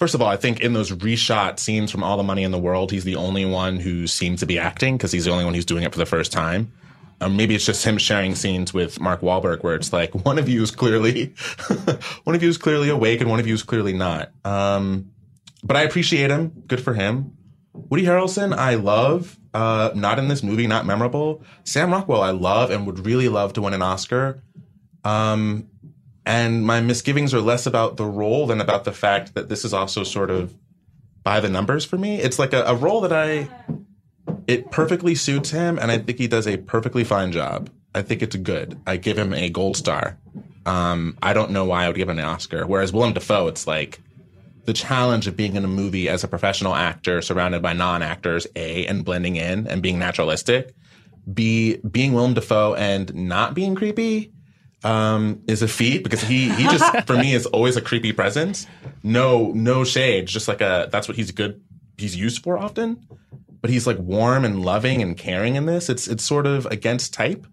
First 0.00 0.14
of 0.16 0.20
all, 0.20 0.28
I 0.28 0.36
think 0.36 0.60
in 0.60 0.72
those 0.72 0.90
reshot 0.90 1.60
scenes 1.60 1.92
from 1.92 2.02
All 2.02 2.16
the 2.16 2.24
Money 2.24 2.42
in 2.42 2.50
the 2.50 2.58
World, 2.58 2.90
he's 2.90 3.04
the 3.04 3.14
only 3.14 3.44
one 3.44 3.78
who 3.78 4.08
seems 4.08 4.40
to 4.40 4.46
be 4.46 4.58
acting 4.58 4.96
because 4.96 5.12
he's 5.12 5.24
the 5.24 5.30
only 5.30 5.44
one 5.44 5.54
who's 5.54 5.64
doing 5.64 5.84
it 5.84 5.92
for 5.92 5.98
the 5.98 6.04
first 6.04 6.32
time. 6.32 6.72
Or 7.20 7.28
maybe 7.28 7.54
it's 7.54 7.64
just 7.64 7.84
him 7.84 7.98
sharing 7.98 8.34
scenes 8.34 8.74
with 8.74 9.00
Mark 9.00 9.20
Wahlberg 9.20 9.62
where 9.62 9.74
it's 9.74 9.92
like 9.92 10.14
one 10.24 10.38
of 10.38 10.48
you 10.48 10.62
is 10.62 10.70
clearly 10.70 11.34
one 12.24 12.34
of 12.34 12.42
you 12.42 12.48
is 12.48 12.58
clearly 12.58 12.88
awake 12.88 13.20
and 13.20 13.30
one 13.30 13.40
of 13.40 13.46
you 13.46 13.54
is 13.54 13.62
clearly 13.62 13.92
not. 13.92 14.30
Um, 14.44 15.10
but 15.62 15.76
I 15.76 15.82
appreciate 15.82 16.30
him. 16.30 16.64
Good 16.66 16.82
for 16.82 16.94
him. 16.94 17.36
Woody 17.72 18.04
Harrelson, 18.04 18.54
I 18.54 18.74
love. 18.74 19.38
Uh, 19.52 19.90
not 19.94 20.18
in 20.18 20.28
this 20.28 20.42
movie, 20.42 20.66
not 20.66 20.84
memorable. 20.84 21.42
Sam 21.64 21.92
Rockwell, 21.92 22.20
I 22.20 22.30
love 22.30 22.70
and 22.70 22.86
would 22.86 23.06
really 23.06 23.28
love 23.28 23.52
to 23.54 23.62
win 23.62 23.72
an 23.72 23.82
Oscar. 23.82 24.42
Um, 25.04 25.68
and 26.26 26.66
my 26.66 26.80
misgivings 26.80 27.34
are 27.34 27.40
less 27.40 27.66
about 27.66 27.96
the 27.96 28.04
role 28.04 28.46
than 28.46 28.60
about 28.60 28.84
the 28.84 28.92
fact 28.92 29.34
that 29.34 29.48
this 29.48 29.64
is 29.64 29.72
also 29.72 30.02
sort 30.02 30.30
of 30.30 30.54
by 31.22 31.40
the 31.40 31.48
numbers 31.48 31.84
for 31.84 31.98
me. 31.98 32.20
It's 32.20 32.38
like 32.38 32.52
a, 32.52 32.64
a 32.64 32.74
role 32.74 33.00
that 33.02 33.12
I, 33.12 33.48
it 34.46 34.70
perfectly 34.70 35.14
suits 35.14 35.50
him, 35.50 35.78
and 35.78 35.90
I 35.90 35.98
think 35.98 36.18
he 36.18 36.28
does 36.28 36.46
a 36.46 36.56
perfectly 36.56 37.04
fine 37.04 37.32
job. 37.32 37.70
I 37.94 38.02
think 38.02 38.22
it's 38.22 38.36
good. 38.36 38.78
I 38.86 38.96
give 38.96 39.18
him 39.18 39.32
a 39.32 39.48
gold 39.48 39.76
star. 39.76 40.18
Um, 40.66 41.16
I 41.22 41.32
don't 41.32 41.50
know 41.50 41.64
why 41.64 41.84
I 41.84 41.88
would 41.88 41.96
give 41.96 42.08
him 42.08 42.18
an 42.18 42.24
Oscar. 42.24 42.66
Whereas 42.66 42.92
Willem 42.92 43.12
Dafoe, 43.12 43.48
it's 43.48 43.66
like 43.66 44.00
the 44.64 44.72
challenge 44.72 45.26
of 45.26 45.36
being 45.36 45.56
in 45.56 45.64
a 45.64 45.68
movie 45.68 46.08
as 46.08 46.24
a 46.24 46.28
professional 46.28 46.74
actor 46.74 47.20
surrounded 47.22 47.62
by 47.62 47.72
non-actors, 47.72 48.46
A, 48.56 48.86
and 48.86 49.04
blending 49.04 49.36
in 49.36 49.66
and 49.66 49.82
being 49.82 49.98
naturalistic. 49.98 50.74
B, 51.32 51.76
being 51.90 52.12
Willem 52.12 52.34
Dafoe 52.34 52.74
and 52.74 53.14
not 53.14 53.54
being 53.54 53.74
creepy 53.74 54.32
um, 54.82 55.42
is 55.48 55.62
a 55.62 55.68
feat 55.68 56.04
because 56.04 56.20
he 56.22 56.50
he 56.50 56.62
just 56.64 57.06
for 57.06 57.16
me 57.16 57.32
is 57.32 57.46
always 57.46 57.76
a 57.76 57.80
creepy 57.80 58.12
presence. 58.12 58.66
No 59.02 59.50
no 59.52 59.84
shade, 59.84 60.26
just 60.26 60.48
like 60.48 60.60
a 60.60 60.88
that's 60.90 61.08
what 61.08 61.16
he's 61.16 61.30
good 61.30 61.62
he's 61.96 62.14
used 62.16 62.42
for 62.42 62.58
often. 62.58 63.06
But 63.64 63.70
he's 63.70 63.86
like 63.86 63.96
warm 63.98 64.44
and 64.44 64.62
loving 64.62 65.00
and 65.00 65.16
caring 65.16 65.56
in 65.56 65.64
this. 65.64 65.88
It's 65.88 66.06
it's 66.06 66.22
sort 66.22 66.46
of 66.46 66.66
against 66.66 67.14
type. 67.14 67.46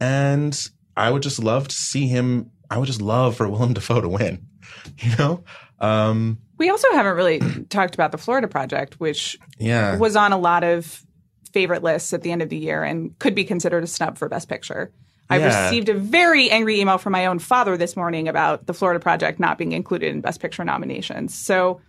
And 0.00 0.58
I 0.96 1.10
would 1.10 1.22
just 1.22 1.38
love 1.38 1.68
to 1.68 1.74
see 1.74 2.06
him. 2.06 2.50
I 2.70 2.78
would 2.78 2.86
just 2.86 3.02
love 3.02 3.36
for 3.36 3.46
Willem 3.46 3.74
Dafoe 3.74 4.00
to 4.00 4.08
win. 4.08 4.46
You 5.00 5.14
know. 5.18 5.44
Um, 5.80 6.38
we 6.56 6.70
also 6.70 6.90
haven't 6.92 7.14
really 7.14 7.40
talked 7.68 7.92
about 7.92 8.10
the 8.10 8.16
Florida 8.16 8.48
Project, 8.48 8.98
which 9.00 9.38
yeah. 9.58 9.98
was 9.98 10.16
on 10.16 10.32
a 10.32 10.38
lot 10.38 10.64
of 10.64 11.04
favorite 11.52 11.82
lists 11.82 12.14
at 12.14 12.22
the 12.22 12.32
end 12.32 12.40
of 12.40 12.48
the 12.48 12.56
year 12.56 12.82
and 12.82 13.18
could 13.18 13.34
be 13.34 13.44
considered 13.44 13.84
a 13.84 13.86
snub 13.86 14.16
for 14.16 14.30
Best 14.30 14.48
Picture. 14.48 14.90
I 15.28 15.40
Yeah. 15.40 15.66
received 15.66 15.90
a 15.90 15.94
very 15.94 16.50
angry 16.50 16.80
email 16.80 16.96
from 16.96 17.12
my 17.12 17.26
own 17.26 17.38
father 17.38 17.76
this 17.76 17.96
morning 17.96 18.28
about 18.28 18.66
the 18.66 18.72
Florida 18.72 18.98
Project 18.98 19.38
not 19.38 19.58
being 19.58 19.72
included 19.72 20.10
in 20.10 20.22
Best 20.22 20.40
Picture 20.40 20.64
nominations. 20.64 21.34
So 21.34 21.82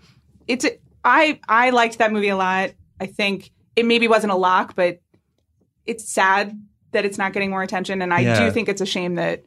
it's 0.46 0.66
I 1.06 1.40
I 1.48 1.70
liked 1.70 2.00
that 2.00 2.12
movie 2.12 2.28
a 2.28 2.36
lot. 2.36 2.72
I 3.00 3.06
think 3.06 3.52
it 3.76 3.86
maybe 3.86 4.08
wasn't 4.08 4.32
a 4.34 4.36
lock, 4.36 4.76
but 4.76 5.00
it's 5.86 6.08
sad 6.08 6.60
that 6.92 7.06
it's 7.06 7.18
not 7.18 7.34
getting 7.34 7.50
more 7.50 7.62
attention, 7.64 8.02
and 8.02 8.14
I 8.14 8.20
Yeah. 8.22 8.46
do 8.46 8.52
think 8.52 8.68
it's 8.70 8.82
a 8.82 8.86
shame 8.86 9.16
that 9.16 9.44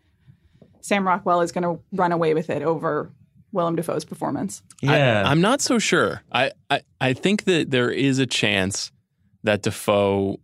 Sam 0.81 1.07
Rockwell 1.07 1.41
is 1.43 1.53
going 1.53 1.63
to 1.65 1.83
run 1.93 2.13
away 2.13 2.35
with 2.35 2.51
it 2.51 2.63
over 2.63 3.13
Willem 3.53 3.77
Dafoe's 3.77 4.05
performance. 4.05 4.63
yeah. 4.81 5.23
I, 5.27 5.31
am 5.33 5.41
not 5.41 5.61
so 5.61 5.79
sure. 5.79 6.23
I, 6.33 6.53
I 6.71 6.81
I 7.01 7.13
think 7.13 7.45
that 7.45 7.71
there 7.71 7.91
is 7.91 8.19
a 8.19 8.27
chance 8.27 8.91
that 9.45 9.63
Dafoe 9.63 10.41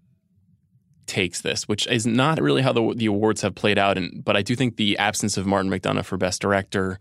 takes 1.07 1.41
this, 1.41 1.67
which 1.67 1.87
is 1.87 2.07
not 2.07 2.41
really 2.41 2.61
how 2.63 2.73
the 2.73 2.93
the 2.95 3.07
awards 3.07 3.41
have 3.43 3.55
played 3.55 3.79
out. 3.79 3.97
And 3.97 4.23
but 4.25 4.37
I 4.37 4.43
do 4.43 4.55
think 4.55 4.77
the 4.77 4.99
absence 4.99 5.37
of 5.39 5.47
Martin 5.47 5.71
McDonagh 5.71 6.05
for 6.05 6.17
Best 6.19 6.43
Director 6.43 6.99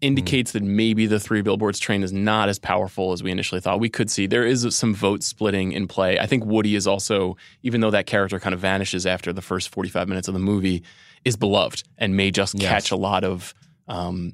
indicates 0.00 0.52
that 0.52 0.62
maybe 0.62 1.06
the 1.06 1.20
Three 1.20 1.42
Billboards 1.42 1.78
train 1.78 2.02
is 2.02 2.12
not 2.12 2.48
as 2.48 2.58
powerful 2.58 3.12
as 3.12 3.22
we 3.22 3.30
initially 3.30 3.60
thought. 3.60 3.80
We 3.80 3.90
could 3.90 4.10
see 4.10 4.26
there 4.26 4.46
is 4.46 4.74
some 4.74 4.94
vote 4.94 5.22
splitting 5.22 5.72
in 5.72 5.86
play. 5.88 6.18
I 6.18 6.26
think 6.26 6.44
Woody 6.44 6.74
is 6.74 6.86
also, 6.86 7.36
even 7.62 7.80
though 7.80 7.90
that 7.90 8.06
character 8.06 8.40
kind 8.40 8.54
of 8.54 8.60
vanishes 8.60 9.06
after 9.06 9.32
the 9.32 9.42
first 9.42 9.68
45 9.68 10.08
minutes 10.08 10.26
of 10.28 10.34
the 10.34 10.40
movie, 10.40 10.82
is 11.24 11.36
beloved 11.36 11.82
and 11.98 12.16
may 12.16 12.30
just 12.30 12.54
Yes. 12.58 12.70
catch 12.70 12.90
a 12.92 12.96
lot 12.96 13.24
of, 13.24 13.52
um, 13.88 14.32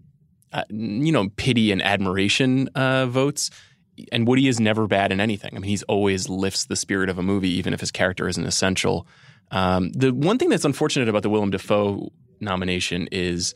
uh, 0.52 0.62
you 0.70 1.10
know, 1.10 1.28
pity 1.36 1.72
and 1.72 1.82
admiration 1.82 2.68
uh, 2.76 3.06
votes. 3.06 3.50
And 4.12 4.26
Woody 4.28 4.46
is 4.48 4.60
never 4.60 4.86
bad 4.86 5.10
in 5.10 5.18
anything. 5.20 5.50
I 5.56 5.58
mean, 5.58 5.68
he's 5.68 5.82
always 5.84 6.28
lifts 6.28 6.66
the 6.66 6.76
spirit 6.76 7.08
of 7.08 7.18
a 7.18 7.22
movie, 7.22 7.50
even 7.50 7.72
if 7.74 7.80
his 7.80 7.90
character 7.90 8.28
isn't 8.28 8.44
essential. 8.46 9.06
Um, 9.50 9.90
the 9.90 10.12
one 10.12 10.38
thing 10.38 10.48
that's 10.48 10.64
unfortunate 10.64 11.08
about 11.08 11.22
the 11.22 11.30
Willem 11.30 11.50
Dafoe 11.50 12.12
nomination 12.40 13.08
is 13.10 13.54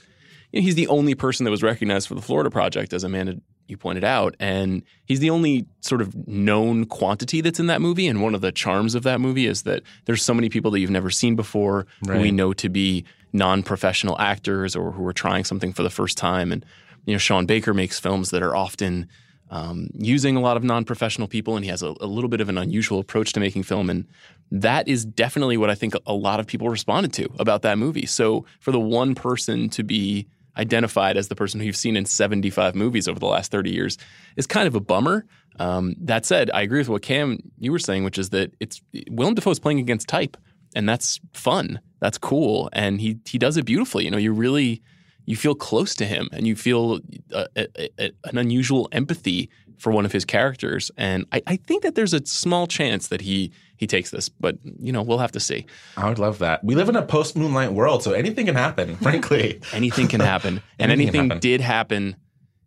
you 0.52 0.60
know, 0.60 0.64
he's 0.64 0.74
the 0.74 0.88
only 0.88 1.14
person 1.14 1.44
that 1.44 1.50
was 1.50 1.62
recognized 1.62 2.08
for 2.08 2.14
the 2.14 2.22
Florida 2.22 2.50
Project, 2.50 2.92
as 2.92 3.04
Amanda 3.04 3.40
you 3.68 3.76
pointed 3.76 4.02
out, 4.02 4.34
and 4.40 4.82
he's 5.04 5.20
the 5.20 5.30
only 5.30 5.66
sort 5.82 6.00
of 6.00 6.26
known 6.26 6.86
quantity 6.86 7.42
that's 7.42 7.60
in 7.60 7.66
that 7.66 7.82
movie. 7.82 8.06
And 8.06 8.22
one 8.22 8.34
of 8.34 8.40
the 8.40 8.50
charms 8.50 8.94
of 8.94 9.02
that 9.02 9.20
movie 9.20 9.46
is 9.46 9.62
that 9.62 9.82
there's 10.06 10.22
so 10.22 10.32
many 10.32 10.48
people 10.48 10.70
that 10.70 10.80
you've 10.80 10.90
never 10.90 11.10
seen 11.10 11.36
before 11.36 11.86
who 12.06 12.18
we 12.18 12.30
know 12.30 12.54
to 12.54 12.68
be 12.68 13.04
non-professional 13.34 14.18
actors 14.18 14.74
or 14.74 14.90
who 14.92 15.06
are 15.06 15.12
trying 15.12 15.44
something 15.44 15.74
for 15.74 15.82
the 15.82 15.90
first 15.90 16.16
time. 16.16 16.50
And 16.50 16.64
you 17.04 17.12
know, 17.12 17.18
Sean 17.18 17.44
Baker 17.44 17.74
makes 17.74 18.00
films 18.00 18.30
that 18.30 18.42
are 18.42 18.56
often 18.56 19.06
um, 19.50 19.88
using 19.94 20.36
a 20.36 20.40
lot 20.40 20.56
of 20.56 20.64
non-professional 20.64 21.28
people, 21.28 21.56
and 21.56 21.64
he 21.64 21.70
has 21.70 21.82
a, 21.82 21.94
a 22.00 22.06
little 22.06 22.28
bit 22.28 22.40
of 22.40 22.48
an 22.48 22.58
unusual 22.58 22.98
approach 23.00 23.32
to 23.34 23.40
making 23.40 23.62
film, 23.62 23.88
and 23.90 24.06
that 24.50 24.88
is 24.88 25.04
definitely 25.04 25.58
what 25.58 25.68
I 25.68 25.74
think 25.74 25.94
a 26.06 26.14
lot 26.14 26.40
of 26.40 26.46
people 26.46 26.68
responded 26.68 27.12
to 27.14 27.28
about 27.38 27.62
that 27.62 27.76
movie. 27.78 28.06
So 28.06 28.46
for 28.60 28.72
the 28.72 28.80
one 28.80 29.14
person 29.14 29.68
to 29.70 29.82
be 29.82 30.26
identified 30.58 31.16
as 31.16 31.28
the 31.28 31.36
person 31.36 31.60
who 31.60 31.66
you've 31.66 31.76
seen 31.76 31.96
in 31.96 32.04
75 32.04 32.74
movies 32.74 33.08
over 33.08 33.18
the 33.18 33.26
last 33.26 33.50
30 33.50 33.70
years 33.70 33.98
is 34.36 34.46
kind 34.46 34.66
of 34.66 34.74
a 34.74 34.80
bummer. 34.80 35.24
Um, 35.58 35.94
that 36.00 36.26
said, 36.26 36.50
I 36.52 36.62
agree 36.62 36.80
with 36.80 36.88
what 36.88 37.02
K 37.02 37.38
you 37.58 37.72
were 37.72 37.78
saying, 37.78 38.04
which 38.04 38.18
is 38.18 38.30
that 38.30 38.54
it's 38.60 38.80
Willem 39.10 39.34
Dafoe 39.34 39.50
is 39.50 39.58
playing 39.58 39.80
against 39.80 40.08
type, 40.08 40.36
and 40.74 40.88
that's 40.88 41.20
fun. 41.32 41.80
That's 42.00 42.18
cool, 42.18 42.68
and 42.72 43.00
he 43.00 43.18
he 43.24 43.38
does 43.38 43.56
it 43.56 43.64
beautifully. 43.64 44.04
You 44.04 44.10
know, 44.10 44.18
you 44.18 44.32
really 44.32 44.82
you 45.26 45.36
feel 45.36 45.54
close 45.54 45.96
to 45.96 46.06
him, 46.06 46.28
and 46.32 46.46
you 46.46 46.54
feel 46.54 47.00
a, 47.32 47.46
a, 47.56 47.66
a, 47.98 48.12
an 48.24 48.38
unusual 48.38 48.88
empathy 48.92 49.50
for 49.78 49.92
one 49.92 50.04
of 50.04 50.12
his 50.12 50.24
characters. 50.24 50.90
And 50.96 51.26
I, 51.32 51.42
I 51.46 51.56
think 51.56 51.82
that 51.82 51.94
there's 51.94 52.14
a 52.14 52.24
small 52.24 52.66
chance 52.66 53.08
that 53.08 53.20
he 53.20 53.52
he 53.78 53.86
takes 53.86 54.10
this, 54.10 54.28
but 54.28 54.58
you 54.78 54.92
know, 54.92 55.00
we'll 55.02 55.18
have 55.18 55.32
to 55.32 55.40
see. 55.40 55.64
I 55.96 56.08
would 56.08 56.18
love 56.18 56.38
that. 56.40 56.62
We 56.62 56.74
live 56.74 56.88
in 56.90 56.96
a 56.96 57.02
post 57.02 57.34
Moonlight 57.36 57.72
world, 57.72 58.02
so 58.02 58.12
anything 58.12 58.44
can 58.46 58.54
happen. 58.56 58.96
Frankly, 59.02 59.60
Anything 59.72 60.08
can 60.08 60.20
happen, 60.20 60.60
and 60.78 60.92
Anything 60.92 61.24
happen. 61.30 61.38
did 61.40 61.60
happen 61.62 62.16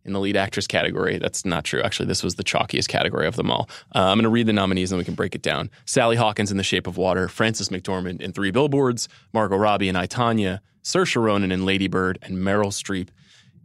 in 0.04 0.14
the 0.14 0.20
lead 0.20 0.36
actress 0.36 0.66
category. 0.66 1.20
That's 1.20 1.46
not 1.46 1.64
true. 1.64 1.82
Actually, 1.84 2.08
this 2.08 2.24
was 2.24 2.34
the 2.34 2.44
chalkiest 2.44 2.88
category 2.88 3.28
of 3.28 3.36
them 3.36 3.52
all. 3.52 3.70
Uh, 3.94 4.00
I'm 4.06 4.18
going 4.18 4.24
to 4.24 4.30
read 4.30 4.48
the 4.48 4.54
nominees 4.54 4.92
and 4.92 4.98
we 4.98 5.06
can 5.06 5.14
break 5.14 5.36
it 5.36 5.44
down. 5.44 5.70
Sally 5.86 6.16
Hawkins 6.16 6.50
in 6.50 6.58
The 6.58 6.64
Shape 6.64 6.88
of 6.88 6.98
Water, 6.98 7.28
Frances 7.28 7.70
McDormand 7.70 8.20
in 8.20 8.32
Three 8.34 8.50
Billboards, 8.50 9.08
Margot 9.32 9.58
Robbie 9.58 9.90
in 9.90 9.96
I, 9.96 10.08
Tonya, 10.08 10.60
Saoirse 10.84 11.22
Ronan 11.22 11.52
in 11.52 11.66
Lady 11.68 11.88
Bird, 11.88 12.18
and 12.24 12.38
Meryl 12.38 12.72
Streep 12.72 13.10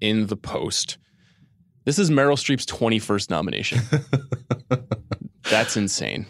in 0.03 0.27
The 0.27 0.37
Post. 0.37 0.99
This 1.87 1.99
is 1.99 2.11
Meryl 2.11 2.37
Streep's 2.37 2.67
21st 2.67 3.31
nomination. 3.31 3.79
That's 5.51 5.77
insane. 5.77 6.27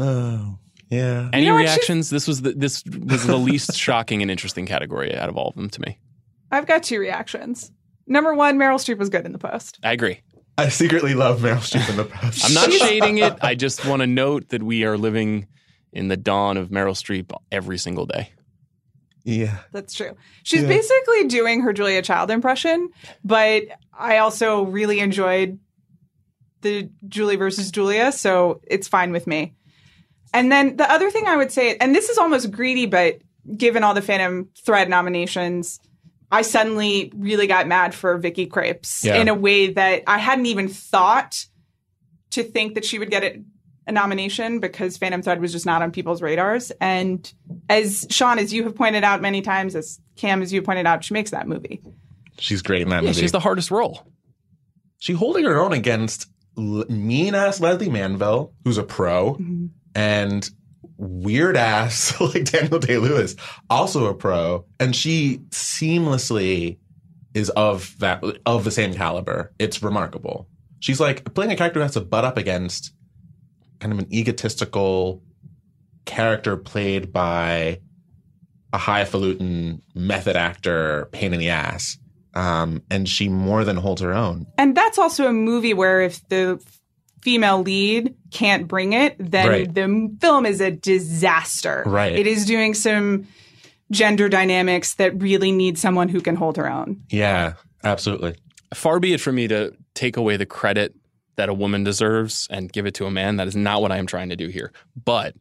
Oh 0.00 0.58
yeah. 0.90 1.28
Any 1.32 1.46
know 1.46 1.54
what? 1.54 1.60
She's- 1.62 1.76
reactions? 1.76 2.10
This 2.10 2.26
was 2.26 2.42
the, 2.42 2.52
this 2.52 2.82
was 2.84 3.24
the 3.26 3.36
least 3.36 3.76
shocking 3.76 4.22
and 4.22 4.30
interesting 4.30 4.66
category 4.66 5.14
out 5.16 5.28
of 5.28 5.36
all 5.36 5.48
of 5.48 5.54
them 5.54 5.70
to 5.70 5.80
me. 5.80 5.98
I've 6.50 6.66
got 6.66 6.82
two 6.82 6.98
reactions. 6.98 7.70
Number 8.08 8.34
one, 8.34 8.58
Meryl 8.58 8.74
Streep 8.76 8.98
was 8.98 9.08
good 9.08 9.24
in 9.24 9.30
the 9.32 9.38
post. 9.38 9.78
I 9.84 9.92
agree. 9.92 10.20
I 10.58 10.68
secretly 10.68 11.14
love 11.14 11.40
Meryl 11.42 11.58
Streep 11.58 11.88
in 11.88 11.96
the 11.96 12.04
post. 12.12 12.44
I'm 12.44 12.54
not 12.54 12.72
shading 12.72 13.18
it. 13.18 13.34
I 13.40 13.54
just 13.54 13.86
want 13.86 14.00
to 14.00 14.06
note 14.08 14.48
that 14.48 14.62
we 14.64 14.84
are 14.84 14.98
living 14.98 15.46
in 15.92 16.08
the 16.08 16.16
dawn 16.16 16.56
of 16.56 16.70
Meryl 16.70 16.94
Streep 16.94 17.30
every 17.52 17.78
single 17.78 18.06
day. 18.06 18.30
Yeah. 19.22 19.58
That's 19.70 19.94
true. 19.94 20.16
She's 20.42 20.62
Yeah. 20.62 20.68
basically 20.68 21.28
doing 21.28 21.60
her 21.60 21.72
Julia 21.72 22.02
Child 22.02 22.30
impression, 22.32 22.88
but 23.24 23.62
I 23.96 24.18
also 24.18 24.62
really 24.64 24.98
enjoyed 24.98 25.60
the 26.62 26.90
Julie 27.08 27.36
versus 27.36 27.70
Julia, 27.70 28.12
so 28.12 28.60
it's 28.66 28.88
fine 28.88 29.12
with 29.12 29.26
me. 29.26 29.54
And 30.32 30.50
then 30.50 30.76
the 30.76 30.90
other 30.90 31.10
thing 31.10 31.26
I 31.26 31.36
would 31.36 31.50
say, 31.52 31.76
and 31.76 31.94
this 31.94 32.08
is 32.08 32.18
almost 32.18 32.50
greedy, 32.50 32.86
but 32.86 33.18
given 33.56 33.82
all 33.82 33.94
the 33.94 34.02
Phantom 34.02 34.48
Thread 34.64 34.88
nominations, 34.88 35.80
I 36.30 36.42
suddenly 36.42 37.12
really 37.16 37.46
got 37.46 37.66
mad 37.66 37.94
for 37.94 38.16
Vicky 38.18 38.46
Krieps 38.46 39.04
Yeah. 39.04 39.16
in 39.20 39.28
a 39.28 39.34
way 39.34 39.72
that 39.72 40.04
I 40.06 40.18
hadn't 40.18 40.46
even 40.46 40.68
thought 40.68 41.46
to 42.30 42.44
think 42.44 42.74
that 42.74 42.84
she 42.84 42.98
would 43.00 43.10
get 43.10 43.24
it, 43.24 43.40
a 43.88 43.92
nomination 43.92 44.60
because 44.60 44.96
Phantom 44.96 45.20
Thread 45.22 45.40
was 45.40 45.50
just 45.50 45.66
not 45.66 45.82
on 45.82 45.90
people's 45.90 46.22
radars. 46.22 46.70
And 46.80 47.32
as 47.68 48.06
Sean, 48.10 48.38
as 48.38 48.52
you 48.52 48.62
have 48.64 48.76
pointed 48.76 49.02
out 49.02 49.20
many 49.20 49.42
times, 49.42 49.74
as 49.74 49.98
K, 50.14 50.30
as 50.30 50.52
you 50.52 50.62
pointed 50.62 50.86
out, 50.86 51.02
she 51.02 51.12
makes 51.14 51.32
that 51.32 51.48
movie. 51.48 51.80
She's 52.38 52.62
great 52.62 52.82
in 52.82 52.90
that 52.90 53.02
Yeah, 53.02 53.08
movie. 53.10 53.20
She's 53.20 53.32
the 53.32 53.40
hardest 53.40 53.70
role. 53.72 54.06
she 54.98 55.14
holding 55.14 55.44
her 55.46 55.58
own 55.58 55.72
against 55.72 56.28
mean 56.56 57.34
ass 57.34 57.58
Lesley 57.58 57.88
Manville, 57.88 58.52
who's 58.64 58.76
a 58.78 58.82
pro, 58.82 59.34
mm-hmm. 59.34 59.66
And 59.94 60.48
weird 60.96 61.56
ass 61.56 62.18
like 62.34 62.44
Daniel 62.44 62.78
Day 62.78 62.98
Lewis, 62.98 63.36
also 63.68 64.06
a 64.06 64.14
pro, 64.14 64.64
and 64.78 64.94
she 64.94 65.38
seamlessly 65.50 66.78
is 67.34 67.48
of 67.50 67.94
that 67.98 68.22
of 68.46 68.64
the 68.64 68.70
same 68.70 68.94
caliber. 68.94 69.52
It's 69.58 69.82
remarkable. 69.82 70.48
She's 70.80 71.00
like 71.00 71.34
playing 71.34 71.52
a 71.52 71.56
character 71.56 71.80
who 71.80 71.82
has 71.82 71.94
to 71.94 72.00
butt 72.00 72.24
up 72.24 72.38
against 72.38 72.92
kind 73.80 73.92
of 73.92 73.98
an 73.98 74.12
egotistical 74.12 75.22
character 76.04 76.56
played 76.56 77.12
by 77.12 77.80
a 78.72 78.78
highfalutin 78.78 79.82
method 79.94 80.36
actor, 80.36 81.08
pain 81.12 81.32
in 81.32 81.40
the 81.40 81.50
ass. 81.50 81.98
Um, 82.34 82.82
and 82.90 83.08
she 83.08 83.28
more 83.28 83.64
than 83.64 83.76
holds 83.76 84.00
her 84.02 84.12
own. 84.12 84.46
And 84.56 84.76
that's 84.76 84.98
also 84.98 85.26
a 85.26 85.32
movie 85.32 85.74
where 85.74 86.00
if 86.00 86.26
the 86.28 86.62
female 87.22 87.62
lead 87.62 88.14
can't 88.30 88.66
bring 88.68 88.92
it, 88.92 89.16
then 89.18 89.48
Right. 89.48 89.74
the 89.74 90.16
film 90.20 90.46
is 90.46 90.60
a 90.60 90.70
disaster. 90.70 91.82
Right. 91.86 92.12
It 92.18 92.26
is 92.26 92.46
doing 92.46 92.74
some 92.74 93.26
gender 93.90 94.28
dynamics 94.28 94.94
that 94.94 95.20
really 95.20 95.52
need 95.52 95.78
someone 95.78 96.08
who 96.08 96.20
can 96.20 96.36
hold 96.36 96.56
her 96.56 96.70
own. 96.70 97.02
Yeah, 97.10 97.54
absolutely. 97.82 98.36
Far 98.74 99.00
be 99.00 99.12
it 99.12 99.20
for 99.20 99.32
me 99.32 99.48
to 99.48 99.74
take 99.94 100.16
away 100.16 100.36
the 100.36 100.46
credit 100.46 100.94
that 101.36 101.48
a 101.48 101.54
woman 101.54 101.82
deserves 101.84 102.46
and 102.50 102.72
give 102.72 102.86
it 102.86 102.94
to 102.94 103.06
a 103.06 103.10
man. 103.10 103.36
That 103.36 103.48
is 103.48 103.56
not 103.56 103.82
what 103.82 103.90
I 103.90 103.96
am 103.98 104.06
trying 104.06 104.28
to 104.28 104.36
do 104.36 104.48
here. 104.48 104.72
But 105.04 105.34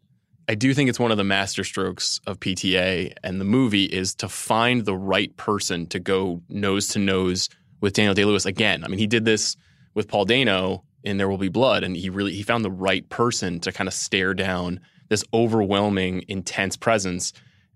I 0.48 0.56
do 0.56 0.74
think 0.74 0.90
it's 0.90 1.00
one 1.00 1.12
of 1.12 1.18
the 1.18 1.24
masterstrokes 1.24 2.20
of 2.26 2.40
PTA 2.40 3.14
and 3.24 3.40
the 3.40 3.46
movie 3.46 3.84
is 3.86 4.16
to 4.16 4.28
find 4.30 4.84
the 4.86 4.96
right 4.96 5.36
person 5.38 5.86
to 5.88 6.00
go 6.00 6.42
nose 6.50 6.88
to 6.90 7.00
nose 7.00 7.50
with 7.82 7.94
Daniel 7.94 8.16
Day 8.16 8.26
Lewis 8.26 8.46
again. 8.48 8.84
I 8.84 8.88
mean, 8.88 8.98
he 8.98 9.06
did 9.08 9.26
this 9.26 9.56
with 9.94 10.08
Paul 10.08 10.26
Dano 10.26 10.84
in 11.04 11.18
There 11.18 11.30
Will 11.30 11.38
Be 11.38 11.50
Blood, 11.50 11.84
and 11.84 11.96
he 11.96 12.10
really 12.10 12.34
he 12.34 12.44
found 12.44 12.66
the 12.66 12.72
right 12.72 13.08
person 13.10 13.60
to 13.62 13.72
kind 13.72 13.88
of 13.88 13.94
stare 13.94 14.34
down 14.34 14.80
this 15.10 15.24
overwhelming, 15.34 16.24
intense 16.28 16.78
presence. 16.78 17.34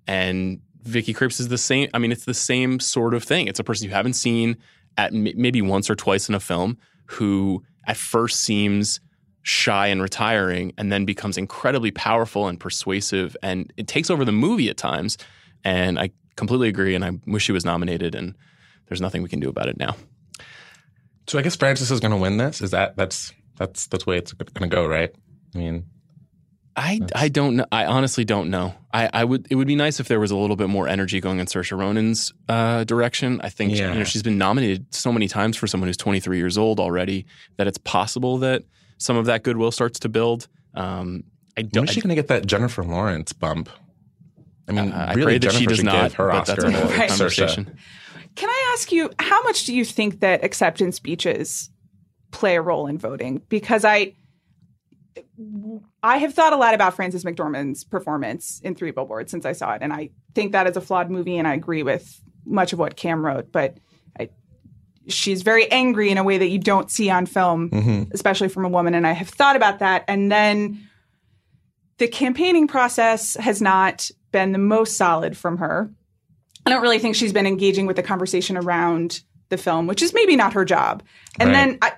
And 0.08 0.62
Vicky 0.84 1.14
Krieps 1.14 1.40
is 1.40 1.48
the 1.48 1.58
same. 1.58 1.90
I 1.94 2.00
mean, 2.00 2.12
it's 2.12 2.26
the 2.26 2.34
same 2.34 2.80
sort 2.80 3.14
of 3.14 3.24
thing. 3.24 3.48
It's 3.48 3.60
a 3.60 3.64
person 3.64 3.86
you 3.86 3.94
haven't 3.94 4.14
seen 4.14 4.58
at 4.98 5.14
m- 5.14 5.28
maybe 5.36 5.62
once 5.62 5.90
or 5.90 5.96
twice 5.96 6.30
in 6.30 6.36
a 6.36 6.40
film 6.40 6.78
who 7.06 7.64
at 7.88 7.98
first 7.98 8.42
seems 8.42 9.00
shy 9.44 9.88
and 9.88 10.02
retiring 10.02 10.74
and 10.78 10.92
then 10.92 11.06
becomes 11.06 11.38
incredibly 11.38 11.92
powerful 11.92 12.48
and 12.48 12.60
persuasive 12.60 13.36
and 13.44 13.74
it 13.76 13.88
takes 13.88 14.10
over 14.10 14.24
the 14.24 14.32
movie 14.32 14.70
at 14.70 14.78
times 14.78 15.18
and 15.66 16.00
i 16.00 16.10
completely 16.38 16.70
agree 16.70 16.96
and 16.96 17.04
i 17.04 17.12
wish 17.28 17.44
she 17.44 17.52
was 17.52 17.66
nominated 17.66 18.16
and 18.16 18.36
there's 18.88 19.02
nothing 19.02 19.22
we 19.22 19.28
can 19.28 19.42
do 19.42 19.50
about 19.50 19.68
it 19.68 19.78
now 19.78 19.98
So 21.28 21.40
I 21.40 21.42
guess 21.42 21.56
Frances 21.56 21.92
is 21.92 22.00
going 22.00 22.12
to 22.12 22.18
win 22.18 22.38
this. 22.38 22.62
Is 22.62 22.72
that 22.72 22.96
that's 22.98 23.34
that's 23.58 23.88
that's 23.88 24.04
the 24.06 24.10
way 24.10 24.18
it's 24.18 24.34
going 24.34 24.70
to 24.70 24.76
go, 24.76 24.86
right? 24.86 25.14
I 25.56 25.58
mean, 25.58 25.86
I, 26.76 27.00
I 27.16 27.30
don't 27.30 27.56
know. 27.56 27.66
I 27.72 27.86
honestly 27.86 28.26
don't 28.26 28.50
know. 28.50 28.74
I, 28.94 29.10
I 29.14 29.24
would 29.24 29.48
it 29.50 29.56
would 29.56 29.68
be 29.68 29.76
nice 29.76 30.00
if 30.00 30.08
there 30.08 30.20
was 30.20 30.32
a 30.32 30.36
little 30.38 30.56
bit 30.56 30.70
more 30.70 30.88
energy 30.88 31.20
going 31.22 31.40
in 31.40 31.46
Saoirse 31.46 31.78
Ronan's 31.78 32.34
uh, 32.50 32.84
direction. 32.84 33.40
I 33.42 33.50
think 33.50 33.76
Yeah. 33.76 33.94
you 33.94 34.00
know 34.00 34.04
she's 34.06 34.24
been 34.24 34.38
nominated 34.38 34.94
so 34.94 35.12
many 35.14 35.28
times 35.28 35.56
for 35.56 35.68
someone 35.68 35.88
who's 35.88 35.98
23 35.98 36.38
years 36.38 36.58
old 36.58 36.80
already 36.80 37.26
that 37.58 37.68
it's 37.68 37.78
possible 37.78 38.40
that 38.40 38.64
some 38.98 39.16
of 39.18 39.26
that 39.28 39.44
goodwill 39.44 39.72
starts 39.72 40.00
to 40.00 40.10
build. 40.10 40.48
Um, 40.74 41.24
I 41.56 41.62
don't. 41.62 41.88
is 41.88 41.94
she 41.94 42.02
going 42.02 42.10
to 42.10 42.16
get 42.16 42.28
that 42.30 42.48
Jennifer 42.48 42.84
Lawrence 42.84 43.34
bump? 43.34 43.70
I 44.68 44.72
mean, 44.72 44.92
I, 44.92 45.08
I 45.12 45.14
really, 45.14 45.24
pray 45.26 45.34
that 45.38 45.40
Jennifer 45.42 45.60
she 45.60 45.66
does 45.68 45.84
not. 45.84 46.04
give 46.04 46.14
her 46.16 46.28
but 46.30 46.36
Oscar 46.50 46.62
that's 46.62 46.64
another 46.66 46.88
to 46.94 47.00
Right. 47.00 47.10
Saoirse. 47.12 47.18
conversation. 47.20 47.78
Can 48.36 48.50
I 48.50 48.74
ask 48.74 48.92
you, 48.92 49.12
how 49.20 49.44
much 49.44 49.66
do 49.66 49.76
you 49.76 49.86
think 49.86 50.22
that 50.22 50.44
acceptance 50.44 50.96
speeches 50.96 51.70
play 52.32 52.56
a 52.56 52.62
role 52.62 52.88
in 52.88 52.98
voting? 52.98 53.42
Because 53.48 53.86
I, 53.86 54.14
I 56.02 56.18
have 56.18 56.34
thought 56.34 56.54
a 56.54 56.58
lot 56.58 56.74
about 56.74 56.96
Frances 56.96 57.24
McDormand's 57.24 57.84
performance 57.84 58.60
in 58.64 58.74
Three 58.76 58.92
Billboards 58.92 59.30
since 59.30 59.46
I 59.46 59.52
saw 59.52 59.74
it, 59.74 59.82
and 59.82 59.94
I 59.94 60.10
think 60.34 60.52
that 60.52 60.68
is 60.68 60.78
a 60.78 60.82
flawed 60.82 61.12
movie, 61.12 61.38
and 61.38 61.48
I 61.48 61.54
agree 61.54 61.84
with 61.84 62.22
much 62.46 62.74
of 62.74 62.80
what 62.80 62.96
K 62.96 63.14
wrote. 63.14 63.52
But 63.52 63.78
I, 64.20 64.30
she's 65.08 65.44
very 65.44 65.72
angry 65.72 66.10
in 66.10 66.18
a 66.18 66.24
way 66.24 66.40
that 66.40 66.50
you 66.50 66.60
don't 66.60 66.90
see 66.90 67.10
on 67.10 67.26
film, 67.26 67.70
mm-hmm. 67.70 68.12
especially 68.12 68.50
from 68.50 68.66
a 68.66 68.70
woman. 68.70 68.96
And 68.96 69.06
I 69.06 69.12
have 69.12 69.30
thought 69.30 69.56
about 69.56 69.80
that, 69.80 70.06
and 70.08 70.32
then 70.32 70.90
the 72.00 72.08
campaigning 72.08 72.68
process 72.68 73.36
has 73.36 73.62
not 73.62 74.10
been 74.32 74.52
the 74.52 74.58
most 74.58 74.98
solid 74.98 75.38
from 75.38 75.58
her. 75.58 75.92
I 76.66 76.70
don't 76.70 76.82
really 76.82 77.00
think 77.00 77.16
she's 77.16 77.34
been 77.34 77.48
engaging 77.48 77.86
with 77.88 77.96
the 77.96 78.04
conversation 78.04 78.58
around 78.58 79.22
the 79.50 79.58
film, 79.58 79.88
which 79.88 80.02
is 80.02 80.14
maybe 80.14 80.36
not 80.36 80.54
her 80.54 80.66
job. 80.66 81.04
And 81.40 81.50
Right. 81.50 81.56
then 81.56 81.78
I, 81.82 81.94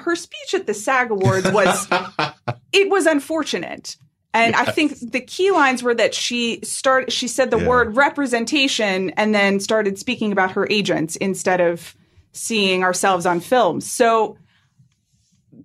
her 0.00 0.14
speech 0.14 0.54
at 0.54 0.66
the 0.66 0.74
SAG 0.74 1.10
Awards 1.10 1.50
was 1.50 1.88
it 2.72 2.88
was 2.90 3.06
unfortunate. 3.06 3.96
And 4.34 4.54
I 4.54 4.66
think 4.66 4.92
the 5.10 5.20
key 5.20 5.50
lines 5.50 5.82
were 5.82 5.94
that 5.94 6.14
she 6.14 6.60
started 6.62 7.12
she 7.12 7.26
said 7.28 7.50
the 7.50 7.58
Yeah. 7.58 7.66
word 7.66 7.96
representation 7.96 9.10
and 9.10 9.34
then 9.34 9.58
started 9.58 9.98
speaking 9.98 10.32
about 10.32 10.52
her 10.52 10.66
agents 10.70 11.16
instead 11.16 11.60
of 11.60 11.96
seeing 12.32 12.84
ourselves 12.84 13.26
on 13.26 13.40
film. 13.40 13.80
So 13.80 14.36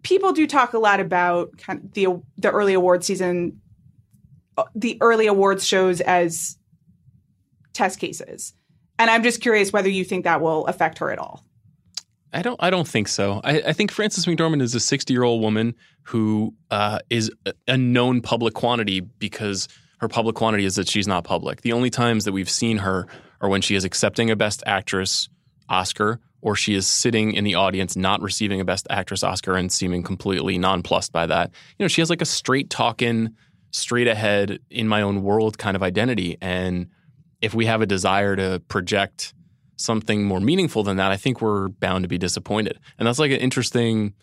people 0.02 0.32
do 0.32 0.48
talk 0.48 0.74
a 0.74 0.80
lot 0.80 1.00
about 1.00 1.58
kind 1.58 1.80
of 1.84 1.94
the 1.94 2.08
the 2.38 2.50
early 2.50 2.74
award 2.74 3.04
season 3.04 3.62
uh, 4.58 4.64
the 4.76 4.98
early 5.02 5.28
awards 5.28 5.66
shows 5.66 6.00
as 6.02 6.58
test 7.74 8.00
cases. 8.00 8.54
And 9.00 9.10
I'm 9.10 9.24
just 9.24 9.42
curious 9.42 9.74
whether 9.74 9.90
you 9.90 10.04
think 10.04 10.24
that 10.24 10.42
will 10.42 10.66
affect 10.68 11.00
her 11.00 11.12
at 11.12 11.20
all. 11.20 11.44
I 12.32 12.42
don't. 12.42 12.58
I 12.60 12.70
don't 12.70 12.88
think 12.88 13.08
so. 13.08 13.42
I, 13.44 13.62
I 13.62 13.74
think 13.74 13.92
Frances 13.92 14.26
McDormand 14.26 14.62
is 14.62 14.74
a 14.74 14.80
60 14.80 15.14
year 15.14 15.24
old 15.24 15.42
woman 15.42 15.76
who 16.04 16.54
uh, 16.72 17.00
is 17.10 17.32
a- 17.68 17.78
known 17.78 18.22
public 18.22 18.56
quantity 18.56 19.02
because 19.02 19.68
her 20.00 20.08
public 20.08 20.36
quantity 20.36 20.66
is 20.66 20.76
that 20.76 20.90
she's 20.90 21.08
not 21.08 21.24
public. 21.24 21.62
The 21.62 21.74
only 21.74 21.90
times 21.90 22.26
that 22.26 22.32
we've 22.32 22.50
seen 22.50 22.80
her 22.80 23.08
are 23.40 23.50
when 23.50 23.62
she 23.62 23.76
is 23.76 23.84
accepting 23.84 24.32
a 24.32 24.36
Best 24.36 24.64
Actress 24.66 25.30
Oscar 25.70 26.20
or 26.42 26.56
she 26.56 26.74
is 26.76 26.86
sitting 26.86 27.34
in 27.34 27.46
the 27.46 27.56
audience 27.56 27.96
not 27.96 28.22
receiving 28.22 28.60
a 28.60 28.66
Best 28.66 28.86
Actress 28.90 29.24
Oscar 29.24 29.56
and 29.56 29.72
seeming 29.72 30.04
completely 30.04 30.58
nonplussed 30.58 31.14
by 31.14 31.26
that. 31.26 31.52
You 31.78 31.84
know, 31.86 31.88
she 31.88 32.02
has 32.02 32.10
like 32.10 32.22
a 32.22 32.26
straight 32.26 32.70
talking, 32.70 33.36
straight 33.72 34.08
ahead, 34.08 34.60
in 34.70 34.88
my 34.90 35.02
own 35.02 35.24
world 35.24 35.58
kind 35.58 35.76
of 35.76 35.84
identity. 35.84 36.38
And 36.42 36.88
if 37.44 37.54
we 37.54 37.66
have 37.66 37.82
a 37.82 37.86
desire 37.86 38.38
to 38.38 38.62
project 38.70 39.34
something 39.76 40.24
more 40.24 40.40
meaningful 40.40 40.82
than 40.82 40.96
that, 40.98 41.12
I 41.12 41.18
think 41.18 41.42
we're 41.42 41.68
bound 41.68 42.06
to 42.06 42.08
be 42.08 42.18
disappointed. 42.18 42.80
And 42.98 43.06
that's 43.06 43.20
like 43.20 43.32
an 43.32 43.40
interesting 43.40 44.14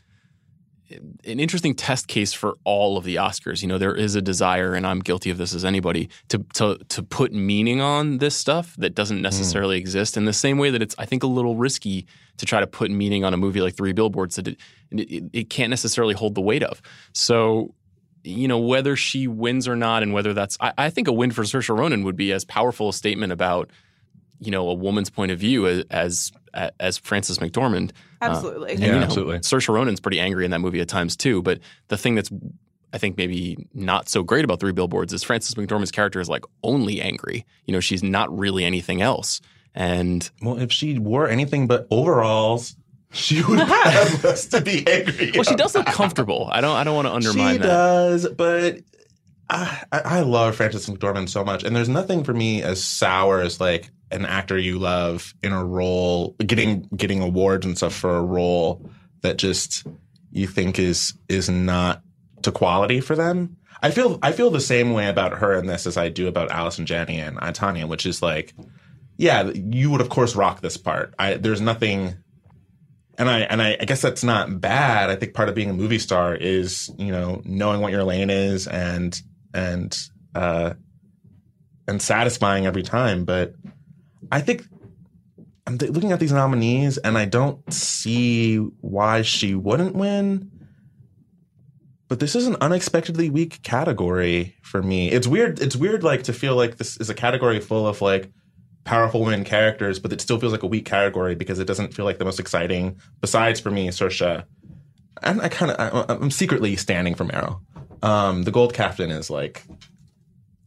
an 1.24 1.38
interesting 1.38 1.74
test 1.74 2.08
case 2.08 2.32
for 2.32 2.56
all 2.64 2.96
of 2.96 3.04
the 3.04 3.16
Oscars. 3.16 3.62
You 3.62 3.68
know, 3.68 3.78
there 3.78 3.94
is 3.94 4.16
a 4.16 4.22
desire, 4.22 4.74
and 4.74 4.84
I'm 4.84 4.98
guilty 4.98 5.30
of 5.30 5.38
this 5.38 5.54
as 5.54 5.64
anybody, 5.64 6.08
to 6.30 6.44
to 6.54 6.78
to 6.88 7.02
put 7.02 7.32
meaning 7.32 7.80
on 7.80 8.18
this 8.18 8.34
stuff 8.34 8.74
that 8.76 8.94
doesn't 8.94 9.18
hmm. 9.18 9.22
necessarily 9.22 9.76
exist. 9.76 10.16
In 10.16 10.24
the 10.24 10.32
same 10.32 10.58
way 10.58 10.70
that 10.70 10.82
it's, 10.82 10.94
I 10.98 11.04
think, 11.04 11.22
a 11.22 11.28
little 11.28 11.56
risky 11.56 12.06
to 12.38 12.46
try 12.46 12.58
to 12.58 12.66
put 12.66 12.90
meaning 12.90 13.22
on 13.22 13.34
a 13.34 13.36
movie 13.36 13.60
like 13.60 13.76
Three 13.76 13.92
Billboards 13.92 14.36
that 14.36 14.48
it, 14.48 14.56
it, 14.90 15.24
it 15.32 15.50
can't 15.50 15.70
necessarily 15.70 16.14
hold 16.14 16.34
the 16.34 16.40
weight 16.40 16.62
of. 16.62 16.80
So 17.12 17.74
you 18.22 18.48
know, 18.48 18.58
whether 18.58 18.96
she 18.96 19.26
wins 19.26 19.66
or 19.66 19.76
not, 19.76 20.02
and 20.02 20.12
whether 20.12 20.34
that's, 20.34 20.56
I, 20.60 20.72
I 20.76 20.90
think 20.90 21.08
a 21.08 21.12
win 21.12 21.30
for 21.30 21.42
Saoirse 21.42 21.76
Ronan 21.76 22.04
would 22.04 22.16
be 22.16 22.32
as 22.32 22.44
powerful 22.44 22.90
a 22.90 22.92
statement 22.92 23.32
about, 23.32 23.70
you 24.38 24.50
know, 24.50 24.68
a 24.68 24.74
woman's 24.74 25.10
point 25.10 25.32
of 25.32 25.38
view 25.38 25.66
as 25.66 25.84
as, 25.90 26.32
as 26.78 26.98
Frances 26.98 27.38
McDormand. 27.38 27.90
Uh, 28.20 28.26
Absolutely. 28.26 28.72
and, 28.72 28.80
Yeah, 28.80 28.86
you 28.86 28.92
know, 28.92 29.00
absolutely. 29.00 29.38
Saoirse 29.38 29.72
Ronan's 29.72 30.00
pretty 30.00 30.20
angry 30.20 30.44
in 30.44 30.50
that 30.50 30.60
movie 30.60 30.80
at 30.80 30.88
times 30.88 31.16
too. 31.16 31.42
But 31.42 31.60
the 31.88 31.96
thing 31.96 32.14
that's, 32.14 32.30
I 32.92 32.98
think, 32.98 33.16
maybe 33.16 33.68
not 33.72 34.08
so 34.08 34.22
great 34.22 34.44
about 34.44 34.60
Three 34.60 34.72
Billboards 34.72 35.12
is 35.12 35.22
Frances 35.22 35.54
McDormand's 35.54 35.92
character 35.92 36.20
is 36.20 36.28
like 36.28 36.44
only 36.62 37.00
angry. 37.00 37.46
You 37.66 37.72
know, 37.72 37.80
she's 37.80 38.02
not 38.02 38.36
really 38.36 38.64
anything 38.64 39.00
else. 39.00 39.40
And 39.74 40.28
Well, 40.42 40.58
if 40.58 40.72
she 40.72 40.98
wore 40.98 41.28
anything 41.28 41.66
but 41.66 41.86
overalls, 41.90 42.76
she 43.12 43.42
would 43.42 43.58
have 43.68 44.24
us 44.24 44.46
to 44.46 44.60
be 44.60 44.86
angry. 44.86 45.32
well, 45.34 45.42
she 45.44 45.56
does 45.56 45.74
look 45.74 45.86
comfortable. 45.86 46.48
I 46.52 46.60
don't. 46.60 46.76
I 46.76 46.84
don't 46.84 46.94
want 46.94 47.08
to 47.08 47.14
undermine 47.14 47.54
she 47.54 47.58
that. 47.58 47.66
does, 47.66 48.28
but 48.28 48.80
I, 49.48 49.84
I 49.92 50.20
love 50.20 50.56
Frances 50.56 50.86
McDormand 50.88 51.28
so 51.28 51.44
much, 51.44 51.64
and 51.64 51.74
there's 51.74 51.88
nothing 51.88 52.22
for 52.24 52.32
me 52.32 52.62
as 52.62 52.82
sour 52.82 53.40
as 53.40 53.60
like 53.60 53.90
an 54.12 54.24
actor 54.24 54.58
you 54.58 54.78
love 54.78 55.34
in 55.42 55.52
a 55.52 55.64
role, 55.64 56.36
getting 56.46 56.88
getting 56.96 57.20
awards 57.20 57.66
and 57.66 57.76
stuff 57.76 57.94
for 57.94 58.16
a 58.16 58.22
role 58.22 58.88
that 59.22 59.38
just 59.38 59.86
you 60.30 60.46
think 60.46 60.78
is 60.78 61.14
is 61.28 61.48
not 61.50 62.02
to 62.42 62.52
quality 62.52 63.00
for 63.00 63.16
them. 63.16 63.56
I 63.82 63.90
feel 63.90 64.18
I 64.22 64.32
feel 64.32 64.50
the 64.50 64.60
same 64.60 64.92
way 64.92 65.08
about 65.08 65.38
her 65.38 65.54
in 65.58 65.66
this 65.66 65.86
as 65.86 65.96
I 65.96 66.08
do 66.08 66.28
about 66.28 66.50
Allison 66.50 66.86
Janney 66.86 67.18
and 67.18 67.36
Tonya, 67.38 67.88
which 67.88 68.06
is 68.06 68.22
like, 68.22 68.54
yeah, 69.16 69.50
you 69.54 69.90
would 69.90 70.00
of 70.00 70.10
course 70.10 70.36
rock 70.36 70.60
this 70.60 70.76
part. 70.76 71.14
I 71.18 71.34
there's 71.34 71.60
nothing 71.60 72.16
and 73.20 73.28
I 73.28 73.40
and 73.40 73.60
I, 73.60 73.76
I 73.78 73.84
guess 73.84 74.00
that's 74.00 74.24
not 74.24 74.62
bad. 74.62 75.10
I 75.10 75.14
think 75.14 75.34
part 75.34 75.50
of 75.50 75.54
being 75.54 75.68
a 75.68 75.74
movie 75.74 75.98
star 75.98 76.34
is 76.34 76.90
you 76.98 77.12
know 77.12 77.42
knowing 77.44 77.82
what 77.82 77.92
your 77.92 78.02
lane 78.02 78.30
is 78.30 78.66
and 78.66 79.20
and 79.52 79.96
uh, 80.34 80.72
and 81.86 82.00
satisfying 82.00 82.64
every 82.64 82.82
time. 82.82 83.26
But 83.26 83.52
I 84.32 84.40
think 84.40 84.66
I'm 85.66 85.76
th- 85.76 85.92
looking 85.92 86.12
at 86.12 86.18
these 86.18 86.32
nominees 86.32 86.96
and 86.96 87.18
I 87.18 87.26
don't 87.26 87.70
see 87.72 88.56
why 88.56 89.20
she 89.20 89.54
wouldn't 89.54 89.94
win. 89.94 90.50
But 92.08 92.20
this 92.20 92.34
is 92.34 92.46
an 92.46 92.56
unexpectedly 92.62 93.28
weak 93.28 93.62
category 93.62 94.56
for 94.62 94.82
me. 94.82 95.10
It's 95.10 95.26
weird. 95.26 95.60
It's 95.60 95.76
weird, 95.76 96.02
like 96.02 96.22
to 96.24 96.32
feel 96.32 96.56
like 96.56 96.78
this 96.78 96.96
is 96.96 97.10
a 97.10 97.14
category 97.14 97.60
full 97.60 97.86
of 97.86 98.00
like 98.00 98.32
powerful 98.84 99.20
women 99.20 99.44
characters, 99.44 99.98
but 99.98 100.12
it 100.12 100.20
still 100.20 100.38
feels 100.38 100.52
like 100.52 100.62
a 100.62 100.66
weak 100.66 100.84
category 100.84 101.34
because 101.34 101.58
it 101.58 101.66
doesn't 101.66 101.94
feel 101.94 102.04
like 102.04 102.18
the 102.18 102.24
most 102.24 102.40
exciting. 102.40 102.98
Besides, 103.20 103.60
for 103.60 103.70
me, 103.70 103.88
Saoirse, 103.88 104.44
and 105.22 105.40
I 105.40 105.48
kind 105.48 105.72
of 105.72 106.10
I'm 106.10 106.30
secretly 106.30 106.76
standing 106.76 107.14
for 107.14 107.24
Meryl. 107.24 107.60
Um, 108.02 108.44
the 108.44 108.50
gold 108.50 108.72
caftan 108.74 109.10
is 109.10 109.30
like 109.30 109.64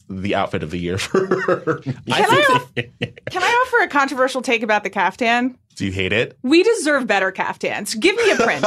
the 0.09 0.35
outfit 0.35 0.63
of 0.63 0.71
the 0.71 0.77
year 0.77 0.97
for 0.99 1.25
her. 1.25 1.77
Can 1.77 1.97
I, 2.11 2.65
can 2.75 3.43
I 3.43 3.65
offer 3.65 3.83
a 3.83 3.87
controversial 3.87 4.41
take 4.41 4.63
about 4.63 4.83
the 4.83 4.89
caftan? 4.89 5.57
Do 5.75 5.85
you 5.85 5.91
hate 5.91 6.13
it? 6.13 6.37
We 6.43 6.61
deserve 6.61 7.07
better 7.07 7.31
caftans. 7.31 7.95
Give 7.99 8.15
me 8.15 8.31
a 8.31 8.35
print. 8.35 8.65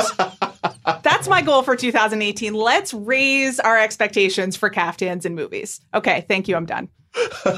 That's 1.03 1.29
my 1.29 1.41
goal 1.41 1.63
for 1.63 1.77
2018. 1.77 2.53
Let's 2.53 2.93
raise 2.93 3.61
our 3.61 3.79
expectations 3.79 4.57
for 4.57 4.71
caftans 4.71 5.25
in 5.25 5.37
movies. 5.37 5.81
Okay, 5.95 6.25
thank 6.27 6.49
you. 6.49 6.57
I'm 6.57 6.67
done. 6.67 6.89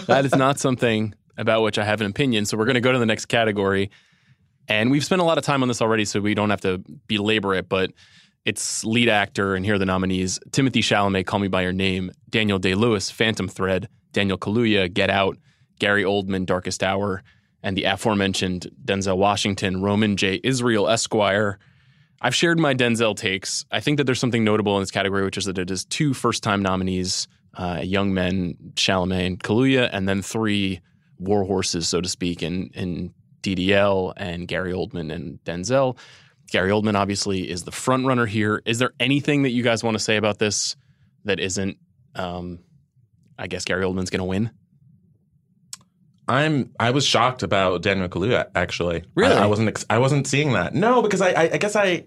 that 0.06 0.26
is 0.26 0.34
not 0.34 0.58
something 0.58 1.14
about 1.38 1.62
which 1.62 1.78
I 1.78 1.84
have 1.84 2.02
an 2.02 2.06
opinion. 2.08 2.44
So 2.44 2.58
we're 2.58 2.66
going 2.66 2.74
to 2.74 2.80
go 2.80 2.92
to 2.92 2.98
the 2.98 3.06
next 3.06 3.26
category. 3.26 3.90
And 4.68 4.90
we've 4.90 5.04
spent 5.04 5.22
a 5.22 5.24
lot 5.24 5.38
of 5.38 5.44
time 5.44 5.62
on 5.62 5.68
this 5.68 5.80
already, 5.80 6.04
so 6.04 6.20
we 6.20 6.34
don't 6.34 6.50
have 6.50 6.60
to 6.60 6.82
belabor 7.06 7.54
it, 7.54 7.68
but 7.70 7.92
it's 8.44 8.84
lead 8.84 9.08
actor, 9.08 9.54
and 9.54 9.64
here 9.64 9.74
are 9.74 9.78
the 9.78 9.86
nominees 9.86 10.38
Timothée 10.50 10.82
Chalamet, 10.82 11.26
Call 11.26 11.40
Me 11.40 11.48
By 11.48 11.62
Your 11.62 11.72
Name, 11.72 12.10
Daniel 12.28 12.58
Day 12.58 12.74
Lewis, 12.74 13.10
Phantom 13.10 13.48
Thread, 13.48 13.88
Daniel 14.12 14.38
Kaluuya, 14.38 14.92
Get 14.92 15.10
Out, 15.10 15.38
Gary 15.78 16.02
Oldman, 16.02 16.46
Darkest 16.46 16.82
Hour, 16.82 17.22
and 17.62 17.76
the 17.76 17.84
aforementioned 17.84 18.68
Denzel 18.84 19.16
Washington, 19.16 19.82
Roman 19.82 20.16
J. 20.16 20.40
Israel 20.42 20.88
Esquire. 20.88 21.58
I've 22.20 22.34
shared 22.34 22.58
my 22.58 22.74
Denzel 22.74 23.16
takes. 23.16 23.64
I 23.70 23.80
think 23.80 23.98
that 23.98 24.04
there's 24.04 24.20
something 24.20 24.44
notable 24.44 24.76
in 24.76 24.82
this 24.82 24.90
category, 24.90 25.24
which 25.24 25.36
is 25.36 25.44
that 25.44 25.58
it 25.58 25.70
is 25.70 25.84
two 25.84 26.14
first 26.14 26.42
time 26.42 26.62
nominees, 26.62 27.28
uh, 27.54 27.80
young 27.82 28.14
men, 28.14 28.56
Chalamet 28.74 29.26
and 29.26 29.42
Kaluuya, 29.42 29.90
and 29.92 30.08
then 30.08 30.22
three 30.22 30.80
war 31.18 31.44
horses, 31.44 31.88
so 31.88 32.00
to 32.00 32.08
speak, 32.08 32.42
in, 32.42 32.70
in 32.74 33.14
DDL 33.42 34.12
and 34.16 34.48
Gary 34.48 34.72
Oldman 34.72 35.12
and 35.12 35.42
Denzel. 35.44 35.96
Gary 36.50 36.70
Oldman 36.70 36.94
obviously 36.94 37.48
is 37.48 37.64
the 37.64 37.72
front 37.72 38.06
runner 38.06 38.26
here. 38.26 38.62
Is 38.64 38.78
there 38.78 38.92
anything 38.98 39.42
that 39.42 39.50
you 39.50 39.62
guys 39.62 39.84
want 39.84 39.96
to 39.96 40.02
say 40.02 40.16
about 40.16 40.38
this 40.38 40.76
that 41.24 41.40
isn't? 41.40 41.76
Um, 42.14 42.60
I 43.38 43.46
guess 43.46 43.64
Gary 43.64 43.84
Oldman's 43.84 44.10
going 44.10 44.20
to 44.20 44.24
win. 44.24 44.50
I'm 46.26 46.72
I 46.78 46.90
was 46.90 47.06
shocked 47.06 47.42
about 47.42 47.80
Daniel 47.82 48.08
Kaluuya 48.08 48.50
actually. 48.54 49.04
Really? 49.14 49.34
I, 49.34 49.44
I 49.44 49.46
wasn't 49.46 49.68
ex- 49.68 49.86
I 49.88 49.98
wasn't 49.98 50.26
seeing 50.26 50.52
that. 50.52 50.74
No, 50.74 51.00
because 51.00 51.22
I, 51.22 51.30
I 51.30 51.42
I 51.54 51.56
guess 51.56 51.74
I 51.74 52.04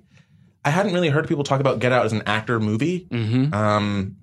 I 0.63 0.69
hadn't 0.69 0.93
really 0.93 1.09
heard 1.09 1.27
people 1.27 1.43
talk 1.43 1.59
about 1.59 1.79
Get 1.79 1.91
Out 1.91 2.05
as 2.05 2.13
an 2.13 2.23
actor 2.27 2.59
movie. 2.59 3.07
Mm-hmm. 3.09 3.53
Um, 3.53 4.17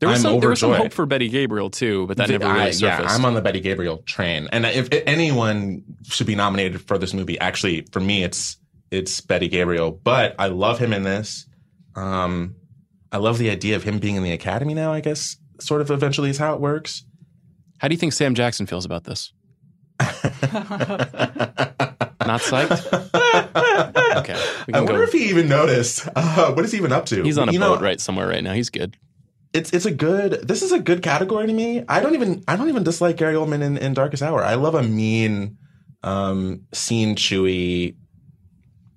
There 0.00 0.08
was, 0.08 0.24
I'm 0.24 0.32
some, 0.32 0.40
there 0.40 0.48
was 0.48 0.60
some 0.60 0.72
hope 0.72 0.92
for 0.92 1.06
Betty 1.06 1.28
Gabriel 1.28 1.70
too, 1.70 2.06
but 2.06 2.16
that 2.16 2.26
The- 2.28 2.38
never 2.38 2.52
really 2.52 2.66
I- 2.66 2.70
surfaced. 2.70 3.02
Yeah, 3.02 3.06
I'm 3.14 3.24
on 3.24 3.34
the 3.34 3.42
Betty 3.42 3.60
Gabriel 3.60 3.98
train, 4.06 4.48
and 4.50 4.64
if, 4.66 4.88
if 4.92 5.02
anyone 5.06 5.84
should 6.04 6.26
be 6.26 6.34
nominated 6.34 6.80
for 6.80 6.98
this 6.98 7.12
movie, 7.14 7.38
actually, 7.38 7.82
for 7.92 8.00
me, 8.00 8.24
it's 8.24 8.56
it's 8.90 9.20
Betty 9.20 9.48
Gabriel. 9.48 9.92
But 9.92 10.34
I 10.38 10.48
love 10.48 10.78
him 10.78 10.92
in 10.92 11.02
this. 11.04 11.46
Um, 11.94 12.56
I 13.12 13.18
love 13.18 13.38
the 13.38 13.50
idea 13.50 13.76
of 13.76 13.82
him 13.84 13.98
being 13.98 14.16
in 14.16 14.22
the 14.22 14.32
Academy 14.32 14.74
now. 14.74 14.92
I 14.92 15.00
guess 15.00 15.36
sort 15.60 15.80
of 15.82 15.90
eventually 15.90 16.30
is 16.30 16.38
how 16.38 16.54
it 16.54 16.60
works. 16.60 17.04
How 17.78 17.88
do 17.88 17.94
you 17.94 17.98
think 17.98 18.12
Sam 18.14 18.34
Jackson 18.34 18.66
feels 18.66 18.84
about 18.86 19.04
this? 19.04 19.32
Not 20.00 20.10
psyched. 22.42 23.10
Okay, 24.16 24.34
I 24.72 24.80
wonder 24.80 24.98
go. 24.98 25.02
if 25.02 25.12
he 25.12 25.28
even 25.28 25.48
noticed. 25.48 26.08
Uh, 26.16 26.52
what 26.52 26.64
is 26.64 26.72
he 26.72 26.78
even 26.78 26.92
up 26.92 27.06
to? 27.06 27.22
He's 27.22 27.38
on 27.38 27.48
a 27.48 27.52
You 27.52 27.58
boat 27.58 27.80
know, 27.80 27.84
right 27.84 28.00
somewhere 28.00 28.26
right 28.28 28.42
now. 28.42 28.52
He's 28.54 28.70
good. 28.70 28.96
It's 29.52 29.72
it's 29.72 29.84
a 29.86 29.90
good. 29.90 30.46
This 30.46 30.62
is 30.62 30.72
a 30.72 30.78
good 30.78 31.02
category 31.02 31.46
to 31.46 31.52
me. 31.52 31.82
I 31.88 32.00
don't 32.00 32.14
even 32.14 32.44
I 32.46 32.56
don't 32.56 32.68
even 32.68 32.84
dislike 32.84 33.16
Gary 33.16 33.34
Oldman 33.34 33.62
in, 33.62 33.76
in 33.76 33.94
Darkest 33.94 34.22
Hour. 34.22 34.44
I 34.44 34.54
love 34.54 34.74
a 34.76 34.82
mean, 34.82 35.58
um, 36.04 36.66
scene 36.72 37.16
chewy, 37.16 37.96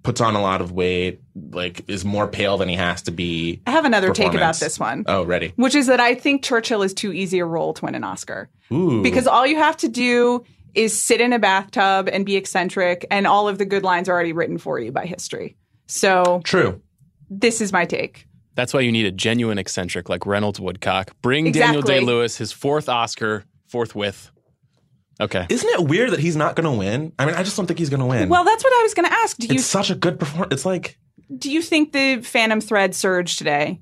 puts 0.03 0.21
on 0.21 0.35
a 0.35 0.41
lot 0.41 0.61
of 0.61 0.71
weight, 0.71 1.21
like 1.51 1.83
is 1.89 2.05
more 2.05 2.27
pale 2.27 2.57
than 2.57 2.69
he 2.69 2.75
has 2.75 3.01
to 3.03 3.11
be. 3.11 3.61
I 3.65 3.71
have 3.71 3.85
another 3.85 4.11
take 4.13 4.33
about 4.35 4.57
this 4.57 4.79
one, 4.79 5.05
Oh, 5.07 5.23
ready. 5.23 5.53
which 5.55 5.73
is 5.73 5.87
that 5.87 5.99
I 5.99 6.13
think 6.13 6.43
Churchill 6.43 6.83
is 6.83 6.93
too 6.93 7.11
easy 7.11 7.39
a 7.39 7.45
role 7.45 7.73
to 7.73 7.85
win 7.85 7.95
an 7.95 8.03
Oscar. 8.03 8.49
Ooh, 8.71 9.01
Because 9.01 9.25
all 9.27 9.47
you 9.47 9.57
have 9.57 9.77
to 9.77 9.87
do 9.87 10.43
is 10.75 10.99
sit 10.99 11.19
in 11.21 11.33
a 11.33 11.39
bathtub 11.39 12.09
and 12.11 12.25
be 12.25 12.35
eccentric, 12.35 13.05
and 13.09 13.25
all 13.27 13.47
of 13.47 13.57
the 13.57 13.65
good 13.65 13.83
lines 13.83 14.07
are 14.09 14.11
already 14.13 14.33
written 14.33 14.57
for 14.57 14.77
you 14.79 14.91
by 14.91 15.05
history. 15.05 15.55
So 15.87 16.41
true. 16.43 16.81
this 17.29 17.59
is 17.61 17.71
my 17.73 17.85
take. 17.85 18.27
That's 18.55 18.73
why 18.73 18.81
you 18.81 18.91
need 18.91 19.05
a 19.05 19.11
genuine 19.11 19.57
eccentric 19.57 20.09
like 20.09 20.25
Reynolds 20.25 20.59
Woodcock. 20.59 21.11
Bring 21.21 21.51
Daniel 21.51 21.81
Day 21.81 21.99
Lewis 21.99 22.37
his 22.37 22.51
fourth 22.51 22.87
Oscar 22.89 23.45
forthwith. 23.67 24.31
Okay. 25.19 25.45
Isn't 25.49 25.69
it 25.69 25.87
weird 25.87 26.11
that 26.11 26.19
he's 26.19 26.35
not 26.35 26.55
going 26.55 26.71
to 26.71 26.77
win? 26.77 27.13
I 27.17 27.25
mean, 27.25 27.35
I 27.35 27.43
just 27.43 27.55
don't 27.55 27.65
think 27.65 27.79
he's 27.79 27.89
going 27.89 27.99
to 27.99 28.05
win. 28.05 28.29
Well, 28.29 28.43
that's 28.43 28.63
what 28.63 28.73
I 28.73 28.81
was 28.83 28.93
going 28.93 29.07
to 29.07 29.13
ask. 29.13 29.37
Do 29.37 29.47
you 29.47 29.55
it's 29.55 29.65
such 29.65 29.89
a 29.89 29.95
good 29.95 30.19
performance. 30.19 30.53
It's 30.53 30.65
like 30.65 30.97
do 31.37 31.51
you 31.51 31.61
think 31.61 31.91
the 31.93 32.21
Phantom 32.21 32.61
Thread 32.61 32.95
surge 32.95 33.37
today 33.37 33.79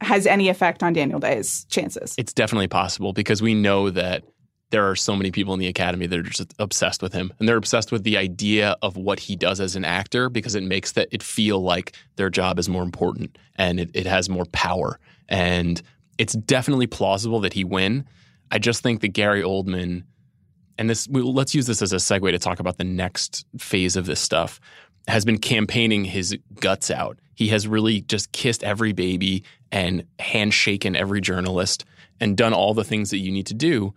has 0.00 0.26
any 0.26 0.48
effect 0.48 0.82
on 0.82 0.92
Daniel 0.92 1.18
Day's 1.18 1.64
chances? 1.68 2.14
It's 2.18 2.32
definitely 2.32 2.68
possible 2.68 3.12
because 3.12 3.42
we 3.42 3.54
know 3.54 3.90
that 3.90 4.24
there 4.70 4.88
are 4.88 4.96
so 4.96 5.14
many 5.14 5.30
people 5.30 5.54
in 5.54 5.60
the 5.60 5.68
academy 5.68 6.06
that 6.06 6.18
are 6.18 6.22
just 6.22 6.54
obsessed 6.58 7.02
with 7.02 7.12
him. 7.12 7.32
And 7.38 7.48
they're 7.48 7.56
obsessed 7.56 7.92
with 7.92 8.02
the 8.02 8.16
idea 8.16 8.76
of 8.82 8.96
what 8.96 9.20
he 9.20 9.36
does 9.36 9.60
as 9.60 9.76
an 9.76 9.84
actor 9.84 10.28
because 10.28 10.54
it 10.54 10.62
makes 10.62 10.92
that 10.92 11.08
it 11.12 11.22
feel 11.22 11.60
like 11.60 11.92
their 12.16 12.30
job 12.30 12.58
is 12.58 12.68
more 12.68 12.82
important 12.82 13.38
and 13.54 13.78
it, 13.78 13.90
it 13.94 14.06
has 14.06 14.28
more 14.28 14.44
power. 14.46 14.98
And 15.28 15.80
it's 16.18 16.34
definitely 16.34 16.86
plausible 16.86 17.40
that 17.40 17.52
he 17.52 17.64
win. 17.64 18.06
I 18.50 18.58
just 18.58 18.82
think 18.82 19.00
that 19.02 19.08
gary 19.08 19.42
oldman 19.42 20.04
and 20.78 20.90
this 20.90 21.08
we, 21.08 21.22
let's 21.22 21.54
use 21.54 21.66
this 21.66 21.80
as 21.80 21.92
a 21.92 21.96
segue 21.96 22.30
to 22.30 22.38
talk 22.38 22.60
about 22.60 22.76
the 22.76 22.84
next 22.84 23.46
phase 23.58 23.96
of 23.96 24.06
this 24.06 24.20
stuff 24.20 24.60
has 25.08 25.24
been 25.24 25.38
campaigning 25.38 26.04
his 26.04 26.36
guts 26.60 26.90
out. 26.90 27.18
He 27.34 27.48
has 27.48 27.68
really 27.68 28.00
just 28.02 28.32
kissed 28.32 28.64
every 28.64 28.92
baby 28.92 29.44
and 29.70 30.04
handshaken 30.18 30.96
every 30.96 31.20
journalist 31.20 31.84
and 32.20 32.36
done 32.36 32.52
all 32.52 32.74
the 32.74 32.84
things 32.84 33.10
that 33.10 33.18
you 33.18 33.30
need 33.30 33.46
to 33.46 33.54
do 33.54 33.94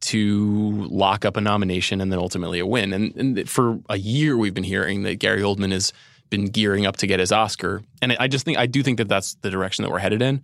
to 0.00 0.86
lock 0.88 1.24
up 1.24 1.36
a 1.36 1.40
nomination 1.40 2.00
and 2.00 2.10
then 2.10 2.18
ultimately 2.18 2.58
a 2.58 2.66
win. 2.66 2.92
And, 2.92 3.14
and 3.16 3.48
for 3.48 3.80
a 3.88 3.98
year, 3.98 4.36
we've 4.36 4.54
been 4.54 4.64
hearing 4.64 5.02
that 5.02 5.18
Gary 5.18 5.42
Oldman 5.42 5.72
has 5.72 5.92
been 6.30 6.46
gearing 6.46 6.86
up 6.86 6.96
to 6.98 7.06
get 7.06 7.20
his 7.20 7.32
Oscar. 7.32 7.82
And 8.00 8.16
I 8.18 8.28
just 8.28 8.44
think, 8.44 8.56
I 8.56 8.66
do 8.66 8.82
think 8.82 8.98
that 8.98 9.08
that's 9.08 9.34
the 9.42 9.50
direction 9.50 9.82
that 9.82 9.90
we're 9.90 9.98
headed 9.98 10.22
in. 10.22 10.42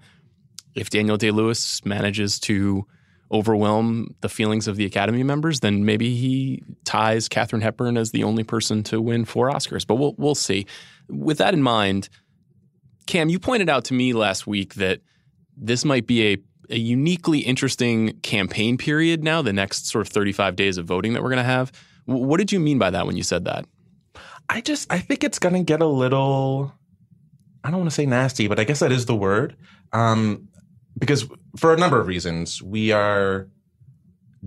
If 0.74 0.90
Daniel 0.90 1.16
Day 1.16 1.30
Lewis 1.30 1.84
manages 1.84 2.38
to 2.40 2.86
overwhelm 3.32 4.14
the 4.20 4.28
feelings 4.28 4.68
of 4.68 4.76
the 4.76 4.84
Academy 4.84 5.22
members, 5.22 5.60
then 5.60 5.84
maybe 5.84 6.14
he 6.14 6.62
ties 6.84 7.28
Katharine 7.28 7.62
Hepburn 7.62 7.96
as 7.96 8.10
the 8.10 8.24
only 8.24 8.44
person 8.44 8.82
to 8.84 9.00
win 9.00 9.24
four 9.24 9.50
Oscars. 9.50 9.86
But 9.86 9.96
we'll, 9.96 10.14
we'll 10.18 10.34
see. 10.34 10.66
With 11.08 11.38
that 11.38 11.54
in 11.54 11.62
mind, 11.62 12.08
K, 13.06 13.24
you 13.24 13.38
pointed 13.38 13.68
out 13.68 13.84
to 13.86 13.94
me 13.94 14.12
last 14.12 14.46
week 14.46 14.74
that 14.74 15.00
this 15.56 15.84
might 15.84 16.06
be 16.06 16.32
a, 16.32 16.36
a 16.70 16.78
uniquely 16.78 17.40
interesting 17.40 18.18
campaign 18.20 18.78
period 18.78 19.22
now, 19.22 19.42
the 19.42 19.52
next 19.52 19.88
sort 19.88 20.06
of 20.06 20.12
35 20.12 20.56
days 20.56 20.78
of 20.78 20.86
voting 20.86 21.12
that 21.12 21.22
we're 21.22 21.30
going 21.30 21.38
to 21.38 21.44
have. 21.44 21.72
What 22.06 22.38
did 22.38 22.52
you 22.52 22.60
mean 22.60 22.78
by 22.78 22.90
that 22.90 23.06
when 23.06 23.16
you 23.16 23.22
said 23.22 23.44
that? 23.44 23.66
I 24.48 24.60
just 24.60 24.92
I 24.92 24.98
think 24.98 25.24
it's 25.24 25.38
gonna 25.38 25.64
get 25.64 25.82
a 25.82 25.86
little 25.86 26.72
I 27.64 27.70
don't 27.70 27.80
want 27.80 27.90
to 27.90 27.94
say 27.94 28.06
nasty, 28.06 28.46
but 28.46 28.60
I 28.60 28.64
guess 28.64 28.78
that 28.78 28.92
is 28.92 29.06
the 29.06 29.16
word. 29.16 29.56
Um, 29.92 30.48
because 30.96 31.26
for 31.56 31.74
a 31.74 31.76
number 31.76 32.00
of 32.00 32.06
reasons, 32.06 32.62
we 32.62 32.92
are 32.92 33.48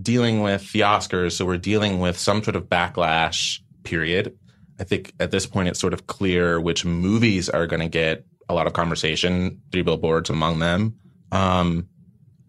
dealing 0.01 0.41
with 0.41 0.72
the 0.72 0.82
Oscars, 0.82 1.34
so 1.34 1.45
we're 1.45 1.57
dealing 1.57 1.99
with 1.99 2.17
some 2.17 2.41
sort 2.41 2.55
of 2.55 2.70
backlash 2.70 3.59
period. 3.84 4.38
I 4.80 4.86
think 4.86 5.13
at 5.20 5.32
this 5.32 5.45
point 5.45 5.67
it's 5.67 5.80
sort 5.80 5.93
of 5.93 6.07
clear 6.07 6.61
which 6.61 6.86
movies 6.86 7.49
are 7.49 7.67
going 7.67 7.82
to 7.82 7.89
get 7.89 8.26
a 8.47 8.53
lot 8.53 8.67
of 8.67 8.74
conversation, 8.74 9.61
three 9.72 9.82
billboards 9.82 10.30
among 10.30 10.59
them. 10.59 10.95
Um, 11.34 11.89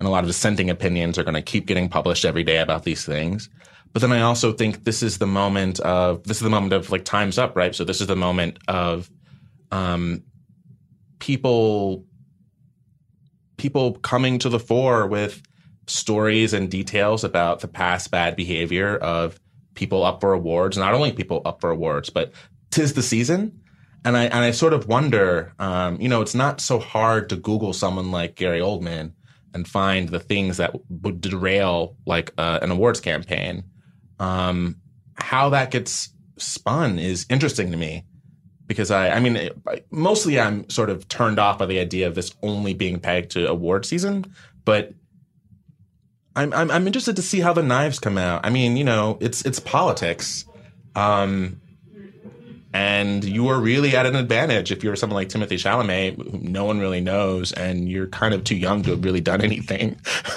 and 0.01 0.09
a 0.09 0.11
lot 0.11 0.25
of 0.25 0.29
dissenting 0.29 0.71
opinions 0.71 1.19
are 1.19 1.25
going 1.25 1.35
to 1.35 1.43
keep 1.43 1.67
getting 1.67 1.89
published 1.89 2.25
every 2.25 2.43
day 2.43 2.59
about 2.59 2.85
these 2.85 3.05
things. 3.05 3.51
But 3.93 4.03
then 4.03 4.13
I 4.13 4.23
also 4.23 4.53
think 4.53 4.85
this 4.85 5.03
is 5.03 5.19
the 5.19 5.27
moment 5.27 5.79
of 5.81 6.25
this 6.25 6.39
is 6.39 6.43
the 6.43 6.51
moment 6.51 6.73
of 6.73 6.91
like 6.91 7.05
time's 7.05 7.39
up, 7.39 7.55
right? 7.55 7.75
So 7.75 7.85
this 7.85 8.01
is 8.01 8.07
the 8.07 8.17
moment 8.17 8.59
of 8.67 9.11
um, 9.71 10.23
people 11.19 12.05
people 13.59 13.95
coming 13.97 14.39
to 14.39 14.49
the 14.49 14.59
fore 14.59 15.07
with 15.07 15.43
stories 15.87 16.55
and 16.55 16.71
details 16.71 17.25
about 17.25 17.61
the 17.61 17.69
past 17.69 18.11
bad 18.11 18.37
behavior 18.37 18.97
of 18.97 19.39
people 19.75 20.03
up 20.03 20.21
for 20.21 20.33
awards. 20.33 20.79
Not 20.79 20.95
only 20.95 21.13
people 21.13 21.43
up 21.45 21.61
for 21.61 21.71
awards, 21.71 22.09
but 22.11 22.33
tis 22.71 22.95
the 22.95 23.03
season. 23.03 23.61
And 24.05 24.17
I 24.17 24.25
and 24.25 24.39
I 24.39 24.53
sort 24.53 24.73
of 24.73 24.87
wonder, 24.87 25.53
um, 25.59 26.01
you 26.01 26.09
know, 26.09 26.23
it's 26.23 26.35
not 26.35 26.61
so 26.61 26.79
hard 26.79 27.29
to 27.29 27.37
Google 27.37 27.75
someone 27.75 28.11
like 28.11 28.37
Gary 28.37 28.61
Oldman 28.61 29.13
and 29.55 29.67
find 29.67 30.09
the 30.09 30.21
things 30.21 30.59
that 30.59 30.73
would 30.89 31.21
derail 31.21 31.97
like 32.07 32.33
uh, 32.39 32.59
an 32.63 32.71
awards 32.71 33.01
campaign. 33.01 33.65
Um, 34.19 34.77
how 35.15 35.51
that 35.51 35.71
gets 35.71 36.11
spun 36.37 36.99
is 36.99 37.27
interesting 37.29 37.71
to 37.71 37.77
me 37.77 38.05
because 38.67 38.91
I, 38.91 39.11
I 39.11 39.21
mean, 39.21 39.37
it, 39.37 39.59
mostly 39.91 40.39
I'm 40.39 40.69
sort 40.71 40.91
of 40.91 41.09
turned 41.09 41.39
off 41.39 41.59
by 41.59 41.67
the 41.67 41.81
idea 41.81 42.07
of 42.07 42.15
this 42.15 42.33
only 42.43 42.73
being 42.73 43.01
pegged 43.01 43.33
to 43.33 43.49
award 43.49 43.85
season, 43.85 44.33
but 44.65 44.93
I'm, 46.37 46.53
I'm, 46.53 46.71
I'm 46.71 46.87
interested 46.87 47.17
to 47.17 47.23
see 47.23 47.41
how 47.41 47.53
the 47.53 47.65
knives 47.65 47.99
come 47.99 48.17
out. 48.17 48.47
I 48.47 48.51
mean, 48.51 48.77
you 48.77 48.85
know, 48.85 49.19
it's, 49.21 49.45
it's 49.45 49.59
politics. 49.59 50.45
Um, 50.95 51.61
and 52.73 53.25
you 53.25 53.49
are 53.49 53.59
really 53.59 53.97
at 53.97 54.07
an 54.07 54.15
advantage 54.15 54.71
if 54.71 54.85
you're 54.85 54.95
someone 54.95 55.17
like 55.17 55.29
Timothée 55.29 55.59
Chalamet, 55.59 56.17
who 56.31 56.39
no 56.39 56.65
one 56.65 56.79
really 56.79 57.01
knows, 57.01 57.53
and 57.53 57.89
you're 57.89 58.07
kind 58.07 58.33
of 58.33 58.45
too 58.45 58.57
young 58.57 58.83
to 58.85 58.91
have 58.91 59.05
really 59.05 59.21
done 59.21 59.41
anything. 59.41 59.99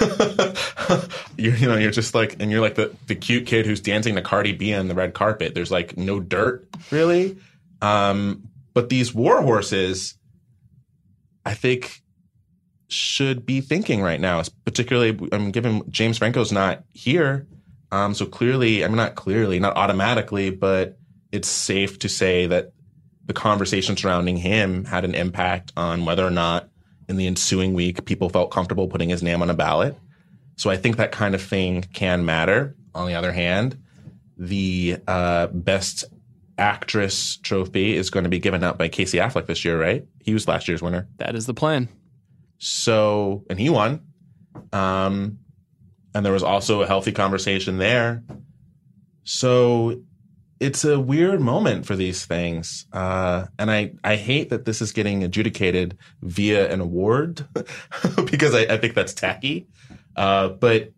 you're, 1.36 1.54
you 1.54 1.68
know, 1.68 1.76
you're 1.76 1.92
just 1.92 2.14
like, 2.14 2.36
and 2.40 2.50
you're 2.50 2.60
like 2.60 2.74
the, 2.74 2.94
the 3.06 3.14
cute 3.14 3.46
kid 3.46 3.66
who's 3.66 3.80
dancing 3.80 4.16
to 4.16 4.22
Cardi 4.22 4.52
B 4.52 4.74
on 4.74 4.88
the 4.88 4.94
red 4.94 5.14
carpet. 5.14 5.54
There's 5.54 5.70
like 5.70 5.96
no 5.96 6.18
dirt 6.18 6.66
really. 6.90 7.38
Um, 7.80 8.48
but 8.72 8.88
these 8.88 9.14
war 9.14 9.40
horses, 9.42 10.14
I 11.46 11.54
think 11.54 12.02
should 12.88 13.46
be 13.46 13.60
thinking 13.60 14.02
right 14.02 14.20
now, 14.20 14.42
particularly 14.64 15.18
I'm 15.32 15.52
given 15.52 15.82
James 15.90 16.18
Franco's 16.18 16.52
not 16.52 16.84
here. 16.92 17.46
Um, 17.92 18.12
so 18.14 18.26
clearly, 18.26 18.84
I 18.84 18.88
mean, 18.88 18.96
not 18.96 19.14
clearly, 19.14 19.60
not 19.60 19.76
automatically, 19.76 20.50
but 20.50 20.98
it's 21.34 21.48
safe 21.48 21.98
to 21.98 22.08
say 22.08 22.46
that 22.46 22.72
the 23.26 23.32
conversation 23.32 23.96
surrounding 23.96 24.36
him 24.36 24.84
had 24.84 25.04
an 25.04 25.16
impact 25.16 25.72
on 25.76 26.04
whether 26.04 26.24
or 26.24 26.30
not 26.30 26.68
in 27.08 27.16
the 27.16 27.26
ensuing 27.26 27.74
week 27.74 28.04
people 28.04 28.28
felt 28.28 28.52
comfortable 28.52 28.86
putting 28.86 29.08
his 29.08 29.20
name 29.20 29.42
on 29.42 29.50
a 29.50 29.54
ballot. 29.54 29.98
So 30.56 30.70
I 30.70 30.76
think 30.76 30.96
that 30.96 31.10
kind 31.10 31.34
of 31.34 31.42
thing 31.42 31.82
can 31.92 32.24
matter. 32.24 32.76
On 32.94 33.08
the 33.08 33.14
other 33.14 33.32
hand, 33.32 33.76
the 34.38 34.98
uh, 35.08 35.48
best 35.48 36.04
actress 36.56 37.36
trophy 37.38 37.96
is 37.96 38.10
going 38.10 38.24
to 38.24 38.30
be 38.30 38.38
given 38.38 38.62
out 38.62 38.78
by 38.78 38.86
Casey 38.86 39.18
Affleck 39.18 39.46
this 39.46 39.64
year, 39.64 39.80
right? 39.80 40.06
He 40.20 40.32
was 40.32 40.46
last 40.46 40.68
year's 40.68 40.82
winner. 40.82 41.08
That 41.16 41.34
is 41.34 41.46
the 41.46 41.54
plan. 41.54 41.88
So, 42.58 43.44
and 43.50 43.58
he 43.58 43.70
won. 43.70 44.02
Um, 44.72 45.40
and 46.14 46.24
there 46.24 46.32
was 46.32 46.44
also 46.44 46.82
a 46.82 46.86
healthy 46.86 47.10
conversation 47.10 47.78
there. 47.78 48.22
So 49.24 50.00
it's 50.64 50.82
a 50.82 50.98
weird 50.98 51.42
moment 51.42 51.84
for 51.84 51.94
these 51.94 52.24
things. 52.24 52.86
Uh, 52.90 53.44
and 53.58 53.70
I, 53.70 53.92
I 54.02 54.16
hate 54.16 54.48
that 54.48 54.64
this 54.64 54.80
is 54.80 54.92
getting 54.92 55.22
adjudicated 55.22 55.98
via 56.22 56.72
an 56.72 56.80
award 56.80 57.46
because 58.24 58.54
I, 58.54 58.60
I, 58.62 58.78
think 58.78 58.94
that's 58.94 59.12
tacky. 59.12 59.66
Uh, 60.16 60.48
but 60.48 60.90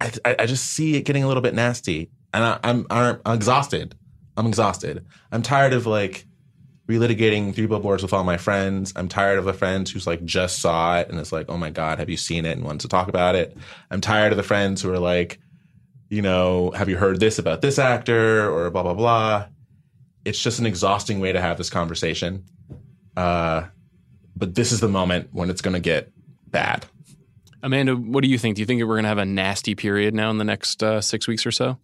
I, 0.00 0.12
I 0.24 0.46
just 0.46 0.64
see 0.64 0.94
it 0.94 1.02
getting 1.02 1.24
a 1.24 1.26
little 1.28 1.42
bit 1.42 1.54
nasty. 1.54 2.10
And 2.32 2.44
I, 2.44 2.60
I'm, 2.62 2.86
I'm 2.88 3.18
exhausted. 3.26 3.96
I'm 4.36 4.46
exhausted. 4.46 5.04
I'm 5.32 5.42
tired 5.42 5.72
of 5.72 5.86
like 5.86 6.26
relitigating 6.88 7.52
three 7.52 7.66
billboards 7.66 8.04
with 8.04 8.12
all 8.12 8.22
my 8.22 8.36
friends. 8.36 8.92
I'm 8.94 9.08
tired 9.08 9.40
of 9.40 9.44
the 9.44 9.52
friends 9.52 9.90
who's 9.90 10.06
like 10.06 10.24
just 10.24 10.60
saw 10.60 11.00
it 11.00 11.08
and 11.08 11.18
it's 11.18 11.32
like, 11.32 11.46
oh 11.48 11.56
my 11.56 11.70
God, 11.70 11.98
have 11.98 12.08
you 12.08 12.16
seen 12.16 12.46
it 12.46 12.56
and 12.56 12.64
wants 12.64 12.84
to 12.84 12.88
talk 12.88 13.08
about 13.08 13.34
it. 13.34 13.56
I'm 13.90 14.00
tired 14.00 14.32
of 14.32 14.36
the 14.36 14.44
friends 14.44 14.82
who 14.82 14.92
are 14.92 15.00
like, 15.00 15.40
you 16.10 16.20
know, 16.20 16.72
have 16.72 16.88
you 16.88 16.96
heard 16.96 17.20
this 17.20 17.38
about 17.38 17.62
this 17.62 17.78
actor 17.78 18.52
or 18.52 18.68
blah, 18.70 18.82
blah, 18.82 18.94
blah. 18.94 19.46
It's 20.24 20.42
just 20.42 20.58
an 20.58 20.66
exhausting 20.66 21.20
way 21.20 21.32
to 21.32 21.40
have 21.40 21.56
this 21.56 21.70
conversation. 21.70 22.44
Uh, 23.16 23.62
but 24.36 24.54
this 24.54 24.72
is 24.72 24.80
the 24.80 24.88
moment 24.88 25.28
when 25.32 25.48
it's 25.48 25.62
going 25.62 25.74
to 25.74 25.80
get 25.80 26.12
bad. 26.48 26.84
Amanda, 27.62 27.94
what 27.94 28.22
do 28.22 28.28
you 28.28 28.38
think? 28.38 28.56
Do 28.56 28.62
you 28.62 28.66
think 28.66 28.82
we're 28.82 28.96
going 28.96 29.04
to 29.04 29.08
have 29.08 29.18
a 29.18 29.24
nasty 29.24 29.74
period 29.74 30.14
now 30.14 30.30
in 30.30 30.38
the 30.38 30.44
next 30.44 30.82
uh, 30.82 31.00
six 31.00 31.28
weeks 31.28 31.46
or 31.46 31.52
so? 31.52 31.78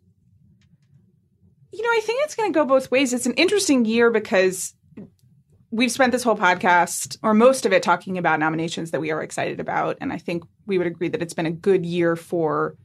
You 1.73 1.83
know, 1.83 1.91
I 1.91 2.01
think 2.03 2.25
it's 2.25 2.35
going 2.35 2.53
to 2.53 2.59
go 2.59 2.65
both 2.65 2.91
ways. 2.91 3.13
It's 3.13 3.27
an 3.27 3.35
interesting 3.35 3.85
year 3.85 4.11
because 4.11 4.75
we've 5.71 5.93
spent 5.93 6.13
this 6.13 6.23
whole 6.23 6.37
podcast, 6.37 7.19
or 7.23 7.35
most 7.35 7.67
of 7.67 7.73
it, 7.73 7.83
talking 7.83 8.19
about 8.19 8.41
nominations 8.41 8.91
that 8.91 9.01
we 9.01 9.11
are 9.11 9.23
excited 9.23 9.61
about. 9.61 9.99
And 10.01 10.13
I 10.13 10.19
think 10.19 10.45
we 10.67 10.79
would 10.79 10.87
agree 10.87 11.09
that 11.09 11.23
it's 11.23 11.35
been 11.35 11.47
a 11.47 11.51
good 11.51 11.85
year 11.85 12.17
for 12.17 12.77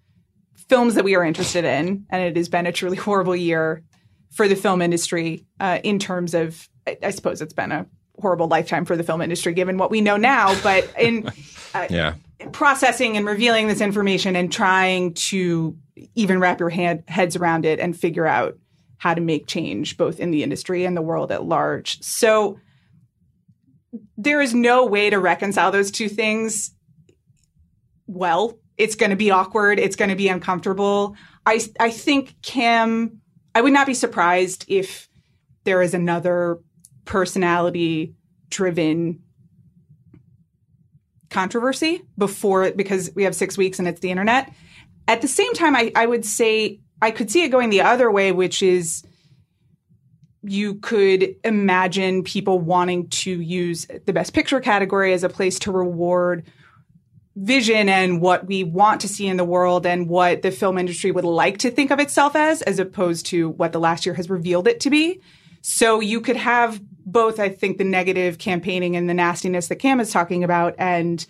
films 0.72 0.96
that 0.96 1.04
we 1.04 1.18
are 1.18 1.24
interested 1.26 1.66
in. 1.66 2.06
And 2.10 2.24
it 2.24 2.38
has 2.38 2.48
been 2.48 2.66
a 2.66 2.72
truly 2.72 2.96
horrible 3.08 3.36
year 3.36 3.84
for 4.32 4.48
the 4.48 4.56
film 4.56 4.82
industry 4.82 5.46
uh, 5.60 5.80
in 5.84 6.00
terms 6.00 6.34
of, 6.34 6.70
I, 6.88 6.98
I, 7.04 7.10
suppose 7.12 7.42
it's 7.42 7.52
been 7.52 7.74
a 7.74 7.86
horrible 8.22 8.48
lifetime 8.48 8.86
for 8.86 8.96
the 8.96 9.04
film 9.04 9.22
industry 9.22 9.54
given 9.54 9.78
what 9.78 9.92
we 9.92 10.00
know 10.00 10.16
now. 10.16 10.56
But 10.64 10.90
in 10.98 11.28
uh, 11.74 11.88
yeah. 11.90 12.14
processing 12.54 13.18
and 13.18 13.26
revealing 13.26 13.68
this 13.68 13.82
information 13.82 14.38
and 14.38 14.50
trying 14.50 15.14
to 15.16 15.78
even 16.16 16.40
wrap 16.40 16.62
your 16.62 16.70
hand, 16.70 17.04
heads 17.10 17.36
around 17.36 17.66
it 17.66 17.82
and 17.82 17.94
figure 17.94 18.26
out 18.26 18.58
how 18.96 19.14
to 19.14 19.20
make 19.20 19.48
change 19.48 19.98
both 19.98 20.22
in 20.22 20.32
the 20.32 20.42
industry 20.42 20.86
and 20.86 20.96
the 20.96 21.02
world 21.02 21.34
at 21.34 21.44
large. 21.44 22.02
So, 22.02 22.60
there 24.16 24.40
is 24.40 24.54
no 24.54 24.86
way 24.86 25.10
to 25.10 25.20
reconcile 25.20 25.70
those 25.70 25.92
two 25.92 26.08
things 26.08 26.72
well. 28.08 28.58
It's 28.82 28.96
going 28.96 29.12
to 29.12 29.16
be 29.16 29.30
awkward. 29.30 29.78
It's 29.78 29.96
going 29.96 30.10
to 30.10 30.16
be 30.16 30.28
uncomfortable. 30.28 31.16
I, 31.46 31.62
I 31.80 31.92
think 31.92 32.36
K, 32.42 32.66
I 33.54 33.62
would 33.62 33.74
not 33.74 33.86
be 33.86 33.94
surprised 33.94 34.66
if 34.68 35.08
there 35.66 35.84
is 35.84 35.94
another 35.94 36.58
personality 37.06 38.16
driven 38.50 39.22
controversy 41.30 42.02
before 42.18 42.72
because 42.72 43.12
we 43.16 43.24
have 43.24 43.36
six 43.36 43.56
weeks 43.56 43.78
and 43.78 43.88
it's 43.88 44.00
the 44.00 44.10
internet. 44.10 44.52
At 45.08 45.22
the 45.22 45.28
same 45.28 45.54
time, 45.54 45.76
I, 45.76 45.92
I 45.96 46.08
would 46.08 46.26
say 46.26 46.80
I 47.04 47.12
could 47.12 47.30
see 47.30 47.44
it 47.44 47.50
going 47.50 47.70
the 47.70 47.82
other 47.82 48.10
way, 48.10 48.32
which 48.32 48.64
is 48.64 49.04
you 50.42 50.76
could 50.76 51.36
imagine 51.44 52.24
people 52.24 52.58
wanting 52.58 53.10
to 53.10 53.30
use 53.30 53.86
the 54.08 54.14
best 54.14 54.34
picture 54.34 54.60
category 54.60 55.14
as 55.14 55.24
a 55.24 55.30
place 55.30 55.60
to 55.60 55.72
reward 55.72 56.46
vision 57.36 57.88
and 57.88 58.22
what 58.22 58.46
we 58.46 58.64
want 58.64 59.02
to 59.02 59.08
see 59.08 59.28
in 59.28 59.38
the 59.38 59.46
world 59.46 59.86
and 59.86 60.10
what 60.10 60.42
the 60.42 60.52
film 60.52 60.78
industry 60.78 61.12
would 61.12 61.24
like 61.24 61.60
to 61.60 61.72
think 61.72 61.92
of 61.92 62.00
itself 62.00 62.36
as, 62.36 62.62
as 62.64 62.78
opposed 62.78 63.26
to 63.28 63.50
what 63.50 63.72
the 63.72 63.80
last 63.80 64.06
year 64.06 64.16
has 64.16 64.30
revealed 64.30 64.68
it 64.68 64.82
to 64.82 64.90
be. 64.90 65.22
So 65.62 66.00
you 66.00 66.22
could 66.22 66.36
have 66.36 66.82
both, 67.06 67.40
I 67.40 67.50
think, 67.50 67.78
the 67.78 67.84
negative 67.84 68.38
campaigning 68.38 68.96
and 68.96 69.10
the 69.10 69.14
nastiness 69.14 69.68
that 69.68 69.78
K 69.78 69.92
is 69.92 70.12
talking 70.12 70.44
about, 70.44 70.76
and 70.78 71.26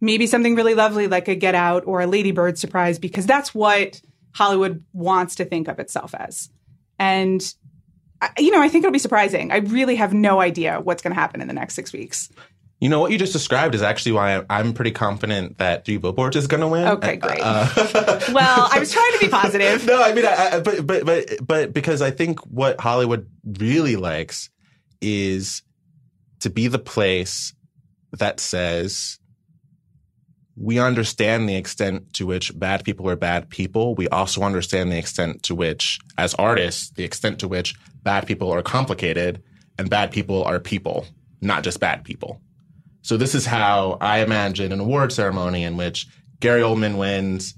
maybe 0.00 0.26
something 0.26 0.54
really 0.54 0.74
lovely 0.74 1.06
like 1.06 1.28
a 1.28 1.34
Get 1.34 1.54
Out 1.54 1.84
or 1.86 2.00
a 2.00 2.06
Ladybird 2.06 2.58
surprise, 2.58 2.98
because 2.98 3.26
that's 3.26 3.54
what 3.54 4.00
Hollywood 4.34 4.84
wants 4.92 5.36
to 5.36 5.44
think 5.44 5.68
of 5.68 5.78
itself 5.78 6.14
as. 6.14 6.50
And 6.98 7.42
you 8.38 8.52
know, 8.52 8.62
I 8.62 8.68
think 8.68 8.84
it'll 8.84 8.92
be 8.92 8.98
surprising. 8.98 9.50
I 9.50 9.56
really 9.58 9.96
have 9.96 10.14
no 10.14 10.40
idea 10.40 10.80
what's 10.80 11.02
going 11.02 11.14
to 11.14 11.20
happen 11.20 11.40
in 11.40 11.48
the 11.48 11.54
next 11.54 11.74
six 11.74 11.92
weeks. 11.92 12.30
You 12.82 12.88
know 12.88 12.98
what 12.98 13.12
you 13.12 13.18
just 13.18 13.32
described 13.32 13.76
is 13.76 13.82
actually 13.82 14.10
why 14.10 14.42
I'm 14.50 14.72
pretty 14.72 14.90
confident 14.90 15.58
that 15.58 15.84
Three 15.84 15.98
Billboards 15.98 16.34
is 16.34 16.48
going 16.48 16.62
to 16.62 16.66
win. 16.66 16.88
Okay, 16.88 17.14
great. 17.14 17.38
Uh, 17.40 17.68
well, 18.32 18.68
I 18.72 18.80
was 18.80 18.90
trying 18.90 19.12
to 19.12 19.18
be 19.20 19.28
positive. 19.28 19.86
no, 19.86 20.02
I 20.02 20.12
mean, 20.12 20.26
I, 20.26 20.56
I, 20.56 20.60
but 20.60 20.84
but 20.84 21.06
but 21.06 21.46
but 21.46 21.72
because 21.72 22.02
I 22.02 22.10
think 22.10 22.40
what 22.40 22.80
Hollywood 22.80 23.30
really 23.44 23.94
likes 23.94 24.50
is 25.00 25.62
to 26.40 26.50
be 26.50 26.66
the 26.66 26.80
place 26.80 27.54
that 28.18 28.40
says 28.40 29.20
we 30.56 30.80
understand 30.80 31.48
the 31.48 31.54
extent 31.54 32.14
to 32.14 32.26
which 32.26 32.58
bad 32.58 32.82
people 32.82 33.08
are 33.08 33.14
bad 33.14 33.48
people. 33.48 33.94
We 33.94 34.08
also 34.08 34.42
understand 34.42 34.90
the 34.90 34.98
extent 34.98 35.44
to 35.44 35.54
which, 35.54 36.00
as 36.18 36.34
artists, 36.34 36.90
the 36.90 37.04
extent 37.04 37.38
to 37.38 37.48
which 37.48 37.76
bad 38.02 38.26
people 38.26 38.50
are 38.50 38.60
complicated 38.60 39.40
and 39.78 39.88
bad 39.88 40.10
people 40.10 40.42
are 40.42 40.58
people, 40.58 41.06
not 41.40 41.62
just 41.62 41.78
bad 41.78 42.02
people. 42.02 42.40
So 43.02 43.16
this 43.16 43.34
is 43.34 43.46
how 43.46 43.98
I 44.00 44.20
imagine 44.20 44.72
an 44.72 44.80
award 44.80 45.12
ceremony 45.12 45.64
in 45.64 45.76
which 45.76 46.06
Gary 46.40 46.62
Oldman 46.62 46.96
wins, 46.96 47.54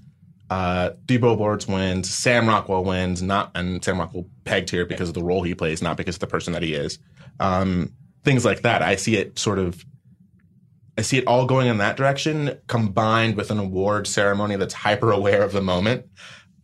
uh, 0.51 0.91
Three 1.07 1.19
Billboards 1.19 1.67
wins, 1.67 2.11
Sam 2.11 2.49
Rockwell 2.49 2.85
wins, 2.85 3.23
not 3.23 3.51
and 3.55 3.85
Sam 3.85 3.99
Rockwell 3.99 4.27
pegged 4.45 4.71
here 4.71 4.87
because 4.87 5.09
of 5.09 5.15
the 5.15 5.23
role 5.23 5.43
he 5.43 5.55
plays, 5.55 5.83
not 5.83 5.97
because 5.97 6.17
of 6.17 6.21
the 6.21 6.27
person 6.27 6.53
that 6.53 6.63
he 6.63 6.75
is. 6.75 6.99
Um, 7.41 7.93
things 8.25 8.45
like 8.45 8.63
that. 8.63 8.83
I 8.83 8.97
see 8.97 9.17
it 9.17 9.39
sort 9.39 9.59
of 9.59 9.85
I 10.97 11.03
see 11.03 11.19
it 11.19 11.27
all 11.27 11.47
going 11.47 11.67
in 11.67 11.79
that 11.79 11.97
direction 11.97 12.59
combined 12.69 13.37
with 13.37 13.51
an 13.51 13.59
award 13.59 14.07
ceremony 14.07 14.57
that's 14.57 14.75
hyper 14.75 15.11
aware 15.11 15.43
of 15.43 15.53
the 15.53 15.61
moment 15.61 16.07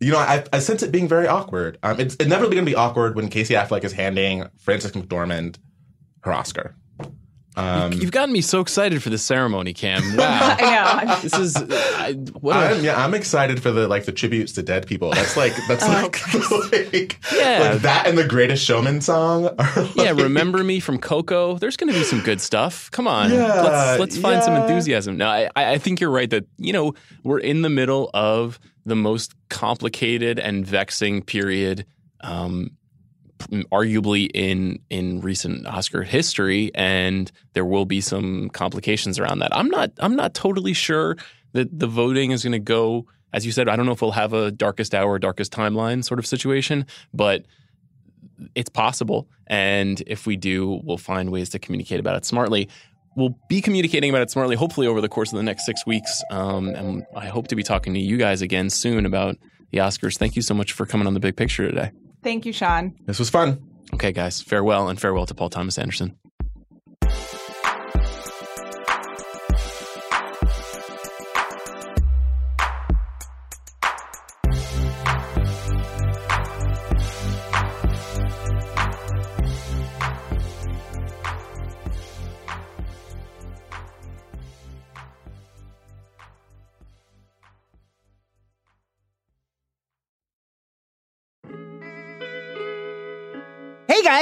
you 0.01 0.11
know, 0.11 0.17
I, 0.17 0.43
I 0.51 0.59
sense 0.59 0.81
it 0.81 0.91
being 0.91 1.07
very 1.07 1.27
awkward. 1.27 1.77
Um, 1.83 1.99
it's 1.99 2.15
inevitably 2.15 2.55
going 2.55 2.65
to 2.65 2.71
be 2.71 2.75
awkward 2.75 3.15
when 3.15 3.29
Casey 3.29 3.53
Affleck 3.53 3.83
is 3.83 3.93
handing 3.93 4.47
Frances 4.57 4.91
McDormand 4.91 5.57
her 6.23 6.33
Oscar. 6.33 6.75
Um, 7.57 7.91
You've 7.91 8.11
gotten 8.11 8.31
me 8.31 8.39
so 8.39 8.61
excited 8.61 9.03
for 9.03 9.09
the 9.09 9.17
ceremony, 9.17 9.73
K. 9.73 9.99
Wow, 10.15 10.55
I 10.57 11.03
know. 11.05 11.19
This 11.19 11.33
is 11.33 11.57
I, 11.57 12.13
what 12.39 12.55
a, 12.55 12.59
I'm, 12.59 12.83
yeah. 12.83 13.03
I'm 13.03 13.13
excited 13.13 13.61
for 13.61 13.71
the 13.71 13.87
like 13.87 14.05
the 14.05 14.13
tributes 14.13 14.53
to 14.53 14.63
dead 14.63 14.87
people. 14.87 15.11
That's 15.11 15.35
like 15.35 15.53
that's 15.67 15.83
oh, 15.85 16.67
like, 16.71 16.93
like, 16.93 17.19
yeah, 17.33 17.71
like 17.71 17.81
that 17.81 18.07
and 18.07 18.17
the 18.17 18.23
Greatest 18.23 18.63
Showman 18.63 19.01
song. 19.01 19.43
Like, 19.43 19.95
yeah, 19.95 20.11
remember 20.11 20.63
me 20.63 20.79
from 20.79 20.97
Coco. 20.97 21.57
There's 21.57 21.75
going 21.75 21.91
to 21.91 21.99
be 21.99 22.05
some 22.05 22.21
good 22.21 22.39
stuff. 22.39 22.89
Come 22.91 23.07
on, 23.07 23.31
yeah, 23.31 23.61
let's 23.61 23.99
let's 23.99 24.17
find 24.17 24.35
yeah. 24.35 24.41
some 24.41 24.55
enthusiasm. 24.55 25.17
No, 25.17 25.27
I 25.27 25.49
I 25.55 25.77
think 25.77 25.99
you're 25.99 26.11
right 26.11 26.29
that 26.29 26.45
you 26.57 26.71
know 26.71 26.93
we're 27.23 27.39
in 27.39 27.63
the 27.63 27.69
middle 27.69 28.09
of 28.13 28.59
the 28.85 28.95
most 28.95 29.33
complicated 29.49 30.39
and 30.39 30.65
vexing 30.65 31.21
period 31.23 31.85
um, 32.21 32.71
arguably 33.71 34.29
in 34.33 34.79
in 34.89 35.21
recent 35.21 35.67
Oscar 35.67 36.03
history, 36.03 36.71
and 36.75 37.31
there 37.53 37.65
will 37.65 37.85
be 37.85 38.01
some 38.01 38.49
complications 38.49 39.19
around 39.19 39.39
that. 39.39 39.55
I'm 39.55 39.69
not 39.69 39.91
I'm 39.99 40.15
not 40.15 40.33
totally 40.33 40.73
sure 40.73 41.17
that 41.53 41.77
the 41.77 41.87
voting 41.87 42.31
is 42.31 42.43
going 42.43 42.53
to 42.53 42.59
go. 42.59 43.05
As 43.33 43.45
you 43.45 43.51
said, 43.51 43.69
I 43.69 43.75
don't 43.75 43.85
know 43.85 43.93
if 43.93 44.01
we'll 44.01 44.11
have 44.11 44.33
a 44.33 44.51
darkest 44.51 44.93
hour, 44.93 45.17
darkest 45.17 45.53
timeline 45.53 46.03
sort 46.03 46.19
of 46.19 46.25
situation, 46.25 46.85
but 47.13 47.45
it's 48.55 48.69
possible. 48.69 49.27
And 49.47 50.01
if 50.07 50.25
we 50.25 50.35
do, 50.35 50.81
we'll 50.83 50.97
find 50.97 51.29
ways 51.31 51.49
to 51.49 51.59
communicate 51.59 51.99
about 51.99 52.15
it 52.17 52.25
smartly. 52.25 52.69
We'll 53.15 53.37
be 53.49 53.61
communicating 53.61 54.09
about 54.09 54.21
it 54.21 54.31
smartly, 54.31 54.55
hopefully, 54.55 54.87
over 54.87 55.01
the 55.01 55.09
course 55.09 55.31
of 55.31 55.37
the 55.37 55.43
next 55.43 55.65
six 55.65 55.85
weeks. 55.85 56.21
Um, 56.31 56.69
and 56.69 57.05
I 57.15 57.27
hope 57.27 57.47
to 57.47 57.55
be 57.55 57.63
talking 57.63 57.93
to 57.93 57.99
you 57.99 58.17
guys 58.17 58.41
again 58.41 58.69
soon 58.69 59.05
about 59.05 59.37
the 59.71 59.79
Oscars. 59.79 60.17
Thank 60.17 60.35
you 60.35 60.41
so 60.41 60.53
much 60.53 60.71
for 60.73 60.85
coming 60.85 61.07
on 61.07 61.13
the 61.13 61.19
big 61.19 61.35
picture 61.35 61.67
today. 61.67 61.91
Thank 62.23 62.45
you, 62.45 62.53
Sean. 62.53 62.95
This 63.05 63.19
was 63.19 63.29
fun. 63.29 63.61
Okay, 63.93 64.11
guys, 64.11 64.41
farewell 64.41 64.89
and 64.89 64.99
farewell 64.99 65.25
to 65.25 65.33
Paul 65.33 65.49
Thomas 65.49 65.77
Anderson. 65.77 66.15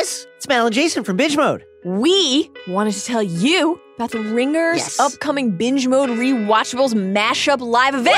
Guys, 0.09 0.27
it's 0.37 0.47
Mal 0.47 0.65
and 0.65 0.73
Jason 0.75 1.03
from 1.03 1.17
Binge 1.17 1.37
Mode. 1.37 1.65
We 1.83 2.49
wanted 2.67 2.93
to 2.93 3.05
tell 3.05 3.23
you 3.23 3.79
about 3.95 4.11
the 4.11 4.19
Ringer's 4.19 4.77
Yes. 4.77 4.99
upcoming 4.99 5.51
Binge 5.57 5.87
Mode 5.87 6.09
Rewatchables 6.09 6.93
Mashup 6.93 7.59
Live 7.61 7.95
event 7.95 8.17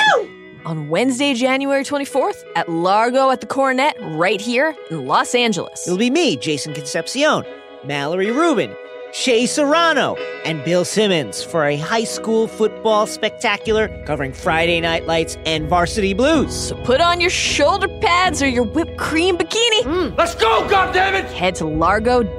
on 0.66 0.90
Wednesday, 0.90 1.34
January 1.34 1.84
24th 1.84 2.44
at 2.56 2.70
Largo 2.70 3.30
at 3.32 3.42
the 3.42 3.48
Coronet, 3.48 3.96
right 4.02 4.40
here 4.40 4.76
in 4.90 5.06
Los 5.06 5.36
Angeles. 5.36 5.86
It'll 5.88 5.98
be 5.98 6.10
me, 6.10 6.38
Jason 6.38 6.74
Concepcion, 6.74 7.44
Mallory 7.84 8.32
Rubin, 8.32 8.74
Shea 9.14 9.46
Serrano, 9.46 10.16
and 10.46 10.64
Bill 10.64 10.86
Simmons 10.86 11.44
for 11.44 11.66
a 11.66 11.76
high 11.76 12.06
school 12.06 12.48
football 12.48 13.06
spectacular 13.06 13.90
covering 14.06 14.32
Friday 14.32 14.80
Night 14.80 15.06
Lights 15.06 15.38
and 15.46 15.68
Varsity 15.68 16.14
Blues. 16.14 16.56
So 16.70 16.76
put 16.84 17.02
on 17.02 17.20
your 17.20 17.30
shoulder 17.30 17.90
pads 18.00 18.42
or 18.42 18.48
your 18.48 18.64
whipped 18.64 18.98
cream 18.98 19.38
bikini. 19.38 19.82
Mm. 19.84 20.18
Let's 20.18 20.34
go, 20.36 20.66
goddammit! 20.70 21.26
Head 21.32 21.56
to 21.56 21.66
largo-la.com 21.66 22.32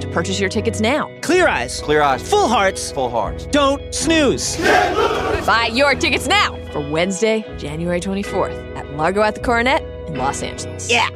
to 0.00 0.08
purchase 0.12 0.40
your 0.40 0.48
tickets 0.48 0.80
now. 0.80 1.10
Clear 1.20 1.46
eyes, 1.46 1.80
Clear 1.80 2.00
eyes. 2.02 2.26
full 2.28 2.48
hearts, 2.48 2.90
Full 2.92 3.10
hearts. 3.10 3.44
don't 3.46 3.94
snooze. 3.94 4.56
Buy 5.46 5.70
your 5.72 5.94
tickets 5.94 6.26
now 6.26 6.56
for 6.72 6.80
Wednesday, 6.90 7.44
January 7.58 8.00
24th 8.00 8.76
at 8.76 8.90
Largo 8.96 9.22
at 9.22 9.34
the 9.34 9.40
Coronet 9.42 9.82
in 10.08 10.16
Los 10.16 10.42
Angeles. 10.42 10.90
Yeah. 10.90 11.08